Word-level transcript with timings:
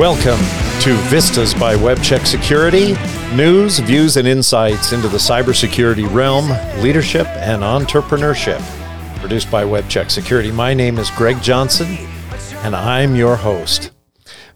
Welcome 0.00 0.40
to 0.80 0.96
Vistas 1.10 1.52
by 1.52 1.74
WebCheck 1.74 2.26
Security 2.26 2.94
news, 3.36 3.80
views, 3.80 4.16
and 4.16 4.26
insights 4.26 4.94
into 4.94 5.08
the 5.08 5.18
cybersecurity 5.18 6.10
realm, 6.10 6.48
leadership, 6.82 7.26
and 7.26 7.62
entrepreneurship. 7.62 8.62
Produced 9.20 9.50
by 9.50 9.62
WebCheck 9.62 10.10
Security. 10.10 10.50
My 10.50 10.72
name 10.72 10.96
is 10.96 11.10
Greg 11.10 11.42
Johnson, 11.42 11.98
and 12.62 12.74
I'm 12.74 13.14
your 13.14 13.36
host. 13.36 13.90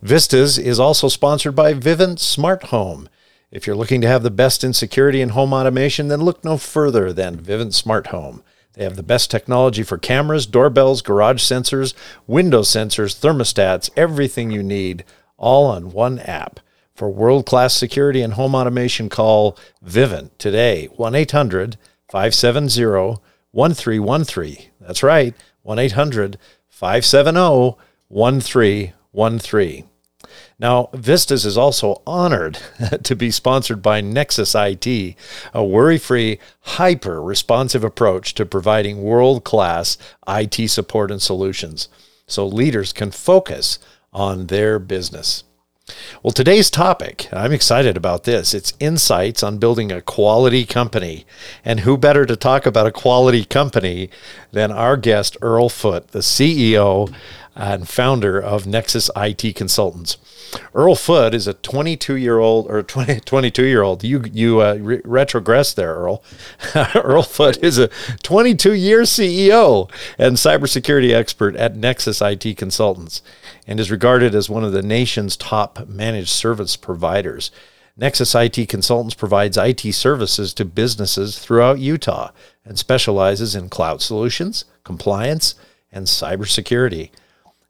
Vistas 0.00 0.56
is 0.56 0.80
also 0.80 1.08
sponsored 1.08 1.54
by 1.54 1.74
Vivint 1.74 2.20
Smart 2.20 2.62
Home. 2.62 3.06
If 3.50 3.66
you're 3.66 3.76
looking 3.76 4.00
to 4.00 4.08
have 4.08 4.22
the 4.22 4.30
best 4.30 4.64
in 4.64 4.72
security 4.72 5.20
and 5.20 5.32
home 5.32 5.52
automation, 5.52 6.08
then 6.08 6.22
look 6.22 6.42
no 6.42 6.56
further 6.56 7.12
than 7.12 7.36
Vivint 7.36 7.74
Smart 7.74 8.06
Home. 8.06 8.42
They 8.72 8.84
have 8.84 8.96
the 8.96 9.02
best 9.02 9.30
technology 9.30 9.82
for 9.82 9.98
cameras, 9.98 10.46
doorbells, 10.46 11.02
garage 11.02 11.42
sensors, 11.42 11.92
window 12.26 12.62
sensors, 12.62 13.14
thermostats, 13.14 13.90
everything 13.94 14.50
you 14.50 14.62
need, 14.62 15.04
all 15.44 15.66
on 15.66 15.92
one 15.92 16.18
app. 16.20 16.58
For 16.94 17.10
world 17.10 17.44
class 17.44 17.76
security 17.76 18.22
and 18.22 18.32
home 18.32 18.54
automation, 18.54 19.10
call 19.10 19.58
Vivint 19.84 20.30
today, 20.38 20.86
1 20.96 21.14
800 21.14 21.76
570 22.08 23.20
1313. 23.50 24.70
That's 24.80 25.02
right, 25.02 25.34
1 25.62 25.78
800 25.78 26.38
570 26.68 27.76
1313. 28.08 29.88
Now, 30.58 30.88
Vistas 30.94 31.44
is 31.44 31.58
also 31.58 32.00
honored 32.06 32.58
to 33.02 33.14
be 33.14 33.30
sponsored 33.30 33.82
by 33.82 34.00
Nexus 34.00 34.54
IT, 34.54 35.16
a 35.52 35.64
worry 35.64 35.98
free, 35.98 36.38
hyper 36.60 37.20
responsive 37.22 37.84
approach 37.84 38.32
to 38.34 38.46
providing 38.46 39.02
world 39.02 39.44
class 39.44 39.98
IT 40.26 40.70
support 40.70 41.10
and 41.10 41.20
solutions 41.20 41.88
so 42.26 42.46
leaders 42.46 42.92
can 42.92 43.10
focus 43.10 43.78
on 44.14 44.46
their 44.46 44.78
business. 44.78 45.44
Well, 46.22 46.32
today's 46.32 46.70
topic, 46.70 47.28
I'm 47.30 47.52
excited 47.52 47.94
about 47.94 48.24
this. 48.24 48.54
It's 48.54 48.72
insights 48.80 49.42
on 49.42 49.58
building 49.58 49.92
a 49.92 50.00
quality 50.00 50.64
company. 50.64 51.26
And 51.62 51.80
who 51.80 51.98
better 51.98 52.24
to 52.24 52.36
talk 52.36 52.64
about 52.64 52.86
a 52.86 52.92
quality 52.92 53.44
company 53.44 54.08
than 54.50 54.72
our 54.72 54.96
guest, 54.96 55.36
Earl 55.42 55.68
Foote, 55.68 56.08
the 56.08 56.20
CEO 56.20 57.14
and 57.56 57.88
founder 57.88 58.40
of 58.40 58.66
Nexus 58.66 59.10
IT 59.16 59.54
Consultants. 59.54 60.16
Earl 60.74 60.94
Foote 60.94 61.34
is 61.34 61.46
a 61.46 61.54
22 61.54 62.16
year 62.16 62.38
old 62.38 62.66
or 62.68 62.82
20, 62.82 63.20
22 63.24 63.64
year 63.64 63.82
old. 63.82 64.04
You 64.04 64.24
you 64.32 64.60
uh, 64.60 64.74
re- 64.80 65.02
retrogress 65.02 65.74
there, 65.74 65.94
Earl. 65.94 66.22
Earl 66.94 67.22
Foote 67.22 67.62
is 67.62 67.78
a 67.78 67.88
22 68.22 68.74
year 68.74 69.02
CEO 69.02 69.90
and 70.18 70.36
cybersecurity 70.36 71.12
expert 71.12 71.56
at 71.56 71.76
Nexus 71.76 72.20
IT 72.20 72.56
Consultants, 72.56 73.22
and 73.66 73.78
is 73.80 73.90
regarded 73.90 74.34
as 74.34 74.50
one 74.50 74.64
of 74.64 74.72
the 74.72 74.82
nation's 74.82 75.36
top 75.36 75.88
managed 75.88 76.30
service 76.30 76.76
providers. 76.76 77.50
Nexus 77.96 78.34
IT 78.34 78.68
Consultants 78.68 79.14
provides 79.14 79.56
IT 79.56 79.92
services 79.92 80.52
to 80.54 80.64
businesses 80.64 81.38
throughout 81.38 81.78
Utah 81.78 82.32
and 82.64 82.76
specializes 82.76 83.54
in 83.54 83.68
cloud 83.68 84.02
solutions, 84.02 84.64
compliance, 84.82 85.54
and 85.92 86.06
cybersecurity. 86.06 87.10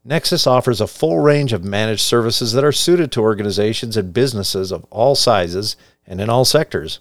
Nexus 0.05 0.47
offers 0.47 0.83
a 0.83 0.87
full 0.87 1.21
range 1.21 1.55
of 1.55 1.65
managed 1.65 2.03
services 2.03 2.53
that 2.53 2.65
are 2.65 2.73
suited 2.73 3.11
to 3.13 3.23
organizations 3.23 3.97
and 3.97 4.13
businesses 4.13 4.71
of 4.71 4.85
all 4.91 5.15
sizes 5.15 5.77
and 6.07 6.21
in 6.21 6.29
all 6.29 6.45
sectors. 6.45 7.01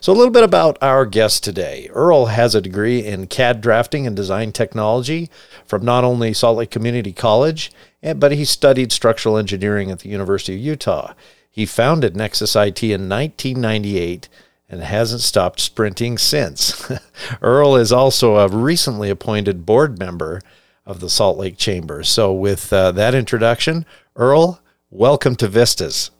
So, 0.00 0.12
a 0.12 0.16
little 0.16 0.32
bit 0.32 0.42
about 0.42 0.78
our 0.82 1.04
guest 1.04 1.44
today. 1.44 1.88
Earl 1.92 2.26
has 2.26 2.54
a 2.54 2.60
degree 2.60 3.04
in 3.04 3.26
CAD 3.26 3.60
drafting 3.60 4.06
and 4.06 4.16
design 4.16 4.52
technology 4.52 5.30
from 5.64 5.84
not 5.84 6.04
only 6.04 6.32
Salt 6.32 6.58
Lake 6.58 6.70
Community 6.70 7.12
College, 7.12 7.70
but 8.16 8.32
he 8.32 8.44
studied 8.44 8.92
structural 8.92 9.36
engineering 9.36 9.90
at 9.90 10.00
the 10.00 10.08
University 10.08 10.54
of 10.54 10.60
Utah. 10.60 11.14
He 11.50 11.66
founded 11.66 12.16
Nexus 12.16 12.56
IT 12.56 12.82
in 12.82 13.08
1998 13.08 14.28
and 14.70 14.82
hasn't 14.82 15.20
stopped 15.20 15.60
sprinting 15.60 16.16
since. 16.16 16.90
Earl 17.42 17.76
is 17.76 17.92
also 17.92 18.36
a 18.36 18.48
recently 18.48 19.10
appointed 19.10 19.66
board 19.66 19.98
member 19.98 20.40
of 20.84 21.00
the 21.00 21.08
Salt 21.08 21.38
Lake 21.38 21.56
Chamber. 21.56 22.02
So, 22.02 22.32
with 22.32 22.72
uh, 22.72 22.92
that 22.92 23.14
introduction, 23.14 23.86
Earl, 24.16 24.60
welcome 24.90 25.36
to 25.36 25.48
Vistas. 25.48 26.10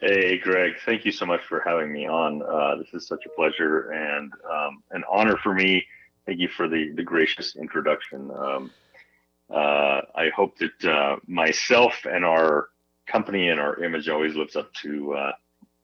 Hey, 0.00 0.38
Greg. 0.38 0.74
Thank 0.84 1.04
you 1.04 1.12
so 1.12 1.24
much 1.24 1.40
for 1.48 1.60
having 1.60 1.90
me 1.90 2.06
on. 2.06 2.42
Uh, 2.42 2.76
this 2.76 2.92
is 2.92 3.08
such 3.08 3.24
a 3.24 3.30
pleasure 3.30 3.90
and 3.90 4.32
um, 4.50 4.82
an 4.90 5.02
honor 5.10 5.36
for 5.42 5.54
me. 5.54 5.84
Thank 6.26 6.38
you 6.38 6.48
for 6.48 6.68
the, 6.68 6.92
the 6.94 7.02
gracious 7.02 7.56
introduction. 7.56 8.30
Um, 8.30 8.70
uh, 9.50 10.00
I 10.14 10.28
hope 10.34 10.58
that 10.58 10.84
uh, 10.84 11.16
myself 11.26 12.04
and 12.04 12.24
our 12.24 12.68
company 13.06 13.48
and 13.48 13.58
our 13.58 13.82
image 13.82 14.08
always 14.08 14.34
lives 14.34 14.56
up 14.56 14.72
to 14.82 15.14
uh, 15.14 15.32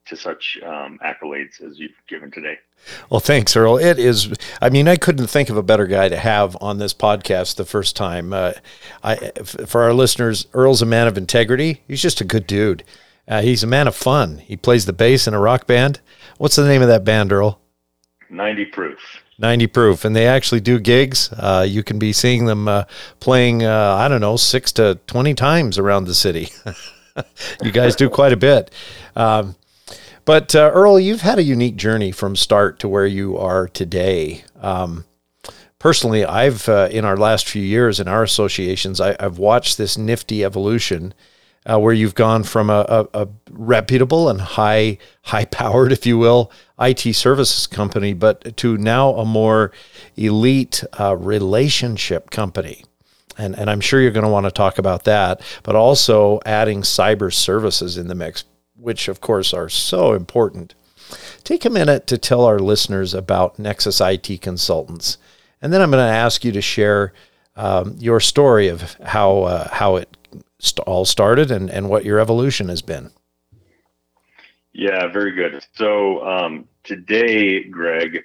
to 0.07 0.17
such 0.17 0.59
um, 0.65 0.99
accolades 1.05 1.63
as 1.63 1.79
you've 1.79 1.93
given 2.09 2.31
today. 2.31 2.59
Well, 3.11 3.21
thanks, 3.21 3.57
Earl. 3.57 3.79
It 3.79 3.99
is. 3.99 4.33
I 4.61 4.69
mean, 4.69 4.89
I 4.89 4.97
couldn't 4.97 5.29
think 5.29 5.49
of 5.49 5.57
a 5.57 5.63
better 5.63 5.87
guy 5.87 6.09
to 6.09 6.17
have 6.17 6.57
on 6.61 6.79
this 6.79 6.93
podcast 6.93 7.57
the 7.57 7.65
first 7.65 7.95
time. 7.95 8.33
Uh, 8.33 8.53
I, 9.03 9.17
for 9.45 9.83
our 9.83 9.95
listeners, 9.95 10.47
Earl's 10.53 10.83
a 10.83 10.87
man 10.87 11.07
of 11.07 11.17
integrity. 11.17 11.83
He's 11.87 12.03
just 12.03 12.21
a 12.21 12.25
good 12.25 12.47
dude. 12.47 12.83
Uh, 13.29 13.43
he's 13.43 13.63
a 13.63 13.69
man 13.69 13.87
of 13.87 13.95
fun. 13.95 14.39
He 14.39 14.57
plays 14.57 14.87
the 14.87 14.93
bass 14.93 15.27
in 15.27 15.35
a 15.35 15.41
rock 15.41 15.67
band. 15.67 16.01
What's 16.39 16.57
the 16.57 16.67
name 16.67 16.83
of 16.83 16.89
that 16.89 17.05
band, 17.05 17.33
Earl? 17.33 17.61
90 18.31 18.65
Proof. 18.67 18.99
90 19.39 19.67
Proof. 19.69 20.05
And 20.05 20.17
they 20.17 20.27
actually 20.27 20.61
do 20.61 20.81
gigs. 20.81 21.33
Uh, 21.33 21.65
you 21.69 21.85
can 21.85 21.99
be 21.99 22.13
seeing 22.13 22.47
them 22.47 22.67
uh, 22.67 22.85
playing, 23.21 23.65
uh, 23.65 23.95
I 23.97 24.09
don't 24.09 24.21
know, 24.21 24.37
six 24.37 24.73
to 24.73 24.99
20 25.07 25.35
times 25.35 25.79
around 25.79 26.07
the 26.07 26.15
city. 26.15 26.49
you 27.63 27.71
guys 27.71 27.95
do 27.95 28.09
quite 28.09 28.33
a 28.33 28.37
bit. 28.37 28.73
Um, 29.15 29.55
but 30.25 30.55
uh, 30.55 30.71
Earl, 30.73 31.01
you've 31.01 31.23
had 31.23 31.39
a 31.39 31.43
unique 31.43 31.77
journey 31.77 32.13
from 32.13 32.37
start 32.37 32.79
to 32.81 32.89
where 32.89 33.07
you 33.07 33.37
are 33.37 33.69
today. 33.69 34.45
Um, 34.61 35.05
personally, 35.79 36.25
I've 36.25 36.69
uh, 36.69 36.89
in 36.91 37.05
our 37.05 37.17
last 37.17 37.49
few 37.49 37.63
years 37.63 37.99
in 37.99 38.09
our 38.09 38.23
associations, 38.23 39.01
I, 39.01 39.17
have 39.21 39.39
watched 39.39 39.79
this 39.79 39.99
nifty 39.99 40.45
evolution. 40.45 41.15
Uh, 41.65 41.79
where 41.79 41.93
you've 41.93 42.17
gone 42.17 42.43
from 42.43 42.69
a, 42.69 42.85
a, 42.89 43.23
a, 43.23 43.29
reputable 43.53 44.29
and 44.29 44.41
high 44.41 44.99
high 45.23 45.45
powered, 45.45 45.93
if 45.93 46.05
you 46.05 46.19
will, 46.19 46.51
IT 46.81 47.15
services 47.15 47.69
company, 47.69 48.13
but 48.13 48.57
to 48.57 48.77
now 48.79 49.11
a 49.11 49.25
more 49.25 49.71
elite 50.17 50.83
uh, 50.99 51.17
relationship 51.17 52.31
company. 52.31 52.85
And, 53.39 53.57
and 53.57 53.71
I'm 53.71 53.81
sure 53.81 54.01
you're 54.01 54.11
going 54.11 54.25
to 54.25 54.29
want 54.29 54.47
to 54.47 54.51
talk 54.51 54.79
about 54.79 55.05
that, 55.05 55.41
but 55.63 55.77
also 55.77 56.41
adding 56.45 56.83
cyber 56.83 57.33
services 57.33 57.97
in 57.97 58.09
the 58.09 58.17
mix 58.17 58.43
which 58.83 59.09
of 59.09 59.21
course 59.21 59.55
are 59.55 59.69
so 59.69 60.13
important. 60.13 60.75
Take 61.45 61.65
a 61.65 61.71
minute 61.71 62.07
to 62.09 62.19
tell 62.19 62.45
our 62.45 62.59
listeners 62.59 63.15
about 63.15 63.59
Nexus 63.59 64.01
IT 64.01 64.41
Consultants. 64.41 65.19
And 65.61 65.73
then 65.73 65.81
I'm 65.81 65.91
going 65.91 66.05
to 66.05 66.13
ask 66.13 66.45
you 66.45 66.53
to 66.53 66.61
share 66.61 67.13
um, 67.55 67.97
your 67.99 68.19
story 68.19 68.69
of 68.69 68.95
how, 69.05 69.43
uh, 69.43 69.69
how 69.73 69.97
it 69.97 70.17
st- 70.59 70.87
all 70.87 71.05
started 71.05 71.51
and, 71.51 71.71
and 71.71 71.89
what 71.89 72.05
your 72.05 72.19
evolution 72.19 72.69
has 72.69 72.83
been. 72.83 73.11
Yeah, 74.73 75.07
very 75.09 75.33
good. 75.33 75.65
So 75.75 76.27
um, 76.27 76.67
today, 76.83 77.65
Greg, 77.65 78.25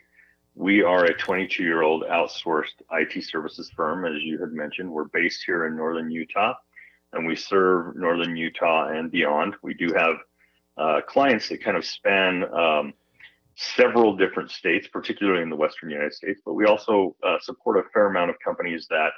we 0.55 0.81
are 0.81 1.05
a 1.05 1.13
22 1.13 1.61
year 1.61 1.83
old 1.83 2.03
outsourced 2.03 2.81
IT 2.91 3.23
services 3.25 3.69
firm. 3.75 4.05
As 4.05 4.21
you 4.23 4.39
had 4.39 4.53
mentioned, 4.53 4.89
we're 4.89 5.03
based 5.05 5.43
here 5.45 5.67
in 5.67 5.75
Northern 5.75 6.09
Utah 6.09 6.53
and 7.13 7.25
we 7.25 7.35
serve 7.35 7.95
Northern 7.95 8.35
Utah 8.35 8.87
and 8.89 9.11
beyond. 9.11 9.55
We 9.61 9.73
do 9.73 9.93
have 9.95 10.15
uh, 10.77 11.01
clients 11.07 11.49
that 11.49 11.63
kind 11.63 11.77
of 11.77 11.85
span 11.85 12.43
um, 12.53 12.93
several 13.55 14.15
different 14.15 14.51
states, 14.51 14.87
particularly 14.87 15.41
in 15.41 15.49
the 15.49 15.55
Western 15.55 15.89
United 15.89 16.13
States. 16.13 16.39
But 16.45 16.53
we 16.53 16.65
also 16.65 17.15
uh, 17.23 17.37
support 17.41 17.77
a 17.77 17.89
fair 17.91 18.07
amount 18.07 18.29
of 18.29 18.35
companies 18.43 18.87
that 18.89 19.09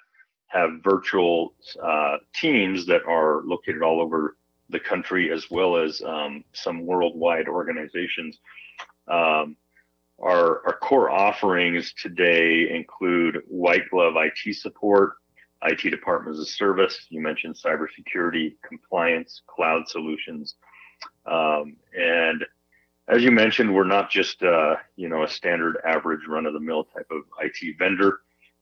have 0.47 0.69
virtual 0.83 1.53
uh, 1.83 2.17
teams 2.33 2.85
that 2.88 3.01
are 3.06 3.41
located 3.44 3.83
all 3.83 4.01
over 4.01 4.38
the 4.69 4.79
country, 4.79 5.31
as 5.31 5.50
well 5.51 5.77
as 5.77 6.01
um, 6.01 6.44
some 6.53 6.85
worldwide 6.85 7.47
organizations. 7.47 8.39
Um, 9.07 9.57
our, 10.19 10.65
our 10.65 10.77
core 10.81 11.09
offerings 11.09 11.94
today 11.94 12.69
include 12.73 13.41
white 13.47 13.89
glove 13.89 14.13
IT 14.17 14.56
support, 14.56 15.13
IT 15.63 15.89
departments 15.89 16.39
of 16.39 16.47
service. 16.47 17.07
You 17.09 17.21
mentioned 17.21 17.56
cybersecurity, 17.56 18.56
compliance, 18.67 19.41
cloud 19.47 19.88
solutions, 19.88 20.56
um, 21.25 21.75
and 21.97 22.45
as 23.07 23.23
you 23.23 23.31
mentioned, 23.31 23.73
we're 23.73 23.85
not 23.85 24.09
just 24.09 24.43
uh, 24.43 24.75
you 24.95 25.09
know 25.09 25.23
a 25.23 25.29
standard 25.29 25.77
average 25.85 26.21
run 26.27 26.45
of 26.45 26.53
the 26.53 26.59
mill 26.59 26.85
type 26.85 27.07
of 27.11 27.23
IT 27.41 27.77
vendor. 27.77 28.19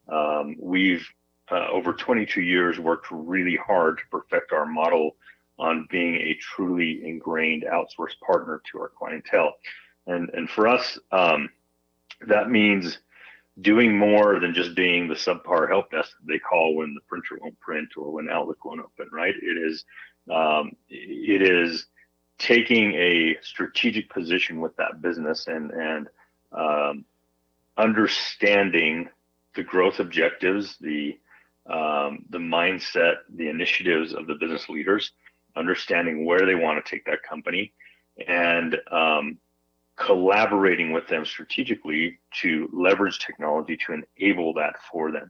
Um, 0.09 0.55
we've 0.59 1.05
uh, 1.51 1.67
over 1.71 1.93
22 1.93 2.41
years 2.41 2.79
worked 2.79 3.07
really 3.11 3.55
hard 3.55 3.97
to 3.97 4.03
perfect 4.09 4.51
our 4.51 4.65
model 4.65 5.15
on 5.59 5.87
being 5.89 6.15
a 6.15 6.37
truly 6.39 7.01
ingrained 7.05 7.63
outsourced 7.63 8.19
partner 8.25 8.61
to 8.71 8.79
our 8.79 8.91
clientele. 8.97 9.53
And 10.07 10.29
and 10.33 10.49
for 10.49 10.67
us, 10.67 10.97
um, 11.11 11.49
that 12.27 12.49
means 12.49 12.99
doing 13.61 13.97
more 13.97 14.39
than 14.39 14.53
just 14.53 14.75
being 14.75 15.07
the 15.07 15.15
subpar 15.15 15.67
help 15.67 15.91
desk 15.91 16.11
they 16.27 16.39
call 16.39 16.75
when 16.75 16.93
the 16.93 17.01
printer 17.07 17.37
won't 17.41 17.59
print 17.59 17.89
or 17.97 18.11
when 18.11 18.29
Outlook 18.29 18.63
won't 18.63 18.79
open. 18.79 19.09
Right? 19.11 19.35
It 19.35 19.57
is 19.57 19.83
um, 20.31 20.71
it 20.89 21.41
is 21.41 21.87
taking 22.37 22.93
a 22.93 23.35
strategic 23.41 24.09
position 24.09 24.61
with 24.61 24.75
that 24.77 25.01
business 25.01 25.47
and 25.47 25.71
and 25.71 26.07
um, 26.51 27.05
understanding 27.77 29.09
the 29.55 29.63
growth 29.63 29.99
objectives, 29.99 30.77
the 30.79 31.17
um, 31.67 32.25
the 32.29 32.37
mindset, 32.37 33.15
the 33.35 33.49
initiatives 33.49 34.13
of 34.13 34.27
the 34.27 34.35
business 34.35 34.69
leaders, 34.69 35.11
understanding 35.55 36.25
where 36.25 36.45
they 36.45 36.55
want 36.55 36.83
to 36.83 36.89
take 36.89 37.05
that 37.05 37.23
company, 37.23 37.73
and 38.27 38.77
um, 38.91 39.37
collaborating 39.97 40.93
with 40.93 41.07
them 41.07 41.25
strategically 41.25 42.19
to 42.41 42.69
leverage 42.71 43.19
technology 43.19 43.75
to 43.75 44.01
enable 44.17 44.53
that 44.53 44.75
for 44.91 45.11
them. 45.11 45.29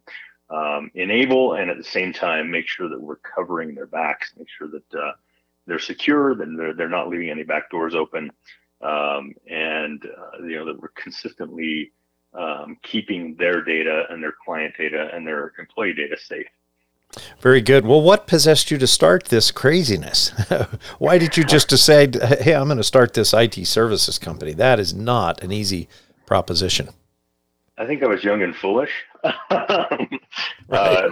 Um, 0.49 0.91
enable 0.93 1.53
and 1.53 1.69
at 1.69 1.77
the 1.77 1.83
same 1.83 2.13
time 2.13 2.49
make 2.51 2.67
sure 2.67 2.87
that 2.87 3.01
we're 3.01 3.17
covering 3.17 3.75
their 3.75 3.87
backs, 3.87 4.33
make 4.37 4.47
sure 4.49 4.67
that 4.67 4.97
uh, 4.97 5.13
they're 5.67 5.79
secure, 5.79 6.35
that 6.35 6.47
they're, 6.57 6.73
they're 6.73 6.89
not 6.89 7.09
leaving 7.09 7.29
any 7.29 7.43
back 7.43 7.69
doors 7.69 7.93
open, 7.93 8.31
um, 8.81 9.33
and 9.49 10.03
uh, 10.05 10.43
you 10.43 10.55
know 10.55 10.65
that 10.65 10.79
we're 10.79 10.89
consistently 10.89 11.91
um, 12.33 12.77
keeping 12.83 13.35
their 13.35 13.63
data 13.63 14.05
and 14.09 14.23
their 14.23 14.33
client 14.43 14.73
data 14.77 15.09
and 15.13 15.27
their 15.27 15.53
employee 15.59 15.93
data 15.93 16.17
safe. 16.17 16.47
Very 17.39 17.61
good. 17.61 17.85
Well, 17.85 18.01
what 18.01 18.27
possessed 18.27 18.69
you 18.69 18.77
to 18.77 18.87
start 18.87 19.25
this 19.25 19.49
craziness? 19.49 20.33
Why 20.99 21.17
did 21.17 21.37
you 21.37 21.43
just 21.43 21.69
decide, 21.69 22.15
hey, 22.15 22.53
I'm 22.53 22.67
going 22.67 22.77
to 22.77 22.83
start 22.83 23.13
this 23.13 23.33
IT 23.33 23.65
services 23.65 24.19
company? 24.19 24.53
That 24.53 24.79
is 24.79 24.93
not 24.93 25.41
an 25.41 25.51
easy 25.51 25.87
proposition. 26.25 26.89
I 27.77 27.85
think 27.85 28.03
I 28.03 28.07
was 28.07 28.23
young 28.23 28.41
and 28.41 28.55
foolish. 28.55 28.91
uh, 29.23 29.95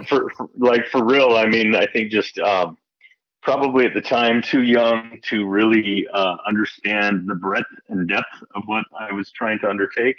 for, 0.08 0.30
for, 0.36 0.50
like 0.58 0.86
for 0.88 1.04
real, 1.04 1.36
I 1.36 1.46
mean, 1.46 1.74
I 1.74 1.86
think 1.86 2.10
just 2.10 2.38
um, 2.38 2.76
probably 3.46 3.86
at 3.86 3.94
the 3.94 4.00
time 4.00 4.42
too 4.42 4.64
young 4.64 5.20
to 5.22 5.46
really 5.46 6.04
uh, 6.12 6.36
understand 6.48 7.28
the 7.28 7.34
breadth 7.36 7.68
and 7.88 8.08
depth 8.08 8.42
of 8.56 8.64
what 8.66 8.84
I 8.98 9.12
was 9.12 9.30
trying 9.30 9.60
to 9.60 9.70
undertake. 9.70 10.16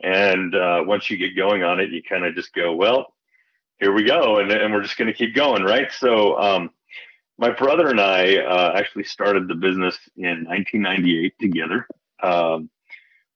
And 0.00 0.54
uh, 0.54 0.84
once 0.86 1.10
you 1.10 1.16
get 1.16 1.34
going 1.34 1.64
on 1.64 1.80
it, 1.80 1.90
you 1.90 2.04
kind 2.04 2.24
of 2.24 2.36
just 2.36 2.54
go, 2.54 2.72
well, 2.72 3.14
here 3.80 3.92
we 3.92 4.04
go, 4.04 4.38
and, 4.38 4.52
and 4.52 4.72
we're 4.72 4.84
just 4.84 4.96
going 4.96 5.08
to 5.08 5.12
keep 5.12 5.34
going, 5.34 5.64
right? 5.64 5.90
So, 5.90 6.38
um, 6.38 6.70
my 7.36 7.50
brother 7.50 7.88
and 7.88 8.00
I 8.00 8.36
uh, 8.36 8.74
actually 8.76 9.04
started 9.04 9.48
the 9.48 9.56
business 9.56 9.98
in 10.16 10.44
1998 10.44 11.34
together. 11.40 11.88
Um, 12.22 12.70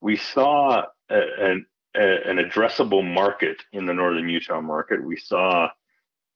we 0.01 0.19
saw 0.19 0.85
an 1.11 1.67
addressable 1.97 3.05
market 3.05 3.57
in 3.73 3.87
the 3.87 3.95
northern 3.95 4.29
Utah 4.29 4.61
market. 4.61 5.05
We 5.05 5.17
saw 5.17 5.69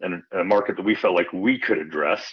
an, 0.01 0.25
a 0.33 0.43
market 0.43 0.75
that 0.75 0.85
we 0.85 0.97
felt 0.97 1.15
like 1.15 1.33
we 1.33 1.61
could 1.61 1.79
address. 1.79 2.25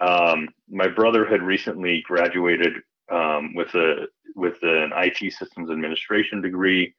Um, 0.00 0.48
my 0.68 0.88
brother 0.88 1.26
had 1.26 1.42
recently 1.42 2.02
graduated 2.06 2.74
um, 3.10 3.54
with 3.54 3.74
a 3.74 4.06
with 4.34 4.56
an 4.62 4.92
IT 4.96 5.32
systems 5.32 5.70
administration 5.70 6.40
degree. 6.40 6.94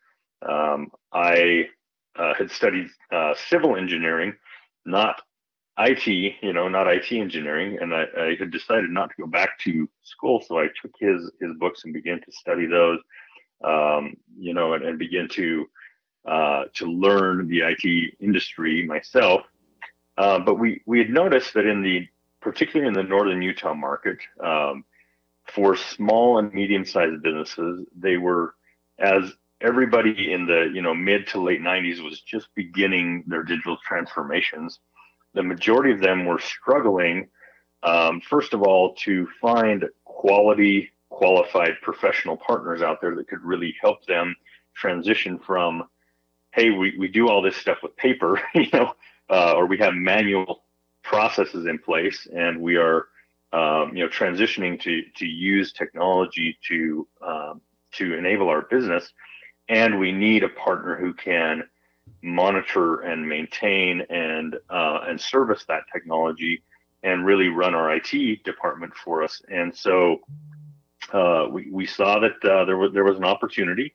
Um, 0.48 0.92
I 1.14 1.70
uh, 2.16 2.34
had 2.34 2.52
studied 2.52 2.88
uh, 3.12 3.34
civil 3.50 3.76
engineering, 3.78 4.34
not 4.86 5.22
IT, 5.80 6.06
you 6.08 6.54
know, 6.54 6.68
not 6.68 6.88
IT 6.88 7.12
engineering, 7.12 7.78
and 7.82 7.94
I, 7.94 8.06
I, 8.18 8.36
had 8.38 8.52
decided 8.52 8.90
not 8.90 9.10
to 9.10 9.16
go 9.22 9.28
back 9.28 9.58
to 9.60 9.90
school. 10.04 10.44
So 10.46 10.60
I 10.60 10.68
took 10.82 10.92
his 11.00 11.32
his 11.40 11.52
books 11.60 11.84
and 11.86 11.94
began 11.94 12.20
to 12.22 12.32
study 12.32 12.68
those, 12.68 13.00
um, 13.64 14.16
you 14.38 14.54
know, 14.54 14.74
and, 14.74 14.84
and 14.84 15.00
begin 15.00 15.28
to 15.30 15.66
uh, 16.28 16.64
to 16.76 16.86
learn 16.86 17.48
the 17.48 17.62
IT 17.62 18.16
industry 18.20 18.86
myself. 18.86 19.42
Uh, 20.18 20.40
but 20.40 20.60
we 20.60 20.82
we 20.86 21.00
had 21.00 21.10
noticed 21.10 21.54
that 21.54 21.66
in 21.66 21.82
the 21.82 22.08
particularly 22.42 22.88
in 22.88 22.94
the 22.94 23.04
northern 23.04 23.42
Utah 23.42 23.74
market, 23.74 24.18
um, 24.44 24.84
for 25.46 25.76
small 25.76 26.38
and 26.38 26.54
medium 26.54 26.86
sized 26.86 27.22
businesses, 27.22 27.86
they 27.96 28.18
were 28.18 28.56
as 29.00 29.34
everybody 29.62 30.32
in 30.32 30.46
the 30.46 30.70
you 30.74 30.82
know 30.82 30.94
mid 30.94 31.28
to 31.28 31.42
late 31.42 31.62
90s 31.62 32.04
was 32.04 32.22
just 32.22 32.48
beginning 32.56 33.24
their 33.28 33.44
digital 33.44 33.78
transformations 33.86 34.80
the 35.34 35.44
majority 35.44 35.92
of 35.92 36.02
them 36.02 36.26
were 36.26 36.40
struggling 36.40 37.28
um, 37.84 38.22
first 38.22 38.54
of 38.54 38.62
all 38.62 38.94
to 38.96 39.28
find 39.40 39.86
quality 40.04 40.90
qualified 41.10 41.74
professional 41.82 42.38
partners 42.38 42.82
out 42.82 43.00
there 43.02 43.16
that 43.16 43.28
could 43.28 43.44
really 43.44 43.76
help 43.82 44.06
them 44.06 44.36
transition 44.76 45.38
from 45.40 45.84
hey 46.54 46.72
we, 46.72 46.98
we 46.98 47.08
do 47.08 47.30
all 47.30 47.42
this 47.42 47.58
stuff 47.58 47.78
with 47.84 47.96
paper 47.98 48.42
you 48.56 48.68
know 48.74 48.94
uh, 49.30 49.54
or 49.54 49.66
we 49.66 49.78
have 49.78 49.94
manual 49.94 50.64
processes 51.04 51.66
in 51.66 51.78
place 51.80 52.28
and 52.34 52.62
we 52.62 52.76
are 52.76 53.08
um, 53.54 53.96
you 53.96 54.04
know 54.04 54.10
transitioning 54.10 54.80
to 54.82 55.04
to 55.16 55.26
use 55.26 55.74
technology 55.74 56.58
to 56.68 57.08
um, 57.26 57.62
to 57.92 58.14
enable 58.14 58.50
our 58.50 58.62
business 58.64 59.12
and 59.70 60.00
we 60.00 60.12
need 60.12 60.44
a 60.44 60.50
partner 60.50 60.96
who 60.96 61.14
can 61.14 61.64
monitor 62.22 63.02
and 63.02 63.28
maintain 63.28 64.02
and 64.10 64.56
uh, 64.70 65.00
and 65.08 65.20
service 65.20 65.66
that 65.68 65.84
technology 65.92 66.64
and 67.04 67.26
really 67.26 67.48
run 67.48 67.74
our 67.74 67.96
IT 67.96 68.44
department 68.44 68.94
for 68.94 69.24
us. 69.24 69.42
And 69.50 69.76
so 69.76 70.20
uh, 71.12 71.48
we, 71.50 71.70
we 71.72 71.86
saw 71.86 72.20
that 72.20 72.44
uh, 72.44 72.66
there 72.66 72.78
was 72.78 72.94
there 72.94 73.04
was 73.04 73.18
an 73.18 73.26
opportunity. 73.26 73.94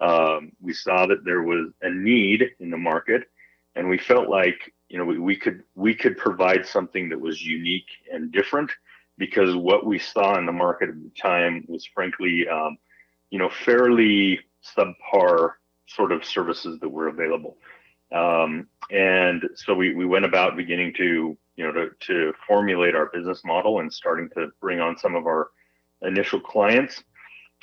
Um, 0.00 0.52
we 0.60 0.74
saw 0.74 1.06
that 1.06 1.24
there 1.24 1.42
was 1.42 1.70
a 1.82 1.90
need 1.90 2.50
in 2.60 2.70
the 2.70 2.76
market, 2.76 3.22
and 3.74 3.88
we 3.88 3.98
felt 3.98 4.28
like 4.28 4.72
you 4.92 4.98
know 4.98 5.04
we, 5.04 5.18
we 5.18 5.34
could 5.34 5.64
we 5.74 5.94
could 5.94 6.16
provide 6.16 6.66
something 6.66 7.08
that 7.08 7.20
was 7.20 7.44
unique 7.44 7.88
and 8.12 8.30
different 8.30 8.70
because 9.18 9.56
what 9.56 9.86
we 9.86 9.98
saw 9.98 10.38
in 10.38 10.46
the 10.46 10.52
market 10.52 10.90
at 10.90 11.02
the 11.02 11.10
time 11.20 11.64
was 11.66 11.84
frankly 11.86 12.46
um, 12.48 12.76
you 13.30 13.38
know 13.38 13.48
fairly 13.64 14.38
subpar 14.76 15.54
sort 15.86 16.12
of 16.12 16.24
services 16.24 16.78
that 16.80 16.88
were 16.88 17.08
available. 17.08 17.56
Um, 18.12 18.68
and 18.90 19.42
so 19.54 19.74
we, 19.74 19.94
we 19.94 20.06
went 20.06 20.24
about 20.24 20.56
beginning 20.56 20.92
to, 20.94 21.36
you 21.56 21.64
know, 21.64 21.72
to, 21.72 21.90
to 22.00 22.32
formulate 22.46 22.94
our 22.94 23.06
business 23.06 23.42
model 23.44 23.80
and 23.80 23.92
starting 23.92 24.28
to 24.34 24.48
bring 24.60 24.80
on 24.80 24.98
some 24.98 25.14
of 25.14 25.26
our 25.26 25.50
initial 26.02 26.40
clients. 26.40 27.02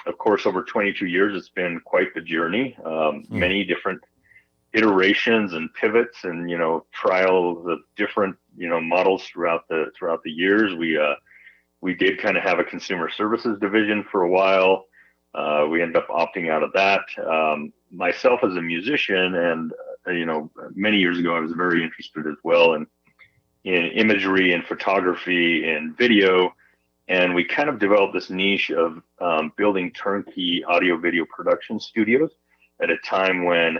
Of 0.06 0.18
course, 0.18 0.46
over 0.46 0.64
22 0.64 1.06
years, 1.06 1.36
it's 1.36 1.50
been 1.50 1.82
quite 1.86 2.14
the 2.16 2.22
journey. 2.22 2.76
Um, 2.84 2.92
mm. 2.92 3.30
Many 3.30 3.64
different 3.64 4.02
iterations 4.74 5.54
and 5.54 5.74
pivots, 5.74 6.24
and 6.24 6.50
you 6.50 6.58
know, 6.58 6.86
trials 6.92 7.66
of 7.68 7.80
different 7.96 8.36
you 8.58 8.70
know 8.70 8.82
models 8.82 9.24
throughout 9.26 9.68
the 9.68 9.92
throughout 9.98 10.24
the 10.24 10.32
years. 10.32 10.76
We 10.76 10.98
uh, 10.98 11.16
we 11.82 11.96
did 11.96 12.22
kind 12.22 12.38
of 12.38 12.44
have 12.44 12.60
a 12.60 12.64
consumer 12.64 13.10
services 13.10 13.58
division 13.60 14.06
for 14.12 14.24
a 14.24 14.30
while. 14.30 14.86
Uh, 15.34 15.68
we 15.70 15.82
ended 15.82 15.98
up 15.98 16.08
opting 16.08 16.50
out 16.50 16.64
of 16.64 16.74
that. 16.74 17.02
Um, 17.26 17.72
myself 17.92 18.42
as 18.44 18.56
a 18.56 18.62
musician, 18.62 19.36
and 19.36 19.74
uh, 20.08 20.12
you 20.12 20.26
know, 20.26 20.52
many 20.74 20.98
years 20.98 21.20
ago, 21.20 21.36
I 21.36 21.40
was 21.40 21.52
very 21.54 21.84
interested 21.84 22.28
as 22.28 22.38
well 22.44 22.74
in 22.74 22.88
in 23.64 23.86
imagery 23.88 24.54
and 24.54 24.64
photography 24.66 25.70
and 25.70 25.98
video, 25.98 26.54
and 27.08 27.36
we 27.36 27.44
kind 27.44 27.70
of 27.70 27.80
developed 27.80 28.14
this 28.14 28.30
niche 28.30 28.72
of 28.72 29.02
um, 29.20 29.52
building 29.58 29.92
turnkey 29.92 30.64
audio 30.64 30.98
video 30.98 31.26
production 31.26 31.80
studios 31.80 32.32
at 32.82 32.90
a 32.90 32.98
time 33.00 33.44
when 33.44 33.80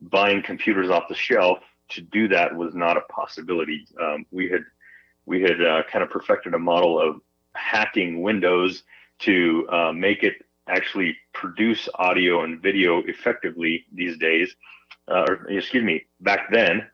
buying 0.00 0.42
computers 0.42 0.90
off 0.90 1.04
the 1.08 1.14
shelf 1.14 1.58
to 1.90 2.00
do 2.00 2.28
that 2.28 2.54
was 2.54 2.74
not 2.74 2.96
a 2.96 3.00
possibility. 3.02 3.86
Um, 4.00 4.26
we 4.30 4.48
had 4.48 4.62
we 5.26 5.42
had 5.42 5.62
uh, 5.62 5.82
kind 5.90 6.02
of 6.02 6.10
perfected 6.10 6.54
a 6.54 6.58
model 6.58 7.00
of 7.00 7.20
hacking 7.54 8.22
Windows 8.22 8.82
to 9.20 9.68
uh, 9.70 9.92
make 9.92 10.22
it 10.22 10.34
actually 10.68 11.16
produce 11.32 11.88
audio 11.94 12.44
and 12.44 12.62
video 12.62 12.98
effectively 13.06 13.84
these 13.92 14.16
days, 14.18 14.54
uh, 15.08 15.24
or 15.28 15.50
excuse 15.50 15.84
me, 15.84 16.06
back 16.20 16.50
then. 16.50 16.86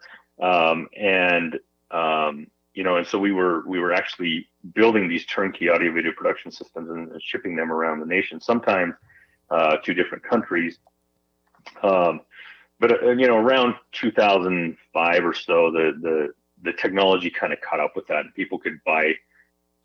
Um, 0.42 0.88
and 0.96 1.58
um, 1.90 2.46
you 2.75 2.82
know, 2.82 2.96
and 2.96 3.06
so 3.06 3.18
we 3.18 3.32
were 3.32 3.66
we 3.66 3.78
were 3.78 3.92
actually 3.92 4.49
building 4.75 5.08
these 5.08 5.25
turnkey 5.26 5.68
audio 5.68 5.92
video 5.92 6.12
production 6.12 6.50
systems 6.50 6.90
and, 6.90 7.23
shipping 7.23 7.54
them 7.54 7.70
around 7.70 8.00
the 8.00 8.06
nation, 8.06 8.40
sometimes 8.40 8.94
uh, 9.50 9.76
to 9.84 9.94
different 9.94 10.25
countries. 10.25 10.78
Um, 11.82 12.20
but 12.81 13.02
uh, 13.02 13.11
you 13.11 13.26
know, 13.26 13.37
around 13.37 13.75
2005 13.93 15.25
or 15.25 15.35
so, 15.35 15.71
the 15.71 15.93
the 16.00 16.28
the 16.62 16.73
technology 16.73 17.31
kind 17.31 17.52
of 17.52 17.61
caught 17.61 17.81
up 17.81 17.93
with 17.95 18.07
that, 18.09 18.21
and 18.21 18.35
people 18.35 18.59
could 18.59 18.78
buy 18.85 19.12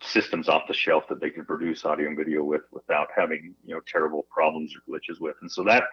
systems 0.02 0.48
off 0.48 0.62
the 0.66 0.74
shelf 0.74 1.04
that 1.08 1.20
they 1.20 1.30
could 1.30 1.46
produce 1.46 1.84
audio 1.84 2.08
and 2.08 2.16
video 2.16 2.42
with 2.42 2.62
without 2.72 3.08
having 3.14 3.54
you 3.64 3.74
know 3.74 3.80
terrible 3.86 4.26
problems 4.30 4.74
or 4.74 4.92
glitches 4.92 5.20
with. 5.20 5.36
And 5.42 5.50
so 5.50 5.62
that 5.64 5.84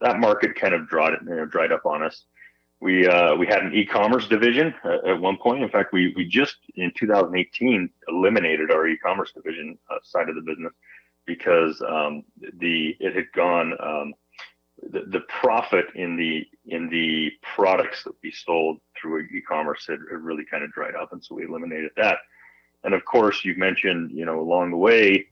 that 0.00 0.18
market 0.18 0.54
kind 0.54 0.74
of 0.74 0.88
dried 0.88 1.14
you 1.26 1.36
know, 1.36 1.46
dried 1.46 1.72
up 1.72 1.86
on 1.86 2.02
us. 2.02 2.24
We 2.80 3.06
uh, 3.06 3.36
we 3.36 3.46
had 3.46 3.62
an 3.62 3.72
e-commerce 3.74 4.26
division 4.26 4.74
uh, 4.84 5.10
at 5.10 5.20
one 5.20 5.38
point. 5.38 5.62
In 5.62 5.68
fact, 5.68 5.92
we 5.92 6.12
we 6.16 6.26
just 6.26 6.56
in 6.74 6.92
2018 6.96 7.88
eliminated 8.08 8.72
our 8.72 8.88
e-commerce 8.88 9.32
division 9.32 9.78
uh, 9.90 9.98
side 10.02 10.28
of 10.28 10.34
the 10.34 10.40
business 10.42 10.72
because 11.24 11.80
um, 11.88 12.24
the 12.58 12.96
it 12.98 13.14
had 13.14 13.30
gone 13.32 13.74
um, 13.80 14.14
the, 14.90 15.20
profit 15.28 15.86
in 15.94 16.16
the 16.16 16.46
in 16.66 16.88
the 16.88 17.30
products 17.54 18.04
that 18.04 18.14
we 18.22 18.32
sold 18.32 18.78
through 19.00 19.20
e-commerce 19.20 19.86
had, 19.86 19.98
had 20.10 20.20
really 20.20 20.44
kind 20.44 20.64
of 20.64 20.72
dried 20.72 20.94
up, 20.94 21.12
and 21.12 21.24
so 21.24 21.34
we 21.34 21.44
eliminated 21.44 21.90
that. 21.96 22.18
And 22.84 22.94
of 22.94 23.04
course, 23.04 23.44
you've 23.44 23.58
mentioned, 23.58 24.10
you 24.10 24.24
know, 24.24 24.40
along 24.40 24.70
the 24.70 24.76
way, 24.76 25.26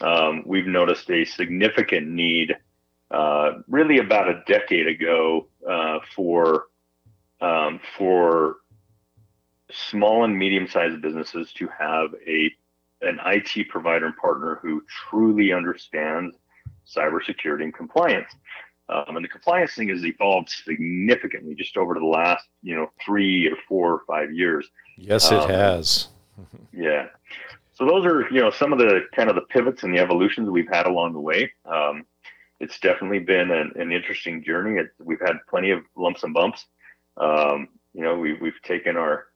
um, 0.00 0.42
we've 0.46 0.66
noticed 0.66 1.10
a 1.10 1.24
significant 1.24 2.08
need, 2.08 2.56
uh, 3.10 3.52
really 3.68 3.98
about 3.98 4.28
a 4.28 4.42
decade 4.46 4.86
ago, 4.86 5.48
uh, 5.68 5.98
for 6.14 6.64
um, 7.40 7.80
for 7.98 8.56
small 9.70 10.24
and 10.24 10.38
medium-sized 10.38 11.02
businesses 11.02 11.52
to 11.52 11.68
have 11.78 12.14
a 12.26 12.50
an 13.02 13.18
IT 13.26 13.68
provider 13.68 14.06
and 14.06 14.16
partner 14.16 14.58
who 14.62 14.82
truly 14.88 15.52
understands 15.52 16.34
cybersecurity 16.86 17.64
and 17.64 17.74
compliance. 17.74 18.32
Um, 18.88 19.16
and 19.16 19.24
the 19.24 19.28
compliance 19.28 19.74
thing 19.74 19.88
has 19.88 20.04
evolved 20.04 20.48
significantly 20.48 21.54
just 21.54 21.76
over 21.76 21.94
the 21.94 22.04
last, 22.04 22.44
you 22.62 22.76
know, 22.76 22.90
three 23.04 23.48
or 23.48 23.56
four 23.68 23.92
or 23.94 24.02
five 24.06 24.32
years. 24.32 24.68
Yes, 24.96 25.30
it 25.30 25.38
um, 25.38 25.50
has. 25.50 26.08
yeah. 26.72 27.08
So 27.74 27.84
those 27.84 28.06
are, 28.06 28.22
you 28.30 28.40
know, 28.40 28.50
some 28.50 28.72
of 28.72 28.78
the 28.78 29.02
kind 29.14 29.28
of 29.28 29.34
the 29.34 29.42
pivots 29.42 29.82
and 29.82 29.92
the 29.94 29.98
evolutions 29.98 30.48
we've 30.48 30.68
had 30.68 30.86
along 30.86 31.12
the 31.12 31.20
way. 31.20 31.52
Um, 31.64 32.06
it's 32.60 32.78
definitely 32.78 33.18
been 33.18 33.50
an, 33.50 33.72
an 33.76 33.92
interesting 33.92 34.42
journey. 34.42 34.80
It, 34.80 34.88
we've 34.98 35.20
had 35.20 35.36
plenty 35.48 35.72
of 35.72 35.82
lumps 35.96 36.22
and 36.22 36.32
bumps. 36.32 36.64
Um, 37.16 37.68
you 37.92 38.02
know, 38.02 38.16
we, 38.16 38.34
we've 38.34 38.60
taken 38.62 38.96
our 38.96 39.26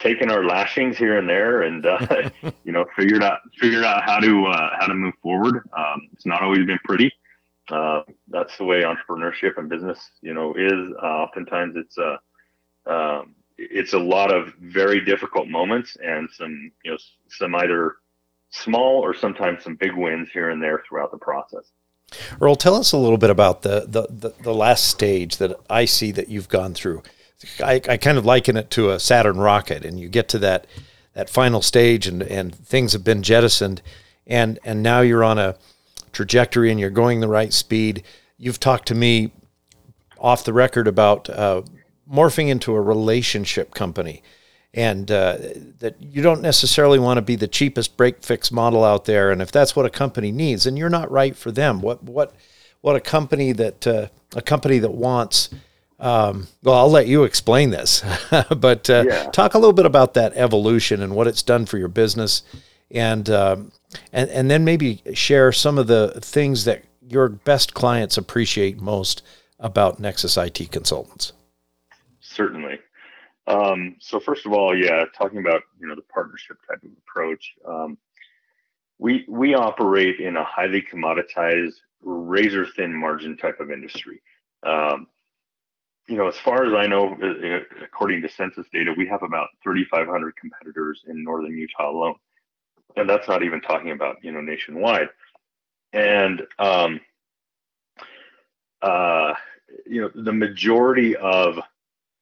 taken 0.00 0.30
our 0.30 0.44
lashings 0.44 0.98
here 0.98 1.16
and 1.16 1.28
there, 1.28 1.62
and 1.62 1.86
uh, 1.86 2.30
you 2.64 2.72
know, 2.72 2.84
figured 2.96 3.22
out 3.22 3.38
figured 3.58 3.84
out 3.84 4.02
how 4.04 4.18
to 4.18 4.46
uh, 4.46 4.70
how 4.78 4.86
to 4.86 4.94
move 4.94 5.14
forward. 5.22 5.68
Um, 5.76 6.08
it's 6.12 6.26
not 6.26 6.42
always 6.42 6.66
been 6.66 6.80
pretty. 6.84 7.12
Uh, 7.70 8.02
that's 8.28 8.56
the 8.58 8.64
way 8.64 8.82
entrepreneurship 8.82 9.56
and 9.56 9.68
business, 9.68 10.10
you 10.20 10.34
know, 10.34 10.54
is. 10.54 10.94
Uh, 11.02 11.06
oftentimes, 11.06 11.76
it's 11.76 11.96
a 11.98 12.18
uh, 12.86 13.20
um, 13.20 13.34
it's 13.56 13.92
a 13.92 13.98
lot 13.98 14.32
of 14.32 14.52
very 14.60 15.04
difficult 15.04 15.48
moments 15.48 15.96
and 16.04 16.28
some 16.30 16.70
you 16.84 16.90
know 16.90 16.98
some 17.28 17.54
either 17.54 17.96
small 18.50 19.00
or 19.00 19.14
sometimes 19.14 19.64
some 19.64 19.76
big 19.76 19.94
wins 19.94 20.28
here 20.32 20.50
and 20.50 20.62
there 20.62 20.82
throughout 20.88 21.10
the 21.10 21.18
process. 21.18 21.70
Earl, 22.40 22.56
tell 22.56 22.74
us 22.74 22.92
a 22.92 22.98
little 22.98 23.18
bit 23.18 23.30
about 23.30 23.62
the 23.62 23.86
the, 23.88 24.06
the, 24.10 24.34
the 24.42 24.54
last 24.54 24.88
stage 24.88 25.38
that 25.38 25.56
I 25.70 25.84
see 25.84 26.12
that 26.12 26.28
you've 26.28 26.48
gone 26.48 26.74
through. 26.74 27.02
I, 27.62 27.80
I 27.88 27.96
kind 27.96 28.16
of 28.16 28.24
liken 28.24 28.56
it 28.56 28.70
to 28.70 28.90
a 28.90 29.00
Saturn 29.00 29.38
rocket, 29.38 29.84
and 29.84 29.98
you 29.98 30.08
get 30.08 30.28
to 30.30 30.38
that 30.40 30.66
that 31.14 31.30
final 31.30 31.62
stage, 31.62 32.06
and 32.06 32.22
and 32.22 32.54
things 32.54 32.92
have 32.92 33.04
been 33.04 33.22
jettisoned, 33.22 33.82
and 34.26 34.58
and 34.64 34.82
now 34.82 35.00
you're 35.00 35.24
on 35.24 35.38
a 35.38 35.56
trajectory, 36.14 36.70
and 36.70 36.80
you're 36.80 36.90
going 36.90 37.20
the 37.20 37.28
right 37.28 37.52
speed. 37.52 38.02
You've 38.38 38.60
talked 38.60 38.88
to 38.88 38.94
me 38.94 39.32
off 40.18 40.44
the 40.44 40.52
record 40.52 40.88
about 40.88 41.28
uh, 41.28 41.62
morphing 42.10 42.48
into 42.48 42.74
a 42.74 42.80
relationship 42.80 43.74
company, 43.74 44.22
and 44.72 45.10
uh, 45.10 45.36
that 45.78 45.96
you 46.00 46.22
don't 46.22 46.40
necessarily 46.40 46.98
want 46.98 47.18
to 47.18 47.22
be 47.22 47.36
the 47.36 47.48
cheapest 47.48 47.96
break 47.96 48.22
fix 48.22 48.50
model 48.50 48.84
out 48.84 49.04
there. 49.04 49.30
And 49.30 49.42
if 49.42 49.52
that's 49.52 49.76
what 49.76 49.86
a 49.86 49.90
company 49.90 50.32
needs, 50.32 50.66
and 50.66 50.78
you're 50.78 50.88
not 50.88 51.10
right 51.10 51.36
for 51.36 51.52
them. 51.52 51.80
What 51.80 52.02
what 52.02 52.34
what 52.80 52.96
a 52.96 53.00
company 53.00 53.52
that 53.52 53.86
uh, 53.86 54.08
a 54.34 54.42
company 54.42 54.78
that 54.78 54.92
wants 54.92 55.50
um, 56.00 56.48
well, 56.62 56.74
I'll 56.74 56.90
let 56.90 57.06
you 57.06 57.24
explain 57.24 57.70
this, 57.70 58.04
but 58.56 58.90
uh, 58.90 59.04
yeah. 59.06 59.30
talk 59.30 59.54
a 59.54 59.58
little 59.58 59.72
bit 59.72 59.86
about 59.86 60.14
that 60.14 60.32
evolution 60.34 61.00
and 61.00 61.14
what 61.14 61.26
it's 61.26 61.42
done 61.42 61.66
for 61.66 61.78
your 61.78 61.88
business, 61.88 62.42
and 62.90 63.30
um, 63.30 63.72
and 64.12 64.30
and 64.30 64.50
then 64.50 64.64
maybe 64.64 65.02
share 65.12 65.52
some 65.52 65.78
of 65.78 65.86
the 65.86 66.18
things 66.20 66.64
that 66.64 66.84
your 67.00 67.28
best 67.28 67.74
clients 67.74 68.16
appreciate 68.16 68.80
most 68.80 69.22
about 69.58 70.00
Nexus 70.00 70.36
IT 70.36 70.70
consultants. 70.70 71.32
Certainly. 72.20 72.78
Um, 73.46 73.96
so 74.00 74.20
first 74.20 74.46
of 74.46 74.52
all, 74.52 74.76
yeah, 74.76 75.04
talking 75.16 75.38
about 75.38 75.62
you 75.78 75.86
know 75.86 75.94
the 75.94 76.02
partnership 76.02 76.56
type 76.68 76.82
of 76.82 76.90
approach, 77.06 77.54
um, 77.66 77.98
we 78.98 79.24
we 79.28 79.54
operate 79.54 80.20
in 80.20 80.36
a 80.36 80.44
highly 80.44 80.82
commoditized, 80.82 81.74
razor 82.02 82.66
thin 82.66 82.94
margin 82.94 83.36
type 83.36 83.60
of 83.60 83.70
industry. 83.70 84.22
Um, 84.64 85.08
you 86.08 86.16
know, 86.16 86.28
as 86.28 86.36
far 86.36 86.64
as 86.64 86.72
I 86.74 86.86
know, 86.86 87.14
uh, 87.14 87.82
according 87.82 88.22
to 88.22 88.28
census 88.28 88.66
data, 88.72 88.94
we 88.96 89.06
have 89.08 89.22
about 89.22 89.48
3,500 89.62 90.36
competitors 90.36 91.02
in 91.06 91.24
northern 91.24 91.56
Utah 91.56 91.90
alone, 91.90 92.16
and 92.96 93.08
that's 93.08 93.28
not 93.28 93.42
even 93.42 93.60
talking 93.60 93.90
about 93.90 94.16
you 94.22 94.32
know 94.32 94.40
nationwide. 94.40 95.08
And 95.92 96.42
um, 96.58 97.00
uh, 98.82 99.34
you 99.86 100.02
know, 100.02 100.10
the 100.14 100.32
majority 100.32 101.16
of 101.16 101.58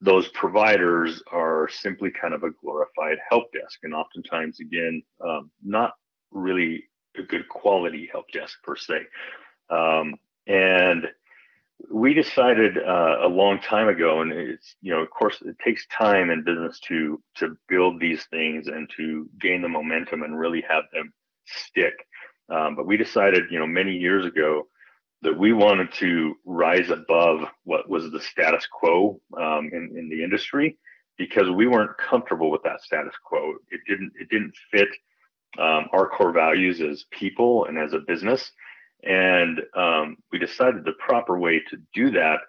those 0.00 0.28
providers 0.28 1.22
are 1.30 1.68
simply 1.68 2.10
kind 2.10 2.34
of 2.34 2.42
a 2.42 2.50
glorified 2.50 3.18
help 3.28 3.52
desk, 3.52 3.80
and 3.82 3.94
oftentimes, 3.94 4.60
again, 4.60 5.02
um, 5.24 5.50
not 5.62 5.94
really 6.30 6.84
a 7.16 7.22
good 7.22 7.48
quality 7.48 8.08
help 8.10 8.30
desk 8.32 8.58
per 8.62 8.76
se. 8.76 9.02
Um, 9.70 10.14
and 10.46 11.06
we 11.90 12.14
decided 12.14 12.78
uh, 12.78 13.18
a 13.22 13.28
long 13.28 13.60
time 13.60 13.88
ago, 13.88 14.20
and 14.20 14.32
it's 14.32 14.76
you 14.82 14.92
know, 14.92 15.00
of 15.00 15.10
course, 15.10 15.42
it 15.42 15.56
takes 15.64 15.86
time 15.86 16.30
in 16.30 16.44
business 16.44 16.80
to 16.88 17.22
to 17.36 17.56
build 17.68 18.00
these 18.00 18.24
things 18.26 18.66
and 18.66 18.88
to 18.96 19.28
gain 19.40 19.62
the 19.62 19.68
momentum 19.68 20.22
and 20.22 20.38
really 20.38 20.62
have 20.68 20.84
them 20.92 21.12
stick. 21.46 21.94
Um, 22.48 22.76
but 22.76 22.86
we 22.86 22.96
decided, 22.96 23.44
you 23.50 23.58
know, 23.58 23.66
many 23.66 23.92
years 23.92 24.26
ago 24.26 24.68
that 25.22 25.38
we 25.38 25.52
wanted 25.52 25.92
to 25.94 26.34
rise 26.44 26.90
above 26.90 27.40
what 27.64 27.88
was 27.88 28.10
the 28.10 28.20
status 28.20 28.66
quo 28.70 29.20
um, 29.38 29.70
in 29.72 29.94
in 29.96 30.08
the 30.08 30.22
industry 30.22 30.76
because 31.18 31.48
we 31.50 31.66
weren't 31.66 31.96
comfortable 31.98 32.50
with 32.50 32.62
that 32.64 32.80
status 32.80 33.14
quo. 33.24 33.54
It 33.70 33.80
didn't 33.86 34.12
it 34.20 34.28
didn't 34.28 34.54
fit 34.70 34.88
um, 35.58 35.88
our 35.92 36.08
core 36.08 36.32
values 36.32 36.80
as 36.80 37.04
people 37.10 37.66
and 37.66 37.78
as 37.78 37.92
a 37.92 38.00
business. 38.00 38.50
And 39.02 39.60
um, 39.74 40.16
we 40.30 40.38
decided 40.38 40.84
the 40.84 40.92
proper 40.92 41.38
way 41.38 41.60
to 41.70 41.76
do 41.94 42.10
that 42.12 42.40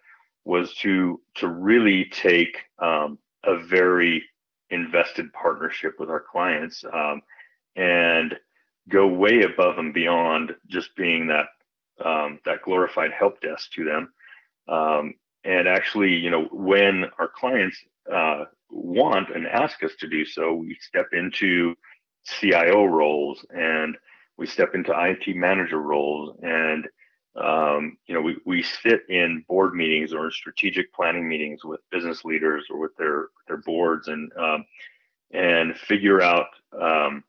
was 0.45 0.73
to 0.75 1.21
to 1.35 1.47
really 1.47 2.05
take 2.11 2.57
um, 2.79 3.17
a 3.45 3.57
very 3.57 4.23
invested 4.69 5.31
partnership 5.33 5.93
with 5.99 6.09
our 6.09 6.23
clients 6.31 6.83
um, 6.91 7.21
and 7.75 8.35
go 8.89 9.07
way 9.07 9.43
above 9.43 9.77
and 9.77 9.93
beyond 9.93 10.51
just 10.67 10.95
being 10.95 11.27
that 11.27 11.45
um, 12.03 12.39
that 12.45 12.61
glorified 12.63 13.11
help 13.11 13.39
desk 13.41 13.71
to 13.73 13.83
them. 13.83 14.13
Um, 14.67 15.13
and 15.43 15.67
actually, 15.67 16.13
you 16.13 16.29
know, 16.29 16.47
when 16.51 17.05
our 17.19 17.27
clients 17.27 17.77
uh, 18.11 18.45
want 18.69 19.29
and 19.33 19.45
ask 19.45 19.83
us 19.83 19.91
to 19.99 20.07
do 20.07 20.25
so, 20.25 20.53
we 20.53 20.77
step 20.81 21.07
into 21.13 21.75
CIO 22.25 22.85
roles 22.85 23.45
and 23.49 23.95
we 24.43 24.47
step 24.47 24.75
into 24.75 24.91
IT 24.93 25.37
manager 25.37 25.79
roles 25.79 26.35
and 26.41 26.85
um, 27.41 27.97
you 28.07 28.13
know 28.13 28.19
we, 28.19 28.35
we 28.45 28.61
sit 28.61 29.03
in 29.07 29.41
board 29.47 29.73
meetings 29.73 30.13
or 30.13 30.29
strategic 30.29 30.93
planning 30.93 31.25
meetings 31.25 31.63
with 31.63 31.79
business 31.91 32.25
leaders 32.25 32.65
or 32.69 32.77
with 32.77 32.91
their 32.97 33.27
their 33.47 33.61
boards 33.65 34.09
and 34.09 34.29
um, 34.37 34.65
and 35.31 35.77
figure 35.77 36.21
out 36.21 36.47
um, 36.77 37.23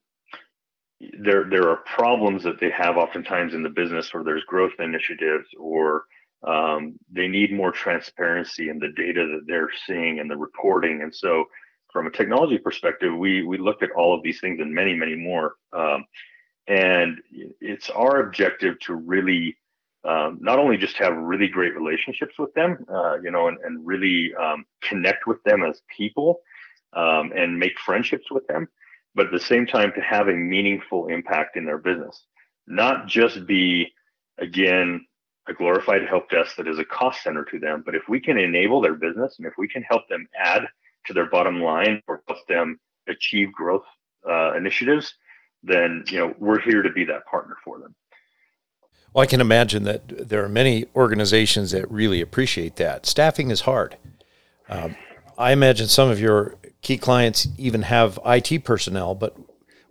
there 1.21 1.45
there 1.49 1.71
are 1.71 1.85
problems 1.87 2.43
that 2.43 2.59
they 2.59 2.71
have 2.71 2.97
oftentimes 2.97 3.55
in 3.55 3.63
the 3.63 3.69
business 3.69 4.11
or 4.13 4.25
there's 4.25 4.43
growth 4.49 4.73
initiatives 4.81 5.47
or 5.57 6.07
um, 6.43 6.97
they 7.13 7.29
need 7.29 7.53
more 7.53 7.71
transparency 7.71 8.71
in 8.71 8.81
the 8.81 8.93
data 8.97 9.25
that 9.25 9.45
they're 9.47 9.71
seeing 9.87 10.19
and 10.19 10.29
the 10.29 10.37
reporting. 10.37 11.03
And 11.03 11.15
so 11.15 11.45
from 11.93 12.09
a 12.09 12.11
technology 12.11 12.59
perspective 12.59 13.17
we 13.17 13.45
we 13.45 13.57
look 13.57 13.85
at 13.85 13.93
all 13.93 14.13
of 14.17 14.25
these 14.25 14.41
things 14.41 14.59
and 14.59 14.75
many 14.75 14.95
many 14.95 15.15
more 15.15 15.55
um, 15.73 16.05
and 16.67 17.19
it's 17.61 17.91
our 17.91 18.21
objective 18.21 18.79
to 18.81 18.95
really 18.95 19.57
um, 20.05 20.39
not 20.41 20.59
only 20.59 20.77
just 20.77 20.97
have 20.99 21.17
really 21.17 21.49
great 21.49 21.75
relationships 21.75 22.35
with 22.39 22.53
them, 22.55 22.85
uh, 22.93 23.17
you 23.23 23.31
know, 23.31 23.49
and, 23.49 23.59
and 23.65 23.87
really 23.87 24.35
um, 24.35 24.65
connect 24.83 25.27
with 25.27 25.43
them 25.45 25.65
as 25.65 25.81
people 25.97 26.41
um, 26.93 27.33
and 27.35 27.59
make 27.59 27.79
friendships 27.79 28.31
with 28.31 28.47
them, 28.47 28.69
but 29.15 29.27
at 29.27 29.33
the 29.33 29.41
same 29.41 29.67
time 29.67 29.93
to 29.95 30.03
have 30.03 30.29
a 30.29 30.35
meaningful 30.35 31.09
impact 31.09 31.57
in 31.57 31.65
their 31.65 31.79
business, 31.79 32.27
not 32.67 33.07
just 33.07 33.47
be, 33.47 33.93
again, 34.39 35.07
a 35.49 35.55
glorified 35.55 36.07
help 36.07 36.29
desk 36.31 36.57
that 36.57 36.69
is 36.69 36.79
a 36.79 36.85
cost 36.85 37.23
center 37.23 37.45
to 37.45 37.59
them, 37.59 37.83
but 37.85 37.95
if 37.95 38.03
we 38.09 38.21
can 38.21 38.39
enable 38.39 38.81
their 38.81 38.95
business 38.95 39.37
and 39.39 39.47
if 39.47 39.55
we 39.59 39.69
can 39.69 39.83
help 39.83 40.07
them 40.09 40.27
add 40.39 40.67
to 41.07 41.13
their 41.13 41.27
bottom 41.27 41.61
line 41.61 42.03
or 42.09 42.23
help 42.29 42.47
them 42.47 42.79
achieve 43.09 43.53
growth 43.53 43.85
uh, 44.29 44.55
initiatives, 44.55 45.15
then 45.65 46.05
you 46.09 46.19
know 46.19 46.35
we're 46.39 46.61
here 46.61 46.83
to 46.83 46.91
be 46.91 47.05
that 47.05 47.27
partner 47.27 47.57
for 47.65 47.79
them. 47.79 47.95
Well, 49.13 49.23
I 49.23 49.27
can 49.27 49.41
imagine 49.41 49.85
that 49.85 50.29
there 50.29 50.45
are 50.45 50.49
many 50.49 50.87
organizations 50.97 51.71
that 51.71 51.91
really 51.91 52.21
appreciate 52.21 52.77
that. 52.77 53.07
Staffing 53.07 53.51
is 53.51 53.63
hard. 53.63 53.97
Um, 54.69 54.97
I 55.39 55.53
imagine 55.53 55.87
some 55.87 56.11
of 56.11 56.19
your 56.19 56.57
key 56.83 56.99
clients 56.99 57.47
even 57.57 57.83
have 57.83 58.19
IT 58.27 58.65
personnel, 58.65 59.15
but 59.15 59.37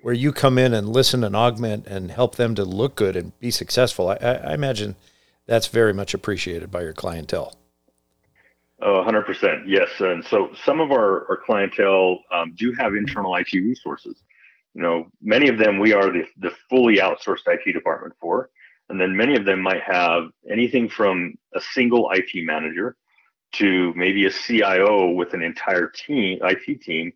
where 0.01 0.13
you 0.13 0.34
come 0.34 0.58
in 0.58 0.74
and 0.74 0.89
listen 0.89 1.24
and 1.24 1.36
augment 1.36 1.88
and 1.88 2.12
help 2.12 2.36
them 2.36 2.53
to 2.56 2.65
look 2.65 2.96
good 2.96 3.15
and 3.15 3.38
be 3.39 3.50
successful, 3.50 4.10
I, 4.10 4.15
I 4.15 4.53
imagine 4.53 4.98
that's 5.46 5.68
very 5.68 5.94
much 5.94 6.13
appreciated 6.13 6.70
by 6.70 6.82
your 6.82 6.94
clientele. 6.94 7.56
Oh, 8.82 9.01
100%. 9.08 9.63
Yes. 9.65 9.89
And 10.00 10.25
so 10.25 10.50
some 10.65 10.82
of 10.82 10.92
our, 10.92 11.25
our 11.30 11.39
clientele 11.46 12.20
um, 12.34 12.53
do 12.58 12.74
have 12.74 12.96
internal 12.96 13.34
IT 13.36 13.53
resources. 13.53 14.22
You 14.74 14.82
know, 14.82 15.08
many 15.22 15.50
of 15.50 15.58
them 15.58 15.80
we 15.80 15.94
are 15.94 16.12
the, 16.12 16.24
the 16.38 16.51
fully 16.70 16.98
outsourced 16.98 17.48
IT 17.48 17.72
department 17.74 18.15
for. 18.20 18.50
And 18.89 19.00
then 19.00 19.15
many 19.15 19.36
of 19.36 19.46
them 19.46 19.62
might 19.62 19.82
have 19.84 20.30
anything 20.50 20.89
from 20.89 21.36
a 21.56 21.62
single 21.62 22.10
IT 22.12 22.30
manager 22.36 22.96
to 23.53 23.94
maybe 23.96 24.25
a 24.25 24.32
CIO 24.32 25.12
with 25.12 25.34
an 25.34 25.42
entire 25.42 25.88
team, 25.88 26.39
IT 26.42 26.82
team, 26.82 27.13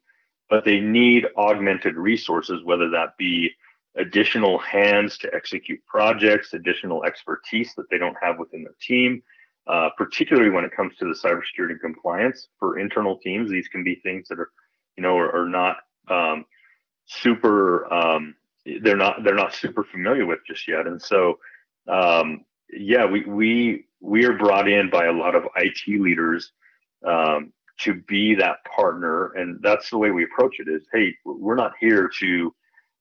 but 0.49 0.63
they 0.63 0.79
need 0.79 1.25
augmented 1.35 1.95
resources, 1.95 2.63
whether 2.63 2.89
that 2.91 3.17
be 3.17 3.51
additional 3.97 4.59
hands 4.59 5.17
to 5.17 5.33
execute 5.33 5.83
projects, 5.87 6.53
additional 6.53 7.03
expertise 7.03 7.73
that 7.75 7.89
they 7.89 7.97
don't 7.97 8.15
have 8.21 8.37
within 8.37 8.63
their 8.63 8.75
team, 8.79 9.21
uh, 9.67 9.89
particularly 9.97 10.49
when 10.49 10.63
it 10.63 10.71
comes 10.71 10.95
to 10.97 11.05
the 11.05 11.15
cybersecurity 11.15 11.79
compliance 11.81 12.47
for 12.59 12.79
internal 12.79 13.17
teams. 13.17 13.49
These 13.49 13.67
can 13.67 13.83
be 13.83 13.95
things 13.95 14.27
that 14.29 14.39
are, 14.39 14.51
you 14.95 15.03
know, 15.03 15.17
are, 15.17 15.43
are 15.43 15.49
not 15.49 15.77
um, 16.09 16.45
super. 17.07 17.91
Um, 17.91 18.35
they're 18.81 18.97
not 18.97 19.23
they're 19.23 19.33
not 19.33 19.53
super 19.53 19.83
familiar 19.83 20.25
with 20.25 20.39
just 20.45 20.67
yet, 20.67 20.87
and 20.87 21.01
so 21.01 21.39
um, 21.87 22.45
yeah, 22.71 23.05
we 23.05 23.23
we 23.25 23.85
we 24.01 24.25
are 24.25 24.37
brought 24.37 24.69
in 24.69 24.89
by 24.89 25.05
a 25.05 25.11
lot 25.11 25.35
of 25.35 25.45
IT 25.55 25.81
leaders 25.87 26.51
um, 27.05 27.53
to 27.79 27.95
be 28.07 28.35
that 28.35 28.63
partner, 28.65 29.31
and 29.33 29.59
that's 29.61 29.89
the 29.89 29.97
way 29.97 30.11
we 30.11 30.23
approach 30.23 30.59
it. 30.59 30.67
Is 30.67 30.85
hey, 30.93 31.15
we're 31.25 31.55
not 31.55 31.73
here 31.79 32.09
to 32.19 32.55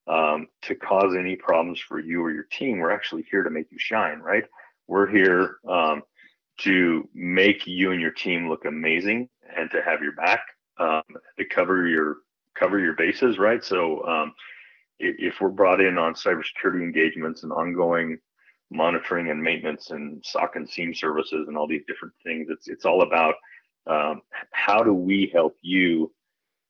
um, 0.07 0.47
to 0.63 0.75
cause 0.75 1.15
any 1.19 1.37
problems 1.37 1.81
for 1.81 1.99
you 1.99 2.23
or 2.23 2.31
your 2.31 2.45
team. 2.45 2.79
We're 2.79 2.93
actually 2.93 3.27
here 3.31 3.43
to 3.43 3.51
make 3.51 3.71
you 3.71 3.79
shine, 3.79 4.21
right? 4.21 4.45
We're 4.87 5.09
here 5.09 5.57
um, 5.69 6.03
to 6.59 7.09
make 7.13 7.67
you 7.67 7.93
and 7.93 8.01
your 8.01 8.13
team 8.13 8.49
look 8.49 8.65
amazing 8.65 9.29
and 9.57 9.71
to 9.73 9.83
have 9.83 10.01
your 10.01 10.13
back 10.13 10.41
um, 10.79 11.03
to 11.39 11.45
cover 11.45 11.87
your 11.87 12.19
cover 12.59 12.79
your 12.79 12.95
bases, 12.95 13.39
right? 13.39 13.63
So 13.65 14.05
um, 14.07 14.35
if 14.99 15.41
we're 15.41 15.49
brought 15.49 15.81
in 15.81 15.99
on 15.99 16.15
cybersecurity 16.15 16.83
engagements 16.83 17.43
and 17.43 17.53
ongoing 17.53 18.19
monitoring 18.71 19.31
and 19.31 19.41
maintenance 19.41 19.91
and 19.91 20.25
SOC 20.25 20.57
and 20.57 20.69
SIEM 20.69 20.95
services 20.95 21.47
and 21.49 21.57
all 21.57 21.69
these 21.69 21.85
different 21.87 22.15
things, 22.25 22.49
it's 22.51 22.69
it's 22.69 22.85
all 22.85 23.03
about 23.03 23.35
um, 23.87 24.23
how 24.51 24.83
do 24.83 24.93
we 24.93 25.31
help 25.33 25.57
you 25.63 26.13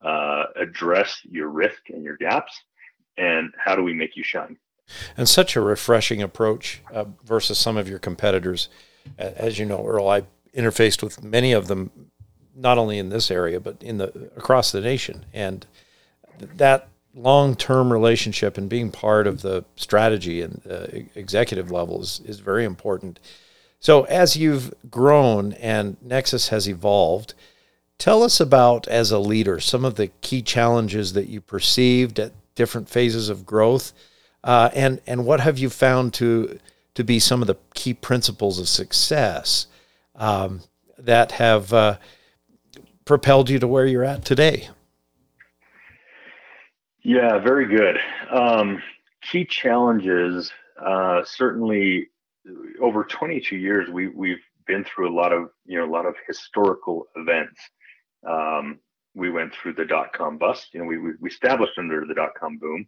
uh, 0.05 0.45
address 0.57 1.21
your 1.25 1.49
risk 1.49 1.89
and 1.89 2.05
your 2.05 2.17
gaps, 2.17 2.53
and 3.17 3.53
how 3.57 3.75
do 3.75 3.83
we 3.83 3.95
make 3.95 4.17
you 4.17 4.23
shine? 4.23 4.57
And 5.17 5.29
such 5.29 5.57
a 5.57 5.61
refreshing 5.61 6.23
approach 6.23 6.83
uh, 6.93 7.07
versus 7.25 7.59
some 7.59 7.77
of 7.77 7.89
your 7.89 7.99
competitors. 7.99 8.69
As 9.19 9.59
you 9.59 9.65
know, 9.65 9.85
Earl, 9.87 10.09
I 10.09 10.23
interfaced 10.55 11.03
with 11.03 11.23
many 11.23 11.53
of 11.53 11.69
them, 11.69 11.91
not 12.57 12.79
only 12.79 12.99
in 12.99 13.11
this 13.11 13.31
area 13.31 13.61
but 13.61 13.83
in 13.83 13.99
the 13.99 14.31
across 14.37 14.73
the 14.73 14.81
nation, 14.81 15.27
and 15.33 15.67
that 16.39 16.89
long-term 17.15 17.93
relationship 17.93 18.59
and 18.59 18.69
being 18.69 18.91
part 18.91 19.27
of 19.27 19.43
the 19.43 19.65
strategy 19.77 20.43
and 20.43 20.61
uh, 20.71 20.87
executive 21.15 21.71
levels 21.71 22.21
is 22.21 22.41
very 22.41 22.65
important. 22.65 23.19
So, 23.81 24.05
as 24.05 24.37
you've 24.37 24.75
grown 24.91 25.53
and 25.55 25.97
Nexus 26.03 26.49
has 26.49 26.69
evolved, 26.69 27.35
tell 27.99 28.23
us 28.23 28.41
about, 28.41 28.87
as 28.89 29.11
a 29.11 29.19
leader, 29.19 29.61
some 29.61 29.85
of 29.85 29.95
the 29.95 30.09
key 30.21 30.43
challenges 30.43 31.15
that 31.15 31.29
you 31.29 31.41
perceived 31.41 32.19
at 32.19 32.33
different 32.55 32.89
phases 32.89 33.29
of 33.29 33.47
growth, 33.47 33.93
uh, 34.45 34.71
and 34.75 35.01
and 35.07 35.25
what 35.25 35.41
have 35.41 35.59
you 35.59 35.71
found 35.71 36.15
to 36.15 36.59
to 36.95 37.05
be 37.05 37.19
some 37.19 37.43
of 37.43 37.47
the 37.47 37.57
key 37.75 37.95
principles 37.95 38.59
of 38.59 38.69
success 38.69 39.67
um, 40.15 40.63
that 40.99 41.33
have 41.33 41.73
uh, 41.73 41.99
propelled 43.07 43.49
you 43.49 43.59
to 43.59 43.67
where 43.67 43.87
you're 43.87 44.05
at 44.05 44.25
today. 44.25 44.69
Yeah, 47.03 47.39
very 47.39 47.67
good. 47.67 47.97
Um, 48.31 48.83
key 49.23 49.45
challenges 49.45 50.53
uh, 50.85 51.25
certainly 51.25 52.09
over 52.81 53.05
22 53.05 53.57
years, 53.57 53.89
we, 53.89 54.09
we've 54.09 54.43
been 54.67 54.85
through 54.85 55.09
a 55.09 55.15
lot 55.15 55.33
of, 55.33 55.49
you 55.65 55.79
know, 55.79 55.85
a 55.85 55.93
lot 55.93 56.07
of 56.07 56.15
historical 56.27 57.07
events. 57.17 57.61
Um, 58.29 58.79
we 59.15 59.31
went 59.31 59.55
through 59.55 59.75
the 59.75 59.85
dot 59.85 60.13
com 60.13 60.37
bust. 60.37 60.69
You 60.75 60.81
know, 60.81 60.87
we, 60.87 60.99
we 60.99 61.31
established 61.31 61.79
under 61.79 62.05
the 62.07 62.15
dot 62.15 62.31
com 62.39 62.59
boom. 62.59 62.87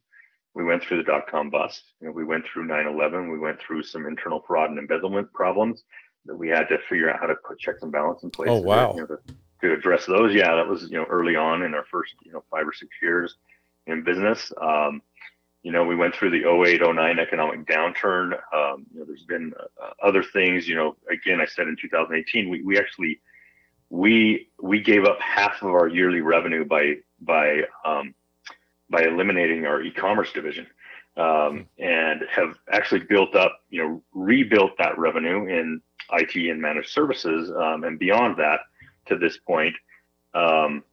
We 0.54 0.64
went 0.64 0.82
through 0.82 0.98
the 0.98 1.04
dot 1.04 1.26
com 1.30 1.50
bust. 1.50 1.82
You 2.00 2.08
know, 2.08 2.12
we 2.12 2.24
went 2.24 2.44
through 2.46 2.66
9 2.66 2.86
11. 2.86 3.30
We 3.30 3.38
went 3.38 3.60
through 3.60 3.84
some 3.84 4.06
internal 4.06 4.42
fraud 4.46 4.70
and 4.70 4.78
embezzlement 4.78 5.32
problems 5.32 5.84
that 6.26 6.36
we 6.36 6.48
had 6.48 6.64
to 6.68 6.78
figure 6.88 7.10
out 7.10 7.20
how 7.20 7.26
to 7.26 7.34
put 7.46 7.58
checks 7.58 7.82
and 7.82 7.92
balance 7.92 8.22
in 8.22 8.30
place. 8.30 8.50
Oh, 8.50 8.60
wow. 8.60 8.94
You 8.94 9.00
know, 9.02 9.06
to, 9.06 9.18
to 9.60 9.72
address 9.72 10.06
those. 10.06 10.34
Yeah, 10.34 10.54
that 10.54 10.68
was, 10.68 10.82
you 10.84 10.98
know, 10.98 11.04
early 11.04 11.36
on 11.36 11.62
in 11.62 11.74
our 11.74 11.84
first, 11.90 12.14
you 12.24 12.32
know, 12.32 12.44
five 12.50 12.66
or 12.66 12.72
six 12.72 12.90
years 13.02 13.36
in 13.86 14.04
business. 14.04 14.52
Um, 14.60 15.02
you 15.62 15.72
know, 15.72 15.84
we 15.84 15.96
went 15.96 16.14
through 16.14 16.30
the 16.30 16.48
08, 16.48 16.80
09 16.80 17.18
economic 17.18 17.66
downturn. 17.66 18.32
Um, 18.54 18.86
you 18.92 19.00
know, 19.00 19.04
there's 19.04 19.24
been 19.24 19.52
uh, 19.82 19.90
other 20.02 20.22
things, 20.22 20.68
you 20.68 20.76
know, 20.76 20.96
again, 21.10 21.40
I 21.40 21.46
said 21.46 21.66
in 21.66 21.76
2018, 21.80 22.48
we, 22.48 22.62
we 22.62 22.78
actually, 22.78 23.20
we, 23.90 24.48
we 24.62 24.80
gave 24.80 25.04
up 25.04 25.20
half 25.20 25.62
of 25.62 25.68
our 25.68 25.88
yearly 25.88 26.20
revenue 26.20 26.64
by, 26.64 26.94
by, 27.20 27.62
um, 27.84 28.14
by 28.88 29.02
eliminating 29.02 29.66
our 29.66 29.82
e-commerce 29.82 30.32
division. 30.32 30.66
Um, 31.16 31.66
and 31.80 32.22
have 32.30 32.54
actually 32.70 33.00
built 33.00 33.34
up, 33.34 33.64
you 33.70 33.82
know, 33.82 34.02
rebuilt 34.14 34.78
that 34.78 34.96
revenue 34.96 35.48
in 35.48 35.80
IT 36.12 36.36
and 36.36 36.62
managed 36.62 36.90
services, 36.90 37.50
um, 37.50 37.82
and 37.82 37.98
beyond 37.98 38.36
that 38.36 38.60
to 39.08 39.16
this 39.16 39.38
point. 39.38 39.74
Um, 40.34 40.84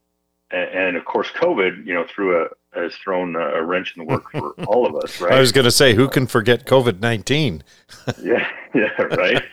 and, 0.52 0.70
and, 0.70 0.98
of 0.98 1.06
course, 1.06 1.28
COVID, 1.30 1.86
you 1.86 1.94
know, 1.94 2.06
threw 2.08 2.44
a, 2.44 2.48
has 2.80 2.96
thrown 2.96 3.36
a 3.36 3.64
wrench 3.64 3.94
in 3.96 4.06
the 4.06 4.14
work 4.14 4.32
for 4.32 4.54
all 4.68 4.86
of 4.86 4.96
us, 5.04 5.20
right? 5.20 5.34
I 5.34 5.40
was 5.40 5.52
going 5.52 5.66
to 5.66 5.72
say, 5.72 5.94
who 5.94 6.08
can 6.08 6.28
forget 6.28 6.66
COVID 6.66 7.00
19? 7.00 7.64
yeah, 8.24 8.48
yeah, 8.74 9.02
right. 9.02 9.44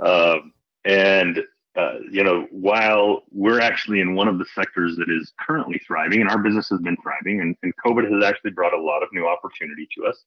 um, 0.00 0.52
and, 0.84 1.42
uh, 1.76 1.94
you 2.10 2.22
know, 2.22 2.46
while 2.50 3.22
we're 3.32 3.60
actually 3.60 4.00
in 4.00 4.14
one 4.14 4.28
of 4.28 4.38
the 4.38 4.46
sectors 4.54 4.96
that 4.96 5.10
is 5.10 5.32
currently 5.40 5.80
thriving, 5.86 6.20
and 6.20 6.30
our 6.30 6.38
business 6.38 6.68
has 6.68 6.80
been 6.80 6.96
thriving, 7.02 7.40
and, 7.40 7.56
and 7.62 7.72
COVID 7.84 8.10
has 8.12 8.24
actually 8.24 8.52
brought 8.52 8.74
a 8.74 8.80
lot 8.80 9.02
of 9.02 9.08
new 9.12 9.26
opportunity 9.26 9.88
to 9.96 10.06
us. 10.06 10.24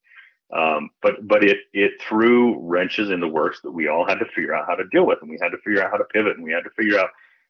Um, 0.51 0.89
but 1.03 1.27
but 1.27 1.43
it 1.43 1.57
it 1.73 1.91
threw 2.01 2.59
wrenches 2.59 3.11
in 3.11 3.19
the 3.19 3.27
works 3.27 3.59
that 3.63 3.71
we 3.71 3.87
all 3.87 4.07
had 4.07 4.15
to 4.15 4.25
figure 4.33 4.55
out 4.55 4.65
how 4.67 4.73
to 4.73 4.87
deal 4.87 5.05
with, 5.05 5.19
and 5.21 5.29
we 5.29 5.37
had 5.39 5.49
to 5.49 5.57
figure 5.59 5.83
out 5.83 5.91
how 5.91 5.97
to 5.97 6.05
pivot, 6.05 6.37
and 6.37 6.43
we 6.43 6.51
had 6.51 6.63
to 6.63 6.71
figure 6.71 6.99
out 6.99 7.09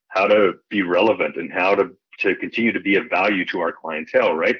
how 0.09 0.27
to 0.27 0.53
be 0.69 0.81
relevant 0.81 1.37
and 1.37 1.51
how 1.51 1.75
to 1.75 1.95
to 2.19 2.35
continue 2.35 2.71
to 2.71 2.79
be 2.79 2.95
of 2.95 3.09
value 3.09 3.45
to 3.45 3.59
our 3.59 3.71
clientele, 3.71 4.35
right? 4.35 4.57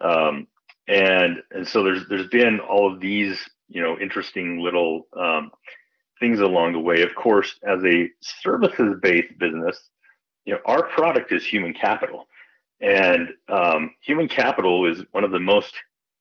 Um, 0.00 0.46
and 0.88 1.42
and 1.50 1.66
so 1.66 1.82
there's 1.82 2.08
there's 2.08 2.28
been 2.28 2.60
all 2.60 2.92
of 2.92 3.00
these 3.00 3.38
you 3.68 3.82
know 3.82 3.98
interesting 3.98 4.60
little 4.62 5.06
um, 5.18 5.50
things 6.20 6.40
along 6.40 6.72
the 6.72 6.80
way. 6.80 7.02
Of 7.02 7.14
course, 7.14 7.58
as 7.66 7.82
a 7.84 8.08
services 8.20 8.96
based 9.02 9.38
business, 9.38 9.78
you 10.44 10.54
know 10.54 10.60
our 10.64 10.84
product 10.84 11.32
is 11.32 11.44
human 11.44 11.74
capital, 11.74 12.26
and 12.80 13.28
um, 13.48 13.94
human 14.00 14.28
capital 14.28 14.90
is 14.90 15.02
one 15.12 15.24
of 15.24 15.32
the 15.32 15.40
most 15.40 15.74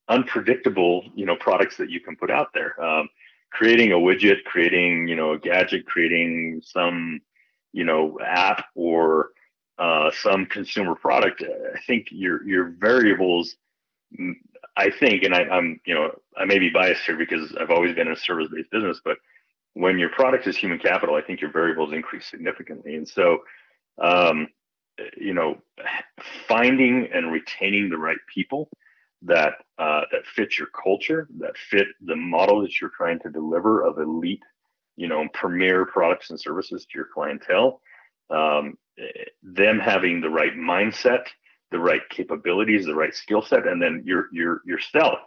unpredictable 0.10 1.04
you 1.16 1.26
know 1.26 1.36
products 1.36 1.78
that 1.78 1.90
you 1.90 2.00
can 2.00 2.16
put 2.16 2.32
out 2.32 2.50
there. 2.54 2.82
Um, 2.84 3.08
creating 3.52 3.92
a 3.92 3.96
widget, 3.96 4.44
creating 4.46 5.08
you 5.08 5.16
know 5.16 5.34
a 5.34 5.40
gadget, 5.40 5.86
creating 5.86 6.62
some 6.64 7.22
you 7.76 7.84
know 7.84 8.18
app 8.26 8.66
or 8.74 9.32
uh, 9.78 10.10
some 10.22 10.46
consumer 10.46 10.96
product, 10.96 11.44
I 11.44 11.80
think 11.86 12.08
your 12.10 12.48
your 12.48 12.70
variables. 12.80 13.56
I 14.78 14.90
think, 14.90 15.24
and 15.24 15.36
I, 15.36 15.42
am 15.58 15.82
you 15.86 15.94
know 15.94 16.12
I 16.38 16.46
may 16.46 16.58
be 16.58 16.70
biased 16.70 17.04
here 17.04 17.18
because 17.18 17.54
I've 17.60 17.72
always 17.72 17.94
been 17.94 18.08
in 18.08 18.14
a 18.14 18.18
service 18.18 18.48
based 18.54 18.72
business, 18.72 19.02
but 19.04 19.18
when 19.74 20.00
your 20.00 20.10
product 20.10 20.48
is 20.48 20.56
human 20.56 20.80
capital, 20.80 21.16
I 21.16 21.22
think 21.22 21.42
your 21.42 21.52
variables 21.52 21.92
increase 21.92 22.26
significantly. 22.28 22.96
And 22.96 23.08
so, 23.08 23.40
um, 24.02 24.48
you 25.18 25.34
know, 25.34 25.58
finding 26.48 27.10
and 27.14 27.30
retaining 27.30 27.90
the 27.90 27.98
right 27.98 28.18
people 28.34 28.70
that 29.24 29.56
uh, 29.78 30.02
that 30.14 30.26
fit 30.34 30.58
your 30.58 30.70
culture, 30.82 31.28
that 31.40 31.58
fit 31.70 31.88
the 32.06 32.16
model 32.16 32.62
that 32.62 32.80
you're 32.80 32.92
trying 32.96 33.20
to 33.20 33.30
deliver 33.30 33.84
of 33.84 33.98
elite, 33.98 34.44
you 34.96 35.08
know, 35.08 35.28
premier 35.34 35.86
products 35.86 36.30
and 36.30 36.40
services 36.40 36.86
to 36.86 36.98
your 36.98 37.08
clientele 37.14 37.82
um, 38.30 38.78
them 39.44 39.80
having 39.80 40.22
the 40.22 40.30
right 40.30 40.54
mindset, 40.54 41.26
the 41.72 41.80
right 41.80 42.02
capabilities, 42.10 42.86
the 42.86 42.96
right 42.96 43.14
skill 43.14 43.42
set, 43.42 43.68
and 43.68 43.82
then 43.82 44.04
your 44.06 44.28
your 44.32 44.62
yourself. 44.66 45.20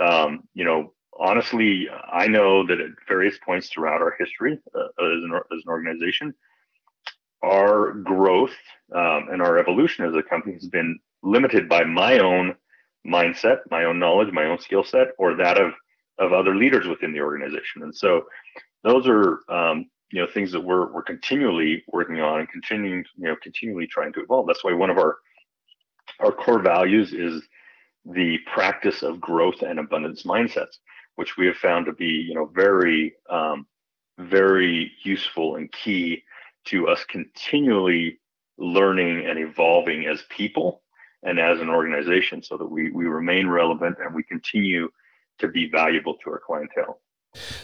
Um, 0.00 0.44
you 0.54 0.64
know, 0.64 0.94
honestly, 1.18 1.88
I 2.10 2.26
know 2.28 2.66
that 2.66 2.80
at 2.80 2.90
various 3.08 3.38
points 3.44 3.68
throughout 3.68 4.00
our 4.00 4.14
history 4.18 4.58
uh, 4.74 4.78
as, 4.80 5.22
an, 5.24 5.32
as 5.34 5.62
an 5.64 5.70
organization, 5.70 6.32
our 7.42 7.92
growth 7.92 8.54
um, 8.94 9.28
and 9.30 9.42
our 9.42 9.58
evolution 9.58 10.06
as 10.06 10.14
a 10.14 10.22
company 10.22 10.54
has 10.54 10.68
been 10.68 10.98
limited 11.22 11.68
by 11.68 11.84
my 11.84 12.18
own 12.20 12.54
mindset, 13.06 13.58
my 13.70 13.84
own 13.84 13.98
knowledge, 13.98 14.32
my 14.32 14.44
own 14.44 14.58
skill 14.60 14.84
set, 14.84 15.08
or 15.18 15.36
that 15.36 15.60
of 15.60 15.72
of 16.18 16.32
other 16.32 16.54
leaders 16.54 16.86
within 16.86 17.12
the 17.12 17.20
organization. 17.20 17.82
And 17.82 17.94
so, 17.94 18.22
those 18.84 19.06
are 19.06 19.40
um, 19.48 19.86
you 20.10 20.20
know 20.20 20.26
things 20.32 20.52
that 20.52 20.60
we're 20.60 20.92
we're 20.92 21.02
continually 21.02 21.84
working 21.88 22.20
on 22.20 22.40
and 22.40 22.48
continuing 22.48 23.04
you 23.16 23.28
know 23.28 23.36
continually 23.42 23.86
trying 23.86 24.12
to 24.14 24.20
evolve. 24.20 24.46
That's 24.46 24.64
why 24.64 24.72
one 24.72 24.90
of 24.90 24.98
our 24.98 25.16
our 26.20 26.32
core 26.32 26.60
values 26.60 27.12
is 27.12 27.42
the 28.04 28.38
practice 28.52 29.02
of 29.02 29.20
growth 29.20 29.62
and 29.62 29.78
abundance 29.78 30.24
mindsets, 30.24 30.78
which 31.16 31.36
we 31.36 31.46
have 31.46 31.56
found 31.56 31.86
to 31.86 31.92
be 31.92 32.06
you 32.06 32.34
know 32.34 32.46
very 32.46 33.14
um, 33.30 33.66
very 34.18 34.92
useful 35.02 35.56
and 35.56 35.70
key 35.72 36.22
to 36.64 36.88
us 36.88 37.04
continually 37.04 38.20
learning 38.58 39.26
and 39.26 39.38
evolving 39.38 40.06
as 40.06 40.22
people 40.30 40.82
and 41.22 41.38
as 41.38 41.60
an 41.60 41.68
organization 41.68 42.42
so 42.42 42.56
that 42.56 42.66
we, 42.66 42.90
we 42.90 43.06
remain 43.06 43.48
relevant 43.48 43.96
and 44.00 44.14
we 44.14 44.22
continue 44.22 44.88
to 45.38 45.48
be 45.48 45.68
valuable 45.68 46.14
to 46.14 46.30
our 46.30 46.40
clientele. 46.44 47.00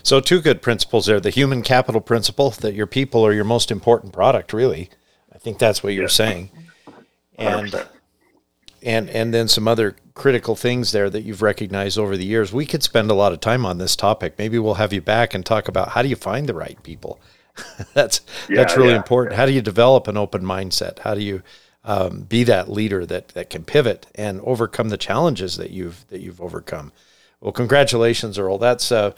So, 0.02 0.20
two 0.20 0.40
good 0.40 0.62
principles 0.62 1.06
there 1.06 1.20
the 1.20 1.30
human 1.30 1.62
capital 1.62 2.00
principle 2.00 2.50
that 2.50 2.74
your 2.74 2.86
people 2.86 3.24
are 3.24 3.32
your 3.32 3.44
most 3.44 3.70
important 3.70 4.12
product, 4.12 4.52
really. 4.52 4.90
I 5.32 5.38
think 5.38 5.58
that's 5.58 5.82
what 5.82 5.92
you're 5.92 6.04
yes. 6.04 6.14
saying. 6.14 6.50
And, 7.36 7.68
100%. 7.68 7.88
and, 8.82 9.10
and 9.10 9.32
then 9.32 9.46
some 9.46 9.68
other 9.68 9.94
critical 10.14 10.56
things 10.56 10.90
there 10.90 11.08
that 11.08 11.22
you've 11.22 11.42
recognized 11.42 11.98
over 11.98 12.16
the 12.16 12.24
years. 12.24 12.52
We 12.52 12.66
could 12.66 12.82
spend 12.82 13.10
a 13.10 13.14
lot 13.14 13.32
of 13.32 13.40
time 13.40 13.64
on 13.64 13.78
this 13.78 13.94
topic. 13.94 14.34
Maybe 14.36 14.58
we'll 14.58 14.74
have 14.74 14.92
you 14.92 15.00
back 15.00 15.32
and 15.32 15.46
talk 15.46 15.68
about 15.68 15.90
how 15.90 16.02
do 16.02 16.08
you 16.08 16.16
find 16.16 16.48
the 16.48 16.54
right 16.54 16.82
people. 16.82 17.20
that's 17.94 18.20
yeah, 18.48 18.56
that's 18.56 18.76
really 18.76 18.90
yeah, 18.90 18.96
important. 18.96 19.32
Yeah. 19.32 19.38
How 19.38 19.46
do 19.46 19.52
you 19.52 19.62
develop 19.62 20.08
an 20.08 20.16
open 20.16 20.42
mindset? 20.42 21.00
How 21.00 21.14
do 21.14 21.22
you 21.22 21.42
um, 21.84 22.22
be 22.22 22.44
that 22.44 22.70
leader 22.70 23.06
that 23.06 23.28
that 23.28 23.50
can 23.50 23.64
pivot 23.64 24.06
and 24.14 24.40
overcome 24.42 24.88
the 24.88 24.96
challenges 24.96 25.56
that 25.56 25.70
you've 25.70 26.06
that 26.08 26.20
you've 26.20 26.40
overcome? 26.40 26.92
Well, 27.40 27.52
congratulations, 27.52 28.38
Earl. 28.38 28.58
That's 28.58 28.90
uh, 28.90 29.12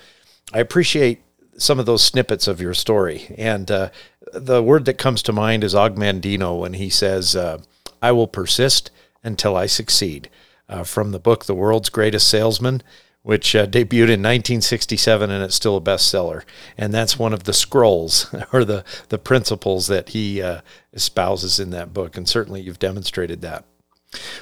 I 0.53 0.59
appreciate 0.59 1.23
some 1.57 1.79
of 1.79 1.87
those 1.87 2.03
snippets 2.03 2.49
of 2.49 2.61
your 2.61 2.75
story. 2.75 3.35
And 3.37 3.71
uh, 3.71 3.91
the 4.33 4.63
word 4.63 4.85
that 4.87 4.99
comes 4.99 5.23
to 5.25 5.33
mind 5.33 5.63
is 5.63 5.75
Og 5.75 5.97
Mandino 5.97 6.59
when 6.59 6.75
he 6.75 6.91
says, 6.91 7.37
uh, 7.37 7.59
"I 8.03 8.13
will 8.13 8.29
persist 8.29 8.91
until 9.23 9.57
I 9.57 9.67
succeed." 9.67 10.31
Uh, 10.69 10.85
from 10.85 11.11
the 11.13 11.19
book 11.19 11.45
"The 11.45 11.55
World's 11.55 11.91
Greatest 11.91 12.29
Salesman." 12.29 12.83
Which 13.23 13.55
uh, 13.55 13.67
debuted 13.67 14.09
in 14.09 14.23
1967 14.23 15.31
and 15.31 15.45
it's 15.45 15.55
still 15.55 15.77
a 15.77 15.81
bestseller. 15.83 16.43
And 16.79 16.91
that's 16.91 17.19
one 17.19 17.35
of 17.35 17.45
the 17.45 17.53
scrolls 17.53 18.35
or 18.53 18.65
the, 18.65 18.83
the 19.11 19.19
principles 19.19 19.89
that 19.89 20.09
he 20.09 20.41
uh, 20.41 20.63
espouses 20.95 21.61
in 21.61 21.69
that 21.69 21.93
book. 21.93 22.17
And 22.17 22.27
certainly 22.27 22.63
you've 22.63 22.79
demonstrated 22.79 23.43
that. 23.43 23.67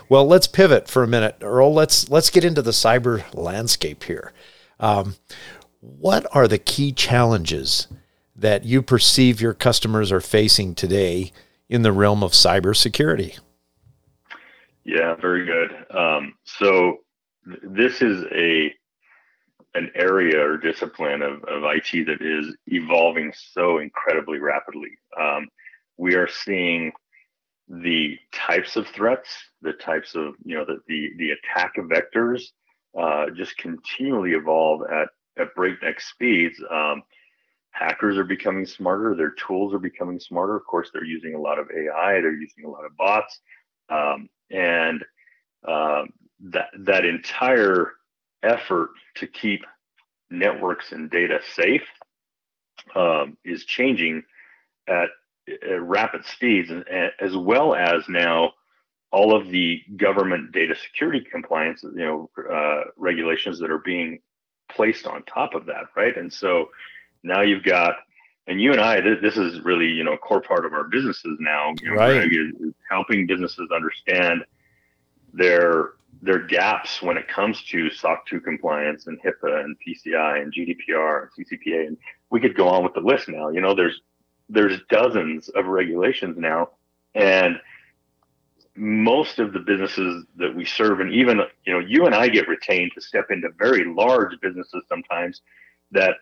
Well, 0.08 0.26
let's 0.26 0.46
pivot 0.46 0.88
for 0.88 1.02
a 1.02 1.08
minute, 1.08 1.38
Earl. 1.40 1.74
Let's 1.74 2.08
let's 2.08 2.30
get 2.30 2.44
into 2.44 2.62
the 2.62 2.70
cyber 2.70 3.24
landscape 3.34 4.04
here. 4.04 4.32
Um, 4.80 5.16
what 5.80 6.26
are 6.34 6.48
the 6.48 6.58
key 6.58 6.92
challenges 6.92 7.86
that 8.34 8.64
you 8.64 8.82
perceive 8.82 9.40
your 9.40 9.54
customers 9.54 10.12
are 10.12 10.20
facing 10.20 10.74
today 10.74 11.32
in 11.68 11.82
the 11.82 11.92
realm 11.92 12.22
of 12.22 12.32
cybersecurity? 12.32 13.38
Yeah, 14.84 15.14
very 15.16 15.44
good. 15.44 15.70
Um, 15.96 16.34
so 16.44 16.98
th- 17.46 17.60
this 17.62 18.02
is 18.02 18.24
a 18.32 18.72
an 19.74 19.90
area 19.94 20.40
or 20.40 20.56
discipline 20.56 21.20
of, 21.20 21.44
of 21.44 21.62
IT 21.64 22.06
that 22.06 22.22
is 22.22 22.56
evolving 22.68 23.32
so 23.36 23.78
incredibly 23.78 24.38
rapidly. 24.38 24.88
Um, 25.20 25.46
we 25.98 26.14
are 26.14 26.26
seeing 26.26 26.90
the 27.68 28.16
types 28.32 28.76
of 28.76 28.88
threats, 28.88 29.28
the 29.60 29.74
types 29.74 30.14
of 30.14 30.34
you 30.44 30.56
know 30.56 30.64
the 30.64 30.78
the, 30.88 31.10
the 31.18 31.30
attack 31.32 31.74
vectors, 31.76 32.44
uh, 32.98 33.26
just 33.36 33.56
continually 33.58 34.32
evolve 34.32 34.82
at 34.90 35.08
at 35.38 35.55
breakneck 35.55 36.01
speeds. 36.01 36.61
Um, 36.70 37.03
hackers 37.70 38.16
are 38.16 38.24
becoming 38.24 38.66
smarter. 38.66 39.14
Their 39.14 39.31
tools 39.33 39.72
are 39.74 39.79
becoming 39.79 40.18
smarter. 40.20 40.57
Of 40.57 40.64
course, 40.66 40.90
they're 40.92 41.05
using 41.05 41.35
a 41.35 41.40
lot 41.40 41.59
of 41.59 41.68
AI. 41.70 42.20
They're 42.20 42.33
using 42.33 42.64
a 42.64 42.70
lot 42.70 42.85
of 42.85 42.96
bots, 42.96 43.40
um, 43.88 44.29
and 44.51 45.05
um, 45.66 46.12
that 46.40 46.68
that 46.81 47.05
entire 47.05 47.92
effort 48.42 48.90
to 49.16 49.27
keep 49.27 49.64
networks 50.31 50.92
and 50.92 51.11
data 51.11 51.40
safe 51.55 51.87
um, 52.94 53.37
is 53.44 53.64
changing 53.64 54.22
at, 54.88 55.09
at 55.48 55.83
rapid 55.83 56.24
speeds, 56.24 56.70
and, 56.70 56.85
as 57.20 57.37
well 57.37 57.74
as 57.74 58.03
now 58.09 58.53
all 59.11 59.35
of 59.35 59.48
the 59.48 59.81
government 59.96 60.53
data 60.53 60.74
security 60.77 61.24
compliance, 61.31 61.83
you 61.83 62.05
know, 62.05 62.31
uh, 62.53 62.83
regulations 62.96 63.59
that 63.59 63.70
are 63.70 63.79
being 63.79 64.18
placed 64.68 65.07
on 65.07 65.22
top 65.24 65.54
of 65.54 65.66
that, 65.66 65.85
right? 65.96 66.16
And 66.16 66.33
so 66.33 66.70
now 67.22 67.42
you've 67.42 67.64
got, 67.64 67.96
and 68.46 68.61
you 68.61 68.72
and 68.72 68.81
I, 68.81 69.00
this, 69.00 69.18
this 69.20 69.37
is 69.37 69.61
really 69.61 69.87
you 69.87 70.04
know 70.04 70.14
a 70.14 70.18
core 70.18 70.40
part 70.40 70.64
of 70.64 70.72
our 70.72 70.85
businesses 70.85 71.37
now. 71.40 71.74
You 71.83 71.90
know, 71.90 71.96
right. 71.96 72.31
Helping 72.90 73.26
businesses 73.26 73.68
understand 73.74 74.44
their 75.33 75.90
their 76.22 76.40
gaps 76.40 77.02
when 77.02 77.16
it 77.16 77.28
comes 77.28 77.62
to 77.64 77.90
SOC 77.90 78.26
2 78.26 78.40
compliance 78.40 79.07
and 79.07 79.20
HIPAA 79.22 79.64
and 79.64 79.76
PCI 79.87 80.42
and 80.42 80.52
GDPR 80.52 81.22
and 81.22 81.46
CCPA. 81.46 81.87
And 81.87 81.96
we 82.31 82.40
could 82.40 82.57
go 82.57 82.68
on 82.68 82.83
with 82.83 82.94
the 82.94 83.00
list 83.00 83.28
now. 83.28 83.50
You 83.50 83.61
know, 83.61 83.74
there's 83.74 84.00
there's 84.48 84.81
dozens 84.88 85.48
of 85.50 85.66
regulations 85.66 86.37
now, 86.38 86.70
and 87.14 87.61
most 88.78 89.38
of 89.38 89.52
the 89.52 89.58
businesses 89.58 90.24
that 90.36 90.54
we 90.54 90.64
serve, 90.64 91.00
and 91.00 91.12
even 91.12 91.40
you 91.64 91.72
know, 91.72 91.80
you 91.80 92.06
and 92.06 92.14
I 92.14 92.28
get 92.28 92.48
retained 92.48 92.92
to 92.94 93.00
step 93.00 93.30
into 93.30 93.48
very 93.58 93.84
large 93.84 94.38
businesses 94.40 94.84
sometimes 94.88 95.42
that 95.90 96.14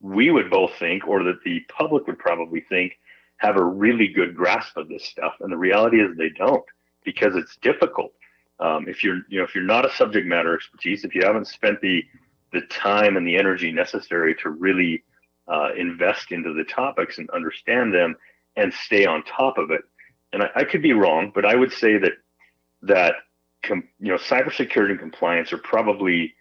we 0.00 0.30
would 0.30 0.50
both 0.50 0.72
think, 0.78 1.06
or 1.06 1.22
that 1.24 1.42
the 1.44 1.60
public 1.68 2.06
would 2.06 2.18
probably 2.18 2.60
think, 2.68 2.98
have 3.38 3.56
a 3.56 3.64
really 3.64 4.08
good 4.08 4.34
grasp 4.34 4.76
of 4.76 4.88
this 4.88 5.04
stuff. 5.04 5.34
And 5.40 5.52
the 5.52 5.56
reality 5.56 6.00
is 6.00 6.16
they 6.16 6.30
don't 6.30 6.64
because 7.04 7.36
it's 7.36 7.56
difficult. 7.62 8.12
Um, 8.60 8.88
if 8.88 9.04
you're, 9.04 9.20
you 9.28 9.38
know, 9.38 9.44
if 9.44 9.54
you're 9.54 9.64
not 9.64 9.84
a 9.84 9.92
subject 9.92 10.26
matter 10.26 10.54
expertise, 10.54 11.04
if 11.04 11.14
you 11.14 11.22
haven't 11.22 11.46
spent 11.46 11.80
the 11.80 12.04
the 12.52 12.62
time 12.70 13.18
and 13.18 13.26
the 13.26 13.36
energy 13.36 13.70
necessary 13.70 14.34
to 14.42 14.48
really 14.48 15.04
uh, 15.48 15.68
invest 15.76 16.32
into 16.32 16.54
the 16.54 16.64
topics 16.64 17.18
and 17.18 17.28
understand 17.30 17.92
them 17.92 18.16
and 18.56 18.72
stay 18.72 19.04
on 19.04 19.22
top 19.24 19.58
of 19.58 19.70
it, 19.70 19.82
and 20.32 20.42
I, 20.42 20.48
I 20.56 20.64
could 20.64 20.82
be 20.82 20.92
wrong, 20.92 21.32
but 21.34 21.44
I 21.44 21.54
would 21.54 21.72
say 21.72 21.98
that 21.98 22.12
that 22.82 23.14
com, 23.62 23.84
you 23.98 24.12
know 24.12 24.18
cybersecurity 24.18 24.90
and 24.90 25.00
compliance 25.00 25.52
are 25.52 25.58
probably 25.58 26.34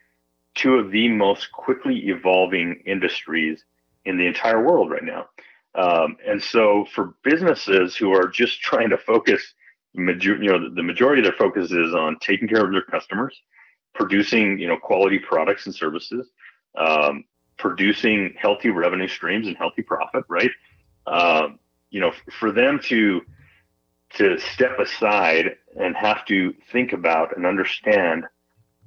two 0.55 0.75
of 0.75 0.91
the 0.91 1.07
most 1.07 1.51
quickly 1.51 2.07
evolving 2.07 2.81
industries 2.85 3.63
in 4.05 4.17
the 4.17 4.25
entire 4.25 4.63
world 4.63 4.89
right 4.89 5.03
now. 5.03 5.27
Um, 5.75 6.17
and 6.27 6.41
so 6.41 6.85
for 6.93 7.13
businesses 7.23 7.95
who 7.95 8.11
are 8.11 8.27
just 8.27 8.61
trying 8.61 8.89
to 8.89 8.97
focus, 8.97 9.53
you 9.93 10.03
know, 10.03 10.73
the 10.73 10.83
majority 10.83 11.21
of 11.21 11.25
their 11.25 11.37
focus 11.37 11.71
is 11.71 11.93
on 11.93 12.17
taking 12.19 12.47
care 12.47 12.63
of 12.65 12.71
their 12.71 12.81
customers, 12.81 13.39
producing, 13.93 14.59
you 14.59 14.67
know, 14.67 14.77
quality 14.77 15.19
products 15.19 15.65
and 15.65 15.73
services, 15.73 16.27
um, 16.75 17.23
producing 17.57 18.33
healthy 18.39 18.69
revenue 18.69 19.07
streams 19.07 19.47
and 19.47 19.57
healthy 19.57 19.81
profit, 19.81 20.23
right? 20.27 20.51
Um, 21.05 21.59
you 21.89 21.99
know, 21.99 22.11
for 22.39 22.51
them 22.51 22.79
to 22.85 23.21
to 24.15 24.39
step 24.39 24.79
aside 24.79 25.57
and 25.79 25.95
have 25.95 26.25
to 26.25 26.53
think 26.71 26.93
about 26.93 27.35
and 27.35 27.45
understand 27.45 28.25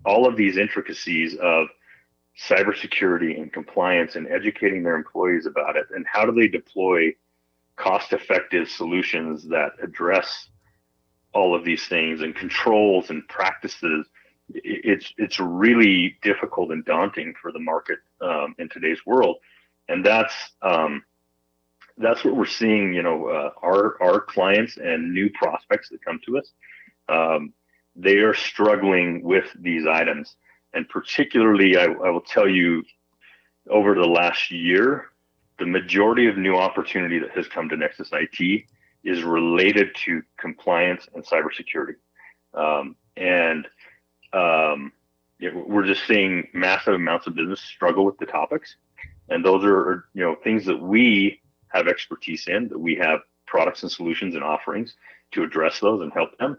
all 0.04 0.26
of 0.26 0.37
these 0.37 0.56
intricacies 0.56 1.37
of 1.40 1.68
cybersecurity 2.48 3.40
and 3.40 3.52
compliance 3.52 4.16
and 4.16 4.26
educating 4.28 4.83
their 4.83 4.96
employees 4.96 5.46
about 5.46 5.76
it 5.76 5.87
and 5.94 6.06
how 6.11 6.24
do 6.24 6.33
they 6.33 6.48
deploy 6.48 7.14
cost 7.76 8.12
effective 8.12 8.68
solutions 8.68 9.46
that 9.48 9.72
address 9.83 10.48
all 11.35 11.54
of 11.54 11.64
these 11.64 11.87
things 11.87 12.22
and 12.22 12.35
controls 12.35 13.11
and 13.11 13.26
practices? 13.28 14.06
It's 14.52 15.12
it's 15.16 15.38
really 15.38 16.18
difficult 16.22 16.72
and 16.72 16.85
daunting 16.85 17.35
for 17.40 17.52
the 17.52 17.61
market 17.61 17.98
um, 18.20 18.54
in 18.59 18.68
today's 18.68 18.98
world. 19.06 19.37
And 19.88 20.04
that's 20.04 20.35
um, 20.62 21.02
that's 22.00 22.24
what 22.24 22.34
we're 22.34 22.46
seeing. 22.46 22.92
You 22.92 23.02
know, 23.02 23.26
uh, 23.28 23.50
our 23.62 24.02
our 24.02 24.20
clients 24.20 24.76
and 24.78 25.12
new 25.12 25.30
prospects 25.30 25.90
that 25.90 26.04
come 26.04 26.20
to 26.26 26.38
us, 26.38 26.52
um, 27.08 27.52
they 27.94 28.16
are 28.16 28.34
struggling 28.34 29.22
with 29.22 29.44
these 29.58 29.86
items, 29.86 30.36
and 30.72 30.88
particularly, 30.88 31.76
I, 31.76 31.84
I 31.84 32.10
will 32.10 32.22
tell 32.22 32.48
you, 32.48 32.82
over 33.68 33.94
the 33.94 34.06
last 34.06 34.50
year, 34.50 35.06
the 35.58 35.66
majority 35.66 36.26
of 36.26 36.36
new 36.36 36.56
opportunity 36.56 37.18
that 37.18 37.30
has 37.32 37.46
come 37.48 37.68
to 37.68 37.76
Nexus 37.76 38.10
IT 38.12 38.64
is 39.04 39.22
related 39.22 39.94
to 40.04 40.22
compliance 40.38 41.06
and 41.14 41.24
cybersecurity, 41.24 41.96
um, 42.54 42.96
and 43.16 43.66
um, 44.32 44.92
we're 45.66 45.86
just 45.86 46.06
seeing 46.06 46.48
massive 46.54 46.94
amounts 46.94 47.26
of 47.26 47.34
business 47.34 47.60
struggle 47.60 48.04
with 48.04 48.18
the 48.18 48.26
topics, 48.26 48.76
and 49.28 49.44
those 49.44 49.64
are 49.64 50.06
you 50.14 50.22
know 50.22 50.36
things 50.42 50.64
that 50.64 50.80
we 50.80 51.39
have 51.70 51.88
expertise 51.88 52.46
in, 52.48 52.68
that 52.68 52.78
we 52.78 52.94
have 52.96 53.20
products 53.46 53.83
and 53.83 53.90
solutions 53.90 54.35
and 54.35 54.44
offerings 54.44 54.94
to 55.33 55.42
address 55.42 55.80
those 55.80 56.02
and 56.02 56.12
help 56.12 56.37
them. 56.38 56.59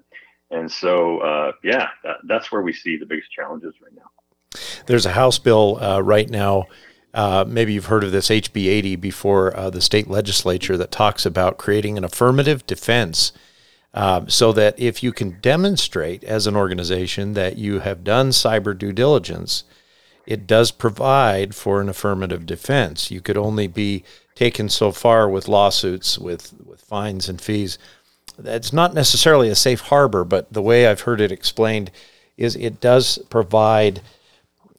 And 0.49 0.69
so, 0.69 1.19
uh, 1.19 1.51
yeah, 1.63 1.87
that, 2.03 2.17
that's 2.27 2.51
where 2.51 2.61
we 2.61 2.73
see 2.73 2.97
the 2.97 3.05
biggest 3.05 3.31
challenges 3.31 3.75
right 3.81 3.93
now. 3.95 4.59
There's 4.85 5.05
a 5.05 5.11
House 5.11 5.39
bill 5.39 5.81
uh, 5.81 6.01
right 6.01 6.29
now 6.29 6.67
uh, 7.13 7.43
maybe 7.47 7.73
you've 7.73 7.85
heard 7.85 8.03
of 8.03 8.11
this 8.11 8.29
HB 8.29 8.67
80 8.67 8.95
before 8.95 9.55
uh, 9.55 9.69
the 9.69 9.81
state 9.81 10.09
legislature 10.09 10.77
that 10.77 10.91
talks 10.91 11.25
about 11.25 11.57
creating 11.57 11.97
an 11.97 12.03
affirmative 12.03 12.65
defense 12.65 13.33
um, 13.93 14.29
so 14.29 14.53
that 14.53 14.79
if 14.79 15.03
you 15.03 15.11
can 15.11 15.39
demonstrate 15.41 16.23
as 16.23 16.47
an 16.47 16.55
organization 16.55 17.33
that 17.33 17.57
you 17.57 17.79
have 17.79 18.05
done 18.05 18.29
cyber 18.29 18.77
due 18.77 18.93
diligence, 18.93 19.65
it 20.25 20.47
does 20.47 20.71
provide 20.71 21.53
for 21.53 21.81
an 21.81 21.89
affirmative 21.89 22.45
defense. 22.45 23.11
You 23.11 23.19
could 23.19 23.37
only 23.37 23.67
be 23.67 24.05
taken 24.41 24.69
so 24.69 24.91
far 24.91 25.29
with 25.29 25.47
lawsuits, 25.47 26.17
with, 26.17 26.53
with 26.65 26.81
fines 26.81 27.29
and 27.29 27.39
fees. 27.39 27.77
That's 28.39 28.73
not 28.73 28.93
necessarily 28.93 29.49
a 29.49 29.55
safe 29.55 29.81
harbor, 29.81 30.23
but 30.23 30.51
the 30.51 30.61
way 30.61 30.87
I've 30.87 31.01
heard 31.01 31.21
it 31.21 31.31
explained 31.31 31.91
is 32.37 32.55
it 32.55 32.79
does 32.79 33.19
provide 33.29 34.01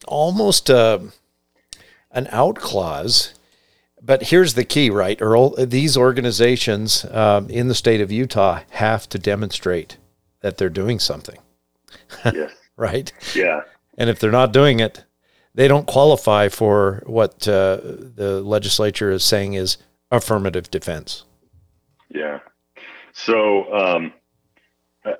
almost 0.05 0.69
a, 0.69 1.01
an 2.11 2.27
out 2.31 2.57
clause 2.57 3.33
but 4.05 4.23
here's 4.23 4.55
the 4.55 4.65
key, 4.65 4.89
right, 4.89 5.17
Earl? 5.21 5.55
These 5.55 5.95
organizations 5.95 7.05
um, 7.05 7.49
in 7.49 7.69
the 7.69 7.75
state 7.75 8.01
of 8.01 8.11
Utah 8.11 8.59
have 8.71 9.07
to 9.09 9.17
demonstrate 9.17 9.97
that 10.41 10.57
they're 10.57 10.69
doing 10.69 10.99
something. 10.99 11.37
Yes. 12.25 12.51
right? 12.75 13.11
Yeah. 13.33 13.61
And 13.97 14.09
if 14.09 14.19
they're 14.19 14.31
not 14.31 14.51
doing 14.51 14.79
it, 14.79 15.03
they 15.55 15.67
don't 15.67 15.87
qualify 15.87 16.49
for 16.49 17.03
what 17.05 17.47
uh, 17.47 17.77
the 17.81 18.41
legislature 18.43 19.11
is 19.11 19.23
saying 19.23 19.53
is 19.53 19.77
affirmative 20.11 20.69
defense. 20.71 21.25
Yeah. 22.09 22.39
So 23.13 23.73
um, 23.73 24.13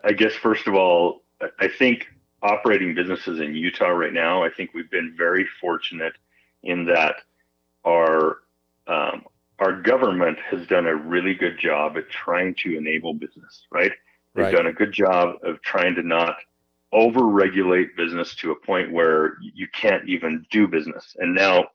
I 0.04 0.14
guess, 0.14 0.34
first 0.34 0.68
of 0.68 0.76
all, 0.76 1.22
I 1.60 1.68
think 1.68 2.08
operating 2.42 2.96
businesses 2.96 3.40
in 3.40 3.56
Utah 3.56 3.88
right 3.90 4.14
now, 4.14 4.44
I 4.44 4.50
think 4.50 4.72
we've 4.74 4.90
been 4.90 5.14
very 5.18 5.48
fortunate 5.62 6.14
in 6.64 6.86
that 6.86 7.16
our 7.86 8.40
um, 8.88 9.24
our 9.60 9.82
government 9.82 10.38
has 10.50 10.66
done 10.68 10.88
a 10.88 10.96
really 10.96 11.34
good 11.34 11.58
job 11.58 11.96
at 11.98 12.10
trying 12.10 12.56
to 12.56 12.78
enable 12.78 13.14
business, 13.14 13.66
right? 13.72 13.92
They've 14.34 14.46
right. 14.46 14.56
done 14.56 14.68
a 14.68 14.74
good 14.74 14.92
job 14.92 15.36
of 15.44 15.62
trying 15.62 15.96
to 15.96 16.04
not 16.04 16.36
over-regulate 16.94 17.98
business 17.98 18.36
to 18.36 18.52
a 18.52 18.56
point 18.56 18.92
where 18.92 19.38
you 19.42 19.68
can't 19.74 20.08
even 20.08 20.46
do 20.52 20.68
business. 20.68 21.16
And 21.20 21.34
now, 21.34 21.66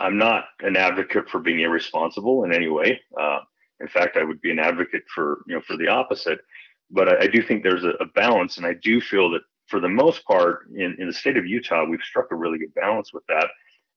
I'm 0.00 0.18
not 0.18 0.46
an 0.60 0.76
advocate 0.76 1.28
for 1.28 1.38
being 1.38 1.60
irresponsible 1.60 2.44
in 2.44 2.52
any 2.52 2.68
way. 2.68 3.00
Uh, 3.18 3.38
in 3.80 3.88
fact, 3.88 4.16
I 4.16 4.24
would 4.24 4.40
be 4.40 4.50
an 4.50 4.58
advocate 4.58 5.04
for 5.14 5.42
you 5.46 5.54
know 5.54 5.62
for 5.62 5.76
the 5.76 5.88
opposite. 5.88 6.40
But 6.90 7.08
I, 7.08 7.24
I 7.24 7.26
do 7.28 7.42
think 7.42 7.62
there's 7.62 7.84
a, 7.84 7.90
a, 8.00 8.06
balance, 8.06 8.56
and 8.56 8.66
I 8.66 8.74
do 8.74 9.00
feel 9.00 9.30
that 9.30 9.42
for 9.66 9.80
the 9.80 9.88
most 9.88 10.24
part, 10.24 10.66
in, 10.74 10.96
in 10.98 11.06
the 11.06 11.12
state 11.12 11.36
of 11.36 11.46
Utah, 11.46 11.84
we've 11.84 12.00
struck 12.02 12.30
a 12.30 12.36
really 12.36 12.58
good 12.58 12.74
balance 12.74 13.12
with 13.12 13.24
that. 13.28 13.48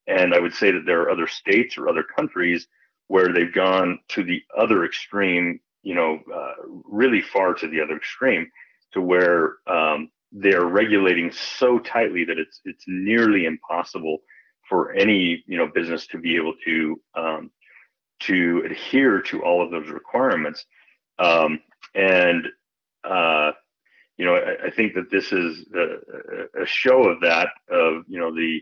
And 0.07 0.33
I 0.33 0.39
would 0.39 0.53
say 0.53 0.71
that 0.71 0.85
there 0.85 1.01
are 1.01 1.09
other 1.09 1.27
states 1.27 1.77
or 1.77 1.87
other 1.87 2.03
countries 2.03 2.67
where 3.07 3.31
they've 3.33 3.53
gone 3.53 3.99
to 4.09 4.23
the 4.23 4.41
other 4.57 4.83
extreme, 4.83 5.59
you 5.83 5.95
know, 5.95 6.19
uh, 6.33 6.53
really 6.85 7.21
far 7.21 7.53
to 7.53 7.67
the 7.67 7.79
other 7.79 7.95
extreme, 7.95 8.51
to 8.93 9.01
where 9.01 9.55
um, 9.67 10.09
they're 10.31 10.65
regulating 10.65 11.31
so 11.31 11.79
tightly 11.79 12.25
that 12.25 12.37
it's 12.37 12.61
it's 12.65 12.85
nearly 12.87 13.45
impossible 13.45 14.19
for 14.69 14.93
any 14.93 15.43
you 15.47 15.57
know 15.57 15.67
business 15.73 16.07
to 16.07 16.17
be 16.17 16.35
able 16.35 16.53
to 16.65 17.01
um, 17.15 17.51
to 18.19 18.63
adhere 18.65 19.21
to 19.21 19.43
all 19.43 19.63
of 19.63 19.71
those 19.71 19.89
requirements. 19.89 20.65
Um, 21.19 21.59
and 21.93 22.47
uh, 23.03 23.51
you 24.17 24.25
know, 24.25 24.35
I, 24.35 24.67
I, 24.67 24.71
think 24.71 24.93
that 24.93 25.09
this 25.09 25.31
is 25.31 25.65
a, 25.75 26.61
a, 26.61 26.65
show 26.65 27.09
of 27.09 27.21
that 27.21 27.47
of 27.69 28.03
you 28.07 28.19
know 28.19 28.33
the 28.33 28.61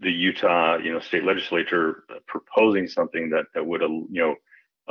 the 0.00 0.10
Utah, 0.10 0.76
you 0.78 0.92
know, 0.92 1.00
state 1.00 1.24
legislature 1.24 2.04
proposing 2.26 2.88
something 2.88 3.30
that 3.30 3.46
that 3.54 3.64
would, 3.64 3.80
you 3.80 4.06
know, 4.10 4.34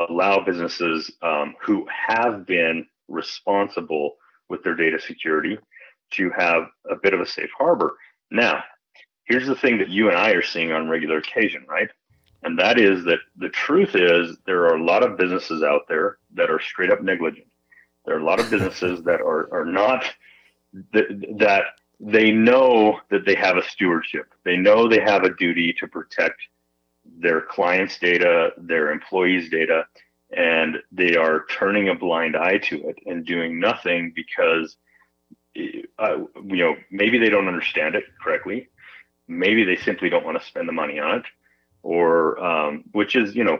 allow 0.09 0.43
businesses 0.43 1.11
um, 1.21 1.55
who 1.61 1.85
have 2.07 2.45
been 2.45 2.85
responsible 3.13 4.15
with 4.49 4.63
their 4.63 4.75
data 4.75 4.99
security 4.99 5.57
to 6.11 6.29
have 6.37 6.63
a 6.89 6.95
bit 7.01 7.13
of 7.13 7.21
a 7.21 7.25
safe 7.25 7.49
harbor. 7.57 7.95
Now, 8.31 8.63
here's 9.25 9.47
the 9.47 9.55
thing 9.55 9.77
that 9.79 9.89
you 9.89 10.09
and 10.09 10.17
I 10.17 10.31
are 10.31 10.41
seeing 10.41 10.71
on 10.71 10.89
regular 10.89 11.17
occasion, 11.17 11.65
right? 11.67 11.89
And 12.43 12.59
that 12.59 12.77
is 12.77 13.05
that 13.05 13.19
the 13.37 13.49
truth 13.49 13.95
is 13.95 14.37
there 14.45 14.65
are 14.65 14.75
a 14.75 14.83
lot 14.83 15.03
of 15.03 15.17
businesses 15.17 15.63
out 15.63 15.87
there 15.87 16.17
that 16.33 16.51
are 16.51 16.59
straight 16.59 16.91
up 16.91 17.01
negligent. 17.01 17.47
There 18.05 18.15
are 18.15 18.19
a 18.19 18.25
lot 18.25 18.41
of 18.41 18.49
businesses 18.49 19.01
that 19.03 19.21
are 19.21 19.47
are 19.53 19.65
not 19.65 20.03
that, 20.91 21.37
that 21.37 21.63
they 21.99 22.31
know 22.31 22.99
that 23.09 23.25
they 23.25 23.35
have 23.35 23.55
a 23.55 23.63
stewardship. 23.63 24.33
They 24.43 24.57
know 24.57 24.89
they 24.89 24.99
have 24.99 25.23
a 25.23 25.33
duty 25.35 25.73
to 25.79 25.87
protect 25.87 26.41
their 27.05 27.41
clients' 27.41 27.97
data, 27.97 28.51
their 28.57 28.91
employees' 28.91 29.49
data, 29.49 29.85
and 30.35 30.77
they 30.91 31.15
are 31.15 31.45
turning 31.49 31.89
a 31.89 31.95
blind 31.95 32.35
eye 32.35 32.57
to 32.57 32.87
it 32.87 32.97
and 33.05 33.25
doing 33.25 33.59
nothing 33.59 34.11
because, 34.15 34.75
uh, 35.99 36.17
you 36.45 36.57
know, 36.57 36.75
maybe 36.91 37.17
they 37.17 37.29
don't 37.29 37.47
understand 37.47 37.95
it 37.95 38.03
correctly. 38.21 38.69
Maybe 39.27 39.63
they 39.63 39.77
simply 39.77 40.09
don't 40.09 40.25
want 40.25 40.39
to 40.39 40.45
spend 40.45 40.67
the 40.67 40.73
money 40.73 40.99
on 40.99 41.19
it, 41.19 41.25
or 41.81 42.43
um, 42.43 42.83
which 42.91 43.15
is, 43.15 43.35
you 43.35 43.43
know, 43.43 43.59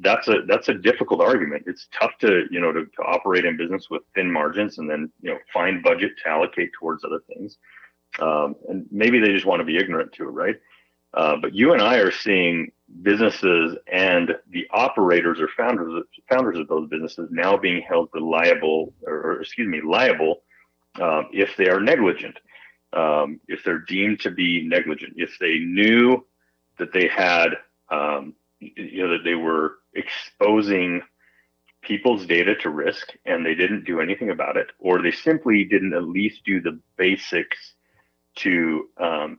that's 0.00 0.28
a 0.28 0.42
that's 0.46 0.68
a 0.68 0.74
difficult 0.74 1.20
argument. 1.20 1.64
It's 1.66 1.88
tough 1.98 2.12
to, 2.20 2.44
you 2.50 2.60
know, 2.60 2.72
to, 2.72 2.84
to 2.84 3.02
operate 3.02 3.44
in 3.44 3.56
business 3.56 3.88
with 3.90 4.02
thin 4.14 4.30
margins 4.30 4.78
and 4.78 4.90
then, 4.90 5.10
you 5.20 5.30
know, 5.30 5.38
find 5.52 5.82
budget 5.82 6.12
to 6.22 6.28
allocate 6.28 6.70
towards 6.78 7.04
other 7.04 7.20
things. 7.28 7.58
Um, 8.20 8.56
and 8.68 8.86
maybe 8.90 9.18
they 9.18 9.32
just 9.32 9.46
want 9.46 9.60
to 9.60 9.64
be 9.64 9.76
ignorant 9.76 10.12
to 10.14 10.24
it, 10.24 10.32
right? 10.32 10.56
Uh, 11.14 11.36
but 11.36 11.54
you 11.54 11.72
and 11.72 11.82
I 11.82 11.96
are 11.96 12.10
seeing 12.10 12.72
businesses 13.02 13.76
and 13.90 14.34
the 14.50 14.66
operators 14.70 15.40
or 15.40 15.48
founders 15.56 16.04
founders 16.28 16.58
of 16.58 16.68
those 16.68 16.88
businesses 16.88 17.28
now 17.30 17.56
being 17.56 17.82
held 17.82 18.08
reliable, 18.12 18.92
or, 19.06 19.14
or 19.14 19.40
excuse 19.40 19.68
me, 19.68 19.80
liable 19.80 20.42
um, 21.00 21.28
if 21.32 21.56
they 21.56 21.68
are 21.68 21.80
negligent, 21.80 22.38
um, 22.92 23.40
if 23.48 23.64
they're 23.64 23.80
deemed 23.80 24.20
to 24.20 24.30
be 24.30 24.66
negligent, 24.66 25.14
if 25.16 25.36
they 25.40 25.58
knew 25.58 26.24
that 26.78 26.92
they 26.92 27.08
had, 27.08 27.48
um, 27.90 28.34
you 28.60 29.02
know, 29.02 29.10
that 29.12 29.24
they 29.24 29.34
were 29.34 29.78
exposing 29.94 31.02
people's 31.82 32.26
data 32.26 32.54
to 32.56 32.70
risk 32.70 33.12
and 33.26 33.44
they 33.44 33.54
didn't 33.54 33.84
do 33.84 34.00
anything 34.00 34.30
about 34.30 34.56
it, 34.56 34.68
or 34.78 35.02
they 35.02 35.10
simply 35.10 35.64
didn't 35.64 35.94
at 35.94 36.04
least 36.04 36.42
do 36.44 36.60
the 36.60 36.78
basics 36.96 37.74
to 38.36 38.88
um, 38.98 39.38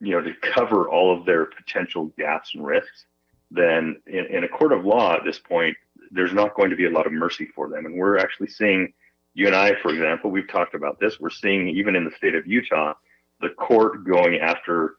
you 0.00 0.12
know 0.12 0.20
to 0.20 0.32
cover 0.54 0.88
all 0.88 1.16
of 1.16 1.26
their 1.26 1.46
potential 1.46 2.06
gaps 2.18 2.54
and 2.54 2.64
risks, 2.64 3.04
then 3.50 4.00
in, 4.06 4.26
in 4.26 4.44
a 4.44 4.48
court 4.48 4.72
of 4.72 4.84
law 4.84 5.14
at 5.14 5.24
this 5.24 5.38
point, 5.38 5.76
there's 6.10 6.32
not 6.32 6.54
going 6.54 6.70
to 6.70 6.76
be 6.76 6.86
a 6.86 6.90
lot 6.90 7.06
of 7.06 7.12
mercy 7.12 7.46
for 7.54 7.68
them. 7.68 7.86
And 7.86 7.96
we're 7.96 8.18
actually 8.18 8.48
seeing 8.48 8.92
you 9.34 9.46
and 9.46 9.54
I, 9.54 9.74
for 9.80 9.92
example, 9.92 10.30
we've 10.30 10.48
talked 10.48 10.74
about 10.74 10.98
this. 10.98 11.20
We're 11.20 11.30
seeing 11.30 11.68
even 11.68 11.94
in 11.94 12.04
the 12.04 12.10
state 12.16 12.34
of 12.34 12.46
Utah, 12.46 12.94
the 13.40 13.50
court 13.50 14.04
going 14.04 14.40
after 14.40 14.96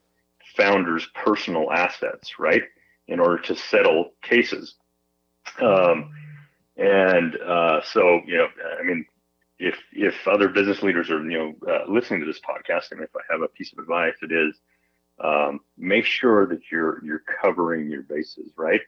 founders' 0.55 1.07
personal 1.13 1.71
assets, 1.71 2.39
right, 2.39 2.63
in 3.07 3.19
order 3.19 3.39
to 3.39 3.55
settle 3.55 4.13
cases. 4.21 4.75
Um, 5.61 6.11
and 6.77 7.35
uh, 7.41 7.81
so, 7.83 8.21
you 8.25 8.37
know, 8.37 8.47
I 8.79 8.83
mean, 8.83 9.05
if 9.59 9.75
if 9.91 10.15
other 10.27 10.49
business 10.49 10.81
leaders 10.81 11.11
are 11.11 11.23
you 11.29 11.37
know 11.37 11.71
uh, 11.71 11.91
listening 11.91 12.21
to 12.21 12.25
this 12.25 12.39
podcast, 12.39 12.91
and 12.91 13.01
if 13.01 13.09
I 13.15 13.21
have 13.31 13.41
a 13.41 13.47
piece 13.47 13.71
of 13.71 13.79
advice, 13.79 14.15
it 14.23 14.31
is 14.31 14.59
um, 15.23 15.59
make 15.77 16.05
sure 16.05 16.47
that 16.47 16.61
you're 16.71 17.03
you're 17.03 17.23
covering 17.41 17.89
your 17.89 18.03
bases. 18.03 18.51
Right, 18.55 18.81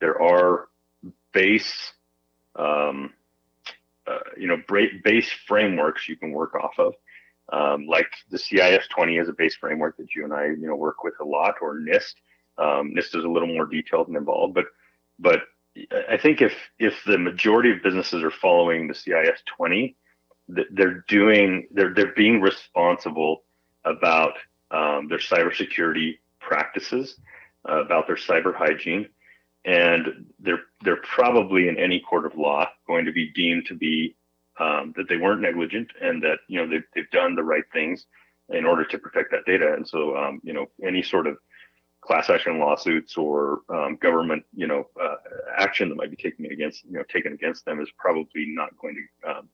there 0.00 0.20
are 0.20 0.68
base 1.32 1.92
um, 2.56 3.12
uh, 4.06 4.18
you 4.36 4.46
know 4.46 4.56
base 5.04 5.30
frameworks 5.46 6.08
you 6.08 6.16
can 6.16 6.32
work 6.32 6.54
off 6.54 6.78
of. 6.78 6.94
Um, 7.52 7.86
like 7.88 8.06
the 8.30 8.38
CIS 8.38 8.86
20 8.94 9.16
is 9.16 9.28
a 9.28 9.32
base 9.32 9.56
framework 9.56 9.96
that 9.96 10.14
you 10.14 10.22
and 10.24 10.32
I 10.32 10.46
you 10.46 10.66
know 10.66 10.76
work 10.76 11.02
with 11.02 11.14
a 11.20 11.24
lot, 11.24 11.56
or 11.60 11.78
NIST. 11.78 12.14
Um, 12.58 12.92
NIST 12.94 13.16
is 13.16 13.24
a 13.24 13.28
little 13.28 13.48
more 13.48 13.66
detailed 13.66 14.08
and 14.08 14.16
involved, 14.16 14.54
but 14.54 14.66
but 15.18 15.40
I 16.08 16.16
think 16.16 16.42
if 16.42 16.52
if 16.78 16.94
the 17.06 17.18
majority 17.18 17.70
of 17.70 17.82
businesses 17.82 18.22
are 18.22 18.30
following 18.30 18.88
the 18.88 18.94
CIS 18.94 19.40
20, 19.56 19.96
they're 20.48 21.04
doing 21.08 21.68
they're 21.70 21.94
they're 21.94 22.14
being 22.14 22.40
responsible 22.40 23.42
about 23.84 24.34
um, 24.70 25.08
their 25.08 25.18
cybersecurity 25.18 26.18
practices, 26.40 27.16
uh, 27.68 27.84
about 27.84 28.06
their 28.06 28.16
cyber 28.16 28.54
hygiene, 28.54 29.08
and 29.64 30.26
they're 30.38 30.62
they're 30.82 31.02
probably 31.02 31.68
in 31.68 31.78
any 31.78 32.00
court 32.00 32.24
of 32.24 32.36
law 32.36 32.66
going 32.86 33.04
to 33.04 33.12
be 33.12 33.30
deemed 33.30 33.66
to 33.66 33.74
be 33.74 34.16
um, 34.58 34.92
that 34.96 35.08
they 35.08 35.16
weren't 35.16 35.40
negligent 35.40 35.90
and 36.00 36.22
that 36.22 36.38
you 36.48 36.58
know 36.58 36.68
they've, 36.68 36.84
they've 36.94 37.10
done 37.10 37.34
the 37.34 37.42
right 37.42 37.64
things 37.72 38.06
in 38.48 38.64
order 38.64 38.84
to 38.84 38.98
protect 38.98 39.30
that 39.30 39.44
data. 39.46 39.74
And 39.74 39.86
so 39.86 40.16
um, 40.16 40.40
you 40.42 40.52
know 40.52 40.66
any 40.82 41.02
sort 41.02 41.26
of 41.26 41.36
class 42.00 42.30
action 42.30 42.58
lawsuits 42.58 43.16
or 43.16 43.60
um, 43.68 43.96
government 44.00 44.44
you 44.54 44.66
know 44.66 44.86
uh, 45.00 45.16
action 45.56 45.88
that 45.90 45.96
might 45.96 46.10
be 46.10 46.16
taken 46.16 46.46
against 46.46 46.84
you 46.84 46.92
know 46.92 47.04
taken 47.12 47.32
against 47.32 47.64
them 47.64 47.80
is 47.80 47.88
probably 47.98 48.46
not 48.46 48.70
going 48.80 48.94
to 48.94 49.30
um, 49.30 49.48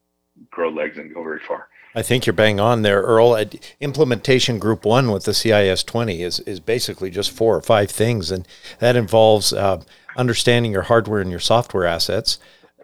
grow 0.50 0.70
legs 0.70 0.98
and 0.98 1.12
go 1.12 1.22
very 1.22 1.40
far. 1.40 1.68
I 1.94 2.02
think 2.02 2.26
you're 2.26 2.34
bang 2.34 2.60
on 2.60 2.82
there, 2.82 3.00
Earl. 3.00 3.42
Implementation 3.80 4.58
group 4.58 4.84
one 4.84 5.10
with 5.10 5.24
the 5.24 5.32
CIS 5.32 5.82
20 5.82 6.22
is, 6.22 6.40
is 6.40 6.60
basically 6.60 7.10
just 7.10 7.30
four 7.30 7.56
or 7.56 7.62
five 7.62 7.90
things, 7.90 8.30
and 8.30 8.46
that 8.80 8.96
involves 8.96 9.54
uh, 9.54 9.80
understanding 10.14 10.72
your 10.72 10.82
hardware 10.82 11.22
and 11.22 11.30
your 11.30 11.40
software 11.40 11.86
assets, 11.86 12.38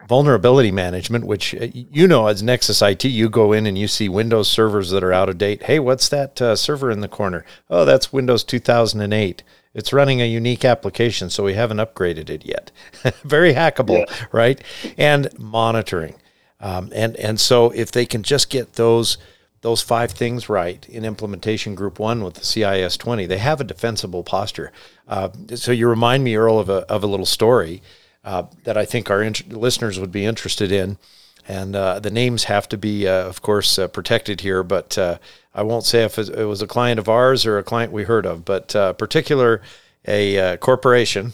vulnerability 0.08 0.70
management, 0.70 1.26
which 1.26 1.54
uh, 1.54 1.66
you 1.72 2.08
know 2.08 2.26
as 2.26 2.42
Nexus 2.42 2.80
IT, 2.80 3.04
you 3.04 3.28
go 3.28 3.52
in 3.52 3.66
and 3.66 3.76
you 3.76 3.86
see 3.86 4.08
Windows 4.08 4.48
servers 4.50 4.90
that 4.90 5.04
are 5.04 5.12
out 5.12 5.28
of 5.28 5.36
date. 5.36 5.64
Hey, 5.64 5.78
what's 5.78 6.08
that 6.08 6.40
uh, 6.40 6.56
server 6.56 6.90
in 6.90 7.00
the 7.00 7.08
corner? 7.08 7.44
Oh, 7.68 7.84
that's 7.84 8.14
Windows 8.14 8.42
2008. 8.44 9.42
It's 9.74 9.92
running 9.92 10.22
a 10.22 10.26
unique 10.26 10.64
application, 10.64 11.28
so 11.28 11.44
we 11.44 11.52
haven't 11.52 11.78
upgraded 11.78 12.30
it 12.30 12.46
yet. 12.46 12.70
Very 13.24 13.52
hackable, 13.52 14.06
yeah. 14.06 14.26
right? 14.32 14.62
And 14.96 15.28
monitoring. 15.38 16.14
Um, 16.62 16.90
and 16.94 17.16
and 17.16 17.38
so 17.38 17.70
if 17.70 17.90
they 17.90 18.06
can 18.06 18.22
just 18.22 18.48
get 18.48 18.74
those 18.74 19.18
those 19.62 19.82
five 19.82 20.12
things 20.12 20.48
right 20.48 20.88
in 20.88 21.04
implementation 21.04 21.74
group 21.74 21.98
one 21.98 22.22
with 22.22 22.34
the 22.34 22.44
CIS 22.44 22.96
20, 22.96 23.26
they 23.26 23.38
have 23.38 23.60
a 23.60 23.64
defensible 23.64 24.22
posture. 24.22 24.72
Uh, 25.08 25.28
so 25.54 25.70
you 25.70 25.88
remind 25.88 26.24
me, 26.24 26.34
Earl, 26.34 26.58
of 26.58 26.68
a, 26.68 26.84
of 26.90 27.04
a 27.04 27.06
little 27.06 27.26
story 27.26 27.80
uh, 28.24 28.44
that 28.64 28.76
I 28.76 28.84
think 28.84 29.08
our 29.08 29.22
int- 29.22 29.52
listeners 29.52 30.00
would 30.00 30.12
be 30.12 30.24
interested 30.24 30.72
in. 30.72 30.98
And 31.46 31.74
uh, 31.74 31.98
the 32.00 32.10
names 32.10 32.44
have 32.44 32.68
to 32.68 32.76
be, 32.76 33.06
uh, 33.06 33.24
of 33.26 33.42
course, 33.42 33.78
uh, 33.78 33.88
protected 33.88 34.42
here, 34.42 34.62
but 34.62 34.96
uh, 34.96 35.18
I 35.54 35.62
won't 35.62 35.84
say 35.84 36.04
if 36.04 36.18
it 36.18 36.44
was 36.44 36.62
a 36.62 36.68
client 36.68 37.00
of 37.00 37.08
ours 37.08 37.46
or 37.46 37.58
a 37.58 37.64
client 37.64 37.92
we 37.92 38.04
heard 38.04 38.26
of, 38.26 38.44
but 38.44 38.68
particular 38.96 39.60
a 40.06 40.56
corporation 40.58 41.32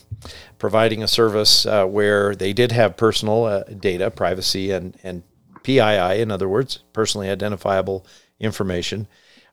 providing 0.58 1.02
a 1.02 1.08
service 1.08 1.66
uh, 1.66 1.84
where 1.86 2.34
they 2.34 2.52
did 2.52 2.72
have 2.72 2.96
personal 2.96 3.44
uh, 3.44 3.62
data, 3.64 4.10
privacy, 4.10 4.70
and, 4.70 4.96
and 5.02 5.22
PII, 5.62 6.20
in 6.20 6.30
other 6.30 6.48
words, 6.48 6.80
personally 6.92 7.30
identifiable 7.30 8.06
information, 8.40 9.06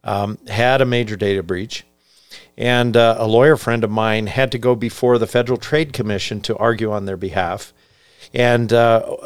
um, 0.03 0.37
had 0.47 0.81
a 0.81 0.85
major 0.85 1.15
data 1.15 1.43
breach. 1.43 1.85
And 2.57 2.95
uh, 2.95 3.15
a 3.19 3.27
lawyer 3.27 3.57
friend 3.57 3.83
of 3.83 3.91
mine 3.91 4.27
had 4.27 4.51
to 4.53 4.57
go 4.57 4.75
before 4.75 5.17
the 5.17 5.27
Federal 5.27 5.57
Trade 5.57 5.93
Commission 5.93 6.41
to 6.41 6.57
argue 6.57 6.91
on 6.91 7.05
their 7.05 7.17
behalf. 7.17 7.73
And 8.33 8.71
uh, 8.71 9.17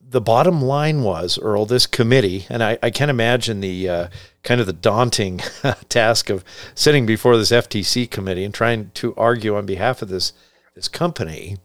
the 0.00 0.20
bottom 0.20 0.62
line 0.62 1.02
was, 1.02 1.38
Earl, 1.38 1.66
this 1.66 1.86
committee, 1.86 2.46
and 2.48 2.62
I, 2.62 2.78
I 2.82 2.90
can 2.90 3.10
imagine 3.10 3.60
the 3.60 3.88
uh, 3.88 4.08
kind 4.42 4.60
of 4.60 4.66
the 4.66 4.72
daunting 4.72 5.38
task 5.88 6.30
of 6.30 6.44
sitting 6.74 7.06
before 7.06 7.36
this 7.36 7.50
FTC 7.50 8.10
committee 8.10 8.44
and 8.44 8.54
trying 8.54 8.90
to 8.94 9.14
argue 9.16 9.56
on 9.56 9.66
behalf 9.66 10.02
of 10.02 10.08
this 10.08 10.32
this 10.74 10.88
company. 10.88 11.56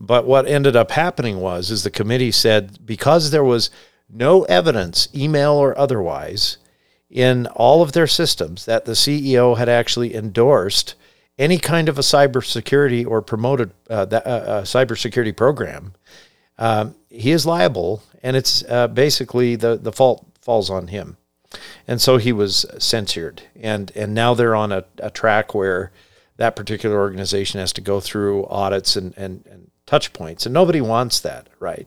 But 0.00 0.26
what 0.26 0.46
ended 0.46 0.76
up 0.76 0.90
happening 0.90 1.40
was 1.40 1.70
is 1.70 1.82
the 1.82 1.90
committee 1.90 2.32
said 2.32 2.84
because 2.84 3.30
there 3.30 3.44
was 3.44 3.70
no 4.10 4.42
evidence, 4.44 5.08
email 5.14 5.52
or 5.52 5.76
otherwise, 5.78 6.58
in 7.10 7.46
all 7.48 7.82
of 7.82 7.92
their 7.92 8.06
systems 8.06 8.64
that 8.64 8.84
the 8.84 8.92
CEO 8.92 9.56
had 9.56 9.68
actually 9.68 10.14
endorsed 10.14 10.94
any 11.38 11.58
kind 11.58 11.88
of 11.88 11.98
a 11.98 12.02
cybersecurity 12.02 13.06
or 13.06 13.22
promoted 13.22 13.72
uh, 13.90 14.04
that, 14.04 14.26
uh, 14.26 14.62
cybersecurity 14.62 15.36
program, 15.36 15.94
um, 16.58 16.94
he 17.10 17.30
is 17.30 17.46
liable, 17.46 18.02
and 18.22 18.36
it's 18.36 18.64
uh, 18.68 18.88
basically 18.88 19.56
the 19.56 19.76
the 19.76 19.92
fault 19.92 20.26
falls 20.40 20.70
on 20.70 20.88
him, 20.88 21.16
and 21.88 22.00
so 22.00 22.16
he 22.16 22.32
was 22.32 22.66
censured, 22.78 23.42
and 23.56 23.90
and 23.96 24.14
now 24.14 24.34
they're 24.34 24.54
on 24.54 24.70
a, 24.70 24.84
a 24.98 25.10
track 25.10 25.54
where 25.54 25.90
that 26.36 26.56
particular 26.56 26.98
organization 26.98 27.60
has 27.60 27.72
to 27.74 27.80
go 27.80 28.00
through 28.00 28.46
audits 28.46 28.96
and, 28.96 29.14
and, 29.16 29.46
and 29.46 29.70
touch 29.86 30.12
points. 30.12 30.46
And 30.46 30.52
nobody 30.52 30.80
wants 30.80 31.20
that, 31.20 31.48
right? 31.60 31.86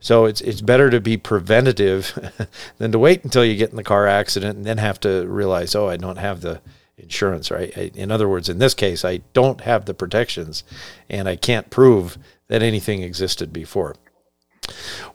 So 0.00 0.26
it's 0.26 0.40
it's 0.40 0.60
better 0.60 0.90
to 0.90 1.00
be 1.00 1.16
preventative 1.16 2.16
than 2.78 2.92
to 2.92 2.98
wait 2.98 3.24
until 3.24 3.44
you 3.44 3.56
get 3.56 3.70
in 3.70 3.76
the 3.76 3.82
car 3.82 4.06
accident 4.06 4.56
and 4.56 4.64
then 4.64 4.78
have 4.78 5.00
to 5.00 5.26
realize, 5.26 5.74
oh, 5.74 5.88
I 5.88 5.96
don't 5.96 6.18
have 6.18 6.40
the 6.40 6.60
insurance, 6.96 7.50
right? 7.50 7.76
I, 7.76 7.90
in 7.94 8.12
other 8.12 8.28
words, 8.28 8.48
in 8.48 8.58
this 8.58 8.74
case, 8.74 9.04
I 9.04 9.18
don't 9.32 9.62
have 9.62 9.86
the 9.86 9.94
protections 9.94 10.62
and 11.08 11.28
I 11.28 11.36
can't 11.36 11.70
prove 11.70 12.18
that 12.48 12.62
anything 12.62 13.02
existed 13.02 13.52
before. 13.52 13.96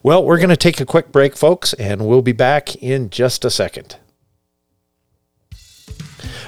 Well, 0.02 0.24
we're 0.24 0.38
going 0.38 0.48
to 0.50 0.56
take 0.56 0.80
a 0.80 0.86
quick 0.86 1.12
break, 1.12 1.36
folks, 1.36 1.72
and 1.74 2.06
we'll 2.06 2.22
be 2.22 2.32
back 2.32 2.74
in 2.76 3.08
just 3.10 3.44
a 3.44 3.50
second. 3.50 3.96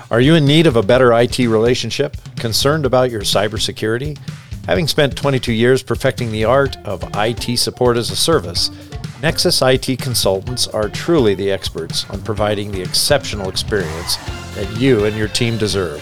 Are 0.09 0.21
you 0.21 0.37
in 0.37 0.45
need 0.45 0.69
of 0.69 0.77
a 0.77 0.85
better 0.85 1.13
IT 1.13 1.37
relationship? 1.37 2.17
Concerned 2.37 2.87
about 2.87 3.11
your 3.11 3.23
cybersecurity? 3.23 4.17
Having 4.67 4.87
spent 4.87 5.17
22 5.17 5.53
years 5.53 5.83
perfecting 5.83 6.31
the 6.31 6.45
art 6.45 6.77
of 6.85 7.03
IT 7.17 7.59
support 7.59 7.97
as 7.97 8.13
a 8.13 8.17
service, 8.17 8.71
Nexus 9.21 9.61
IT 9.63 9.99
consultants 9.99 10.69
are 10.69 10.89
truly 10.89 11.35
the 11.35 11.51
experts 11.51 12.09
on 12.09 12.23
providing 12.23 12.71
the 12.71 12.81
exceptional 12.81 13.49
experience 13.49 14.15
that 14.55 14.73
you 14.79 15.07
and 15.07 15.17
your 15.17 15.27
team 15.27 15.59
deserve. 15.59 16.01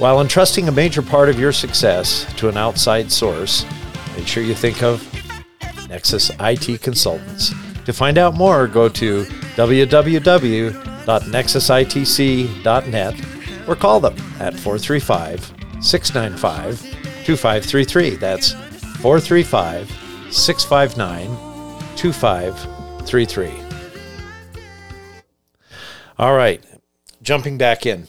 While 0.00 0.20
entrusting 0.20 0.66
a 0.66 0.72
major 0.72 1.02
part 1.02 1.28
of 1.28 1.38
your 1.38 1.52
success 1.52 2.26
to 2.34 2.48
an 2.48 2.56
outside 2.56 3.12
source, 3.12 3.64
make 4.16 4.26
sure 4.26 4.42
you 4.42 4.56
think 4.56 4.82
of 4.82 5.06
Nexus 5.88 6.32
IT 6.40 6.82
Consultants. 6.82 7.52
To 7.84 7.92
find 7.92 8.18
out 8.18 8.34
more, 8.34 8.66
go 8.66 8.88
to 8.88 9.22
www 9.54 10.89
www.nexusitc.net 11.10 13.68
or 13.68 13.76
call 13.76 14.00
them 14.00 14.16
at 14.38 14.54
435 14.54 15.52
695 15.80 16.80
2533. 17.24 18.16
That's 18.16 18.52
435 19.00 19.90
659 20.30 21.26
2533. 21.96 23.52
All 26.18 26.34
right, 26.34 26.62
jumping 27.22 27.58
back 27.58 27.86
in. 27.86 28.08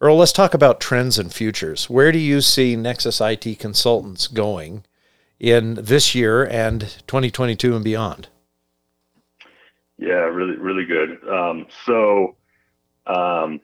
Earl, 0.00 0.16
let's 0.16 0.32
talk 0.32 0.54
about 0.54 0.80
trends 0.80 1.18
and 1.18 1.32
futures. 1.32 1.88
Where 1.88 2.10
do 2.10 2.18
you 2.18 2.40
see 2.40 2.74
Nexus 2.74 3.20
IT 3.20 3.60
consultants 3.60 4.26
going 4.26 4.84
in 5.38 5.74
this 5.74 6.16
year 6.16 6.44
and 6.44 6.80
2022 7.06 7.76
and 7.76 7.84
beyond? 7.84 8.26
Yeah, 10.02 10.24
really, 10.24 10.56
really 10.56 10.84
good. 10.84 11.20
Um, 11.28 11.66
so, 11.86 12.34
um, 13.06 13.60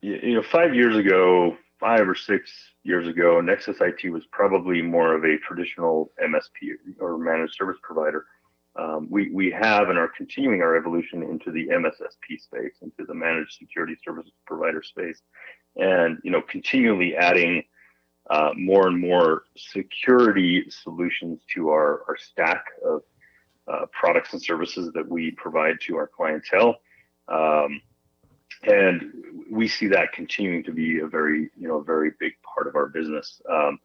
you, 0.00 0.18
you, 0.22 0.34
know, 0.34 0.42
five 0.42 0.74
years 0.74 0.96
ago, 0.96 1.54
five 1.78 2.08
or 2.08 2.14
six 2.14 2.50
years 2.82 3.06
ago, 3.06 3.42
Nexus 3.42 3.76
IT 3.82 4.10
was 4.10 4.22
probably 4.32 4.80
more 4.80 5.14
of 5.14 5.24
a 5.24 5.36
traditional 5.36 6.10
MSP 6.18 6.96
or 6.98 7.18
managed 7.18 7.56
service 7.56 7.76
provider. 7.82 8.24
Um, 8.76 9.08
we, 9.10 9.30
we 9.30 9.50
have 9.50 9.90
and 9.90 9.98
are 9.98 10.10
continuing 10.16 10.62
our 10.62 10.76
evolution 10.76 11.22
into 11.22 11.52
the 11.52 11.68
MSSP 11.68 12.40
space, 12.40 12.72
into 12.80 13.04
the 13.06 13.14
managed 13.14 13.58
security 13.58 13.96
services 14.02 14.32
provider 14.46 14.82
space, 14.82 15.20
and 15.76 16.16
you 16.24 16.30
know, 16.30 16.40
continually 16.40 17.16
adding 17.16 17.62
uh, 18.30 18.52
more 18.56 18.86
and 18.86 18.98
more 18.98 19.42
security 19.56 20.70
solutions 20.70 21.40
to 21.54 21.68
our, 21.68 22.02
our 22.08 22.16
stack 22.16 22.64
of 22.82 23.02
uh, 23.68 23.86
products 23.92 24.32
and 24.32 24.42
services 24.42 24.90
that 24.94 25.08
we 25.08 25.30
provide 25.32 25.76
to 25.82 25.96
our 25.96 26.06
clientele. 26.06 26.76
Um, 27.28 27.80
and 28.62 29.12
we 29.50 29.68
see 29.68 29.88
that 29.88 30.12
continuing 30.12 30.64
to 30.64 30.72
be 30.72 31.00
a 31.00 31.06
very, 31.06 31.50
you 31.56 31.68
know, 31.68 31.76
a 31.76 31.84
very 31.84 32.12
big 32.18 32.32
part 32.42 32.66
of 32.66 32.74
our 32.76 32.86
business. 32.86 33.40
Um, 33.50 33.78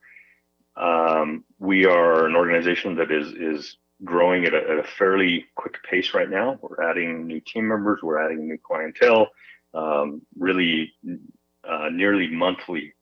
um, 0.76 1.44
we 1.60 1.86
are 1.86 2.26
an 2.26 2.36
organization 2.36 2.96
that 2.96 3.12
is 3.12 3.34
is 3.34 3.78
growing 4.04 4.46
at 4.46 4.54
a, 4.54 4.58
at 4.58 4.78
a, 4.80 4.84
fairly 4.98 5.46
quick 5.56 5.76
pace 5.90 6.14
right 6.14 6.30
now. 6.30 6.58
We're 6.62 6.90
adding 6.90 7.28
new 7.28 7.40
team 7.42 7.68
members, 7.68 8.00
we're 8.02 8.24
adding 8.24 8.48
new 8.48 8.58
clientele, 8.58 9.28
um, 9.74 10.22
really 10.38 10.94
uh, 11.70 11.90
nearly 11.92 12.28
monthly 12.28 12.94